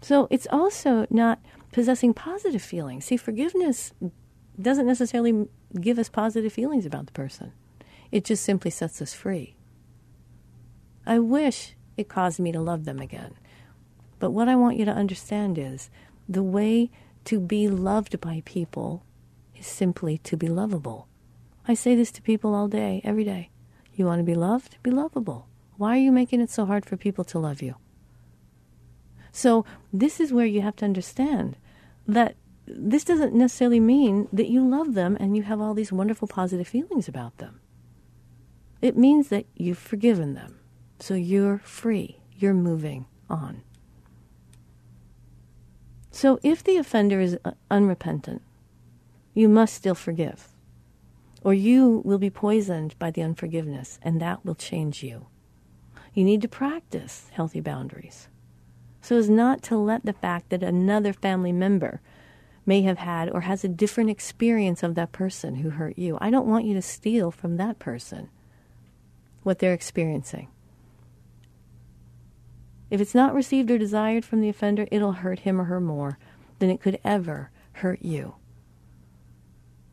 So 0.00 0.26
it's 0.30 0.48
also 0.50 1.06
not 1.08 1.38
possessing 1.72 2.12
positive 2.12 2.60
feelings. 2.60 3.04
See, 3.06 3.16
forgiveness 3.16 3.92
doesn't 4.60 4.86
necessarily 4.86 5.46
give 5.80 5.98
us 6.00 6.08
positive 6.08 6.52
feelings 6.52 6.84
about 6.84 7.06
the 7.06 7.12
person, 7.12 7.52
it 8.10 8.24
just 8.24 8.44
simply 8.44 8.72
sets 8.72 9.00
us 9.00 9.14
free. 9.14 9.54
I 11.06 11.20
wish 11.20 11.76
it 11.96 12.08
caused 12.08 12.40
me 12.40 12.50
to 12.50 12.60
love 12.60 12.84
them 12.84 12.98
again. 12.98 13.34
But 14.24 14.30
what 14.30 14.48
I 14.48 14.56
want 14.56 14.78
you 14.78 14.86
to 14.86 14.90
understand 14.90 15.58
is 15.58 15.90
the 16.26 16.42
way 16.42 16.90
to 17.26 17.38
be 17.38 17.68
loved 17.68 18.22
by 18.22 18.40
people 18.46 19.04
is 19.54 19.66
simply 19.66 20.16
to 20.24 20.34
be 20.34 20.48
lovable. 20.48 21.08
I 21.68 21.74
say 21.74 21.94
this 21.94 22.10
to 22.12 22.22
people 22.22 22.54
all 22.54 22.66
day, 22.66 23.02
every 23.04 23.24
day. 23.24 23.50
You 23.94 24.06
want 24.06 24.20
to 24.20 24.24
be 24.24 24.34
loved? 24.34 24.78
Be 24.82 24.90
lovable. 24.90 25.46
Why 25.76 25.90
are 25.90 26.00
you 26.00 26.10
making 26.10 26.40
it 26.40 26.48
so 26.48 26.64
hard 26.64 26.86
for 26.86 26.96
people 26.96 27.22
to 27.24 27.38
love 27.38 27.60
you? 27.60 27.74
So, 29.30 29.66
this 29.92 30.20
is 30.20 30.32
where 30.32 30.46
you 30.46 30.62
have 30.62 30.76
to 30.76 30.86
understand 30.86 31.58
that 32.08 32.34
this 32.66 33.04
doesn't 33.04 33.34
necessarily 33.34 33.78
mean 33.78 34.28
that 34.32 34.48
you 34.48 34.66
love 34.66 34.94
them 34.94 35.18
and 35.20 35.36
you 35.36 35.42
have 35.42 35.60
all 35.60 35.74
these 35.74 35.92
wonderful 35.92 36.28
positive 36.28 36.66
feelings 36.66 37.08
about 37.08 37.36
them. 37.36 37.60
It 38.80 38.96
means 38.96 39.28
that 39.28 39.44
you've 39.54 39.76
forgiven 39.76 40.32
them. 40.32 40.60
So 40.98 41.12
you're 41.12 41.58
free. 41.58 42.20
You're 42.32 42.54
moving 42.54 43.04
on. 43.28 43.64
So 46.14 46.38
if 46.44 46.62
the 46.62 46.76
offender 46.76 47.20
is 47.20 47.36
uh, 47.44 47.50
unrepentant, 47.70 48.40
you 49.34 49.48
must 49.48 49.74
still 49.74 49.96
forgive. 49.96 50.48
Or 51.42 51.52
you 51.52 52.02
will 52.04 52.18
be 52.18 52.30
poisoned 52.30 52.96
by 53.00 53.10
the 53.10 53.22
unforgiveness, 53.22 53.98
and 54.00 54.20
that 54.20 54.44
will 54.44 54.54
change 54.54 55.02
you. 55.02 55.26
You 56.14 56.22
need 56.22 56.40
to 56.42 56.48
practice 56.48 57.30
healthy 57.32 57.60
boundaries 57.60 58.28
so 59.02 59.18
as 59.18 59.28
not 59.28 59.60
to 59.64 59.76
let 59.76 60.06
the 60.06 60.14
fact 60.14 60.50
that 60.50 60.62
another 60.62 61.12
family 61.12 61.52
member 61.52 62.00
may 62.64 62.80
have 62.82 62.98
had 62.98 63.28
or 63.28 63.42
has 63.42 63.64
a 63.64 63.68
different 63.68 64.08
experience 64.08 64.82
of 64.82 64.94
that 64.94 65.12
person 65.12 65.56
who 65.56 65.70
hurt 65.70 65.98
you. 65.98 66.16
I 66.22 66.30
don't 66.30 66.46
want 66.46 66.64
you 66.64 66.72
to 66.74 66.80
steal 66.80 67.30
from 67.30 67.58
that 67.58 67.78
person 67.78 68.30
what 69.42 69.58
they're 69.58 69.74
experiencing. 69.74 70.48
If 72.90 73.00
it's 73.00 73.14
not 73.14 73.34
received 73.34 73.70
or 73.70 73.78
desired 73.78 74.24
from 74.24 74.40
the 74.40 74.48
offender, 74.48 74.86
it'll 74.90 75.12
hurt 75.12 75.40
him 75.40 75.60
or 75.60 75.64
her 75.64 75.80
more 75.80 76.18
than 76.58 76.70
it 76.70 76.80
could 76.80 77.00
ever 77.04 77.50
hurt 77.72 78.02
you. 78.02 78.36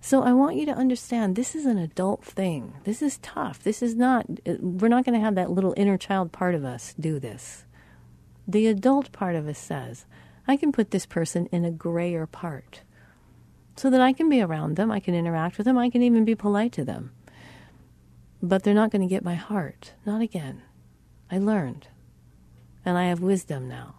So 0.03 0.23
I 0.23 0.33
want 0.33 0.55
you 0.55 0.65
to 0.65 0.73
understand 0.73 1.35
this 1.35 1.55
is 1.55 1.65
an 1.65 1.77
adult 1.77 2.23
thing. 2.23 2.73
This 2.85 3.01
is 3.01 3.19
tough. 3.19 3.61
This 3.61 3.83
is 3.83 3.95
not, 3.95 4.25
we're 4.59 4.87
not 4.87 5.05
going 5.05 5.13
to 5.13 5.23
have 5.23 5.35
that 5.35 5.51
little 5.51 5.75
inner 5.77 5.97
child 5.97 6.31
part 6.31 6.55
of 6.55 6.65
us 6.65 6.95
do 6.99 7.19
this. 7.19 7.65
The 8.47 8.67
adult 8.67 9.11
part 9.11 9.35
of 9.35 9.47
us 9.47 9.59
says, 9.59 10.05
I 10.47 10.57
can 10.57 10.71
put 10.71 10.89
this 10.89 11.05
person 11.05 11.45
in 11.51 11.63
a 11.63 11.71
grayer 11.71 12.25
part 12.25 12.81
so 13.75 13.89
that 13.89 14.01
I 14.01 14.11
can 14.11 14.27
be 14.27 14.41
around 14.41 14.75
them, 14.75 14.91
I 14.91 14.99
can 14.99 15.15
interact 15.15 15.57
with 15.57 15.65
them, 15.65 15.77
I 15.77 15.89
can 15.89 16.01
even 16.01 16.25
be 16.25 16.35
polite 16.35 16.71
to 16.73 16.83
them. 16.83 17.11
But 18.41 18.63
they're 18.63 18.73
not 18.73 18.91
going 18.91 19.01
to 19.01 19.07
get 19.07 19.23
my 19.23 19.35
heart. 19.35 19.93
Not 20.05 20.21
again. 20.21 20.63
I 21.29 21.37
learned. 21.37 21.87
And 22.85 22.97
I 22.97 23.05
have 23.05 23.19
wisdom 23.19 23.67
now. 23.67 23.95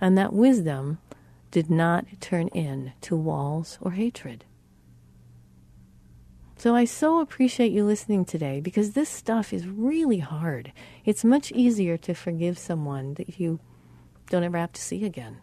And 0.00 0.16
that 0.18 0.32
wisdom 0.32 0.98
did 1.50 1.70
not 1.70 2.04
turn 2.20 2.48
in 2.48 2.92
to 3.02 3.16
walls 3.16 3.78
or 3.80 3.92
hatred. 3.92 4.44
So 6.58 6.74
I 6.74 6.86
so 6.86 7.20
appreciate 7.20 7.72
you 7.72 7.84
listening 7.84 8.24
today 8.24 8.60
because 8.60 8.92
this 8.92 9.08
stuff 9.08 9.52
is 9.52 9.66
really 9.66 10.18
hard. 10.18 10.72
It's 11.04 11.24
much 11.24 11.52
easier 11.52 11.96
to 11.98 12.14
forgive 12.14 12.58
someone 12.58 13.14
that 13.14 13.38
you 13.38 13.60
don't 14.30 14.42
ever 14.42 14.58
have 14.58 14.72
to 14.72 14.80
see 14.80 15.04
again. 15.04 15.38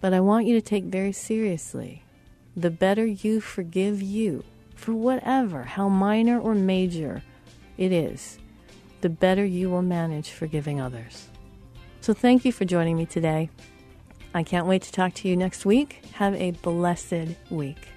But 0.00 0.12
I 0.12 0.20
want 0.20 0.46
you 0.46 0.54
to 0.54 0.60
take 0.60 0.84
very 0.84 1.12
seriously 1.12 2.02
the 2.56 2.70
better 2.70 3.06
you 3.06 3.40
forgive 3.40 4.02
you 4.02 4.42
for 4.74 4.92
whatever, 4.92 5.62
how 5.64 5.88
minor 5.88 6.38
or 6.38 6.54
major 6.54 7.22
it 7.76 7.92
is, 7.92 8.38
the 9.00 9.08
better 9.08 9.44
you 9.44 9.70
will 9.70 9.82
manage 9.82 10.30
forgiving 10.30 10.80
others. 10.80 11.28
So 12.00 12.14
thank 12.14 12.44
you 12.44 12.52
for 12.52 12.64
joining 12.64 12.96
me 12.96 13.06
today. 13.06 13.50
I 14.34 14.42
can't 14.42 14.66
wait 14.66 14.82
to 14.82 14.92
talk 14.92 15.14
to 15.14 15.28
you 15.28 15.36
next 15.36 15.64
week. 15.64 16.04
Have 16.14 16.34
a 16.34 16.52
blessed 16.52 17.36
week. 17.50 17.88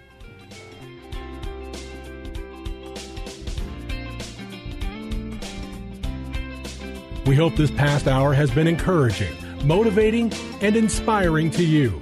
We 7.25 7.35
hope 7.35 7.55
this 7.55 7.71
past 7.71 8.07
hour 8.07 8.33
has 8.33 8.49
been 8.49 8.67
encouraging, 8.67 9.33
motivating, 9.65 10.33
and 10.61 10.75
inspiring 10.75 11.51
to 11.51 11.63
you. 11.63 12.01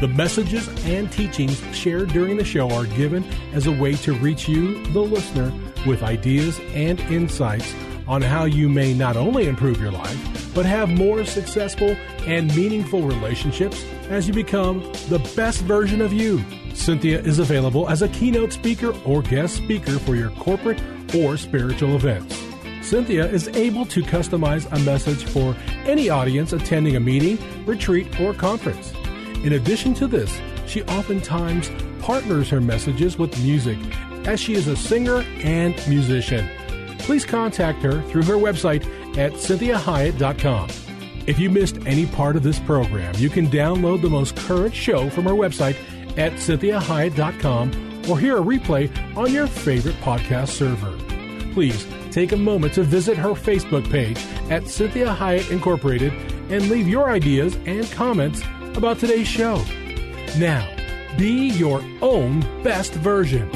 The 0.00 0.08
messages 0.08 0.68
and 0.86 1.12
teachings 1.12 1.62
shared 1.76 2.10
during 2.10 2.36
the 2.36 2.44
show 2.44 2.70
are 2.70 2.86
given 2.86 3.24
as 3.52 3.66
a 3.66 3.72
way 3.72 3.94
to 3.96 4.14
reach 4.14 4.48
you, 4.48 4.82
the 4.92 5.00
listener, 5.00 5.52
with 5.86 6.02
ideas 6.02 6.58
and 6.72 7.00
insights 7.00 7.74
on 8.10 8.20
how 8.20 8.44
you 8.44 8.68
may 8.68 8.92
not 8.92 9.16
only 9.16 9.46
improve 9.46 9.80
your 9.80 9.92
life, 9.92 10.52
but 10.52 10.66
have 10.66 10.90
more 10.90 11.24
successful 11.24 11.96
and 12.26 12.54
meaningful 12.56 13.02
relationships 13.02 13.84
as 14.08 14.26
you 14.26 14.34
become 14.34 14.80
the 15.08 15.20
best 15.36 15.60
version 15.60 16.00
of 16.00 16.12
you. 16.12 16.38
Cinthia 16.70 17.24
is 17.24 17.38
available 17.38 17.88
as 17.88 18.02
a 18.02 18.08
keynote 18.08 18.52
speaker 18.52 18.92
or 19.04 19.22
guest 19.22 19.54
speaker 19.54 19.96
for 20.00 20.16
your 20.16 20.30
corporate 20.30 20.82
or 21.14 21.36
spiritual 21.36 21.94
events. 21.94 22.36
Cinthia 22.80 23.32
is 23.32 23.46
able 23.48 23.86
to 23.86 24.02
customize 24.02 24.66
a 24.72 24.78
message 24.80 25.22
for 25.22 25.54
any 25.84 26.10
audience 26.10 26.52
attending 26.52 26.96
a 26.96 27.00
meeting, 27.00 27.38
retreat, 27.64 28.20
or 28.20 28.34
conference. 28.34 28.92
In 29.44 29.52
addition 29.52 29.94
to 29.94 30.08
this, 30.08 30.36
she 30.66 30.82
oftentimes 30.82 31.70
partners 32.00 32.50
her 32.50 32.60
messages 32.60 33.16
with 33.16 33.40
music 33.44 33.78
as 34.26 34.40
she 34.40 34.54
is 34.54 34.66
a 34.66 34.74
singer 34.74 35.20
and 35.44 35.76
musician. 35.88 36.48
Please 37.10 37.26
contact 37.26 37.82
her 37.82 38.00
through 38.02 38.22
her 38.22 38.36
website 38.36 38.86
at 39.18 39.32
cinthiahiett.com. 39.32 40.68
If 41.26 41.40
you 41.40 41.50
missed 41.50 41.78
any 41.84 42.06
part 42.06 42.36
of 42.36 42.44
this 42.44 42.60
program, 42.60 43.12
you 43.16 43.28
can 43.28 43.48
download 43.48 44.00
the 44.00 44.08
most 44.08 44.36
current 44.36 44.72
show 44.72 45.10
from 45.10 45.24
her 45.24 45.32
website 45.32 45.74
at 46.16 46.34
cinthiahiett.com 46.34 48.08
or 48.08 48.16
hear 48.16 48.36
a 48.36 48.40
replay 48.40 48.88
on 49.16 49.32
your 49.32 49.48
favorite 49.48 49.96
podcast 49.96 50.50
server. 50.50 50.96
Please 51.52 51.84
take 52.12 52.30
a 52.30 52.36
moment 52.36 52.74
to 52.74 52.84
visit 52.84 53.18
her 53.18 53.30
Facebook 53.30 53.90
page 53.90 54.18
at 54.48 54.62
Cinthia 54.62 55.12
Hiett 55.12 55.50
Incorporated 55.50 56.12
and 56.48 56.68
leave 56.68 56.86
your 56.86 57.10
ideas 57.10 57.56
and 57.66 57.90
comments 57.90 58.40
about 58.76 59.00
today's 59.00 59.26
show. 59.26 59.56
Now, 60.38 60.72
be 61.18 61.48
your 61.48 61.82
own 62.02 62.38
best 62.62 62.92
version. 62.92 63.50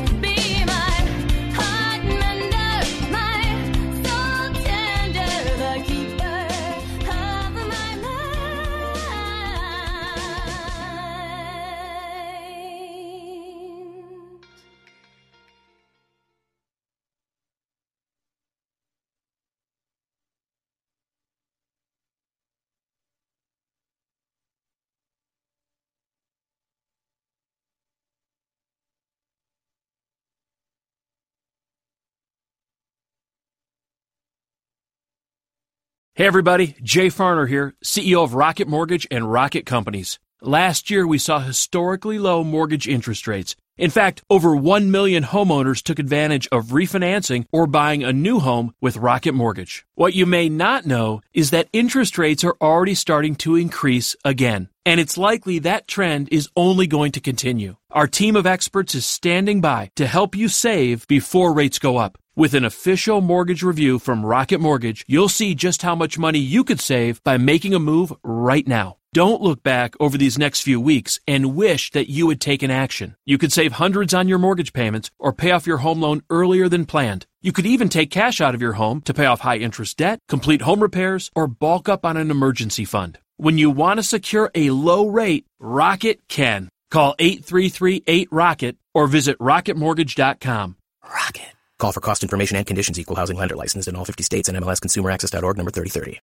Hey 36.17 36.29
everybody, 36.29 36.77
Jay 36.81 37.09
Farner 37.09 37.49
here, 37.49 37.75
CEO 37.85 38.23
of 38.23 38.35
Rocket 38.35 38.69
Mortgage 38.69 39.05
and 39.11 39.33
Rocket 39.33 39.67
Companies. 39.67 40.21
Last 40.41 40.89
year 40.89 41.09
we 41.09 41.19
saw 41.19 41.41
historically 41.41 42.21
low 42.21 42.45
mortgage 42.45 42.87
interest 42.87 43.27
rates. 43.27 43.57
In 43.77 43.91
fact, 43.91 44.23
over 44.31 44.55
1 44.55 44.93
million 44.93 45.25
homeowners 45.25 45.83
took 45.83 45.99
advantage 45.99 46.47
of 46.53 46.67
refinancing 46.67 47.47
or 47.51 47.67
buying 47.67 48.05
a 48.05 48.13
new 48.13 48.39
home 48.39 48.73
with 48.81 48.97
Rocket 48.97 49.33
Mortgage. 49.33 49.85
What 49.97 50.15
you 50.15 50.27
may 50.27 50.49
not 50.49 50.87
know 50.87 51.23
is 51.33 51.51
that 51.51 51.69
interest 51.73 52.17
rates 52.17 52.45
are 52.45 52.57
already 52.61 52.95
starting 52.95 53.35
to 53.37 53.57
increase 53.57 54.15
again. 54.25 54.69
And 54.87 55.01
it's 55.01 55.19
likely 55.19 55.59
that 55.61 55.89
trend 55.89 56.29
is 56.31 56.49
only 56.55 56.87
going 56.87 57.11
to 57.13 57.21
continue. 57.21 57.75
Our 57.91 58.07
team 58.07 58.37
of 58.37 58.47
experts 58.47 58.95
is 58.95 59.07
standing 59.07 59.61
by 59.61 59.91
to 59.97 60.07
help 60.07 60.37
you 60.37 60.49
save 60.49 61.09
before 61.09 61.53
rates 61.53 61.81
go 61.81 61.97
up. 61.97 62.17
With 62.37 62.55
an 62.55 62.65
official 62.65 63.21
mortgage 63.21 63.65
review 63.65 63.99
from 63.99 64.27
Rocket 64.27 64.61
Mortgage, 64.61 65.05
you'll 65.09 65.29
see 65.29 65.55
just 65.55 65.83
how 65.83 65.97
much 65.97 66.19
money 66.19 66.39
you 66.39 66.63
could 66.63 66.81
save 66.81 67.23
by 67.25 67.39
making 67.39 67.75
a 67.75 67.81
move 67.81 68.13
right 68.23 68.67
now. 68.69 68.99
Don't 69.15 69.41
look 69.41 69.63
back 69.63 69.95
over 70.01 70.19
these 70.19 70.41
next 70.41 70.63
few 70.63 70.81
weeks 70.81 71.21
and 71.29 71.55
wish 71.55 71.93
that 71.93 72.11
you 72.11 72.29
had 72.31 72.41
taken 72.41 72.73
action. 72.73 73.15
You 73.25 73.39
could 73.39 73.53
save 73.53 73.71
hundreds 73.71 74.13
on 74.13 74.27
your 74.27 74.41
mortgage 74.41 74.73
payments 74.73 75.13
or 75.21 75.33
pay 75.33 75.53
off 75.53 75.69
your 75.69 75.77
home 75.77 76.01
loan 76.01 76.23
earlier 76.31 76.69
than 76.69 76.85
planned. 76.85 77.25
You 77.41 77.53
could 77.53 77.65
even 77.65 77.89
take 77.89 78.11
cash 78.11 78.41
out 78.41 78.57
of 78.57 78.61
your 78.61 78.73
home 78.73 79.03
to 79.03 79.15
pay 79.15 79.27
off 79.27 79.39
high 79.39 79.59
interest 79.59 79.99
debt, 79.99 80.19
complete 80.29 80.63
home 80.63 80.81
repairs, 80.81 81.31
or 81.37 81.47
bulk 81.47 81.89
up 81.89 82.05
on 82.05 82.17
an 82.17 82.33
emergency 82.33 82.85
fund. 82.85 83.21
When 83.37 83.57
you 83.57 83.71
want 83.71 83.99
to 83.99 84.03
secure 84.03 84.51
a 84.53 84.71
low 84.71 85.07
rate, 85.07 85.45
Rocket 85.61 86.27
can. 86.27 86.69
Call 86.91 87.15
833-8ROCKET 87.21 88.75
or 88.95 89.07
visit 89.07 89.39
rocketmortgage.com. 89.39 90.75
Rocket. 91.05 91.53
Call 91.79 91.93
for 91.93 92.01
cost 92.01 92.25
information 92.25 92.57
and 92.57 92.67
conditions. 92.67 92.99
Equal 92.99 93.15
housing 93.15 93.37
lender 93.37 93.55
licensed 93.55 93.87
in 93.87 93.95
all 93.95 94.05
50 94.05 94.25
states 94.25 94.49
and 94.49 94.59
NMLSConsumerAccess.org 94.59 95.57
number 95.57 95.71
3030. 95.71 96.21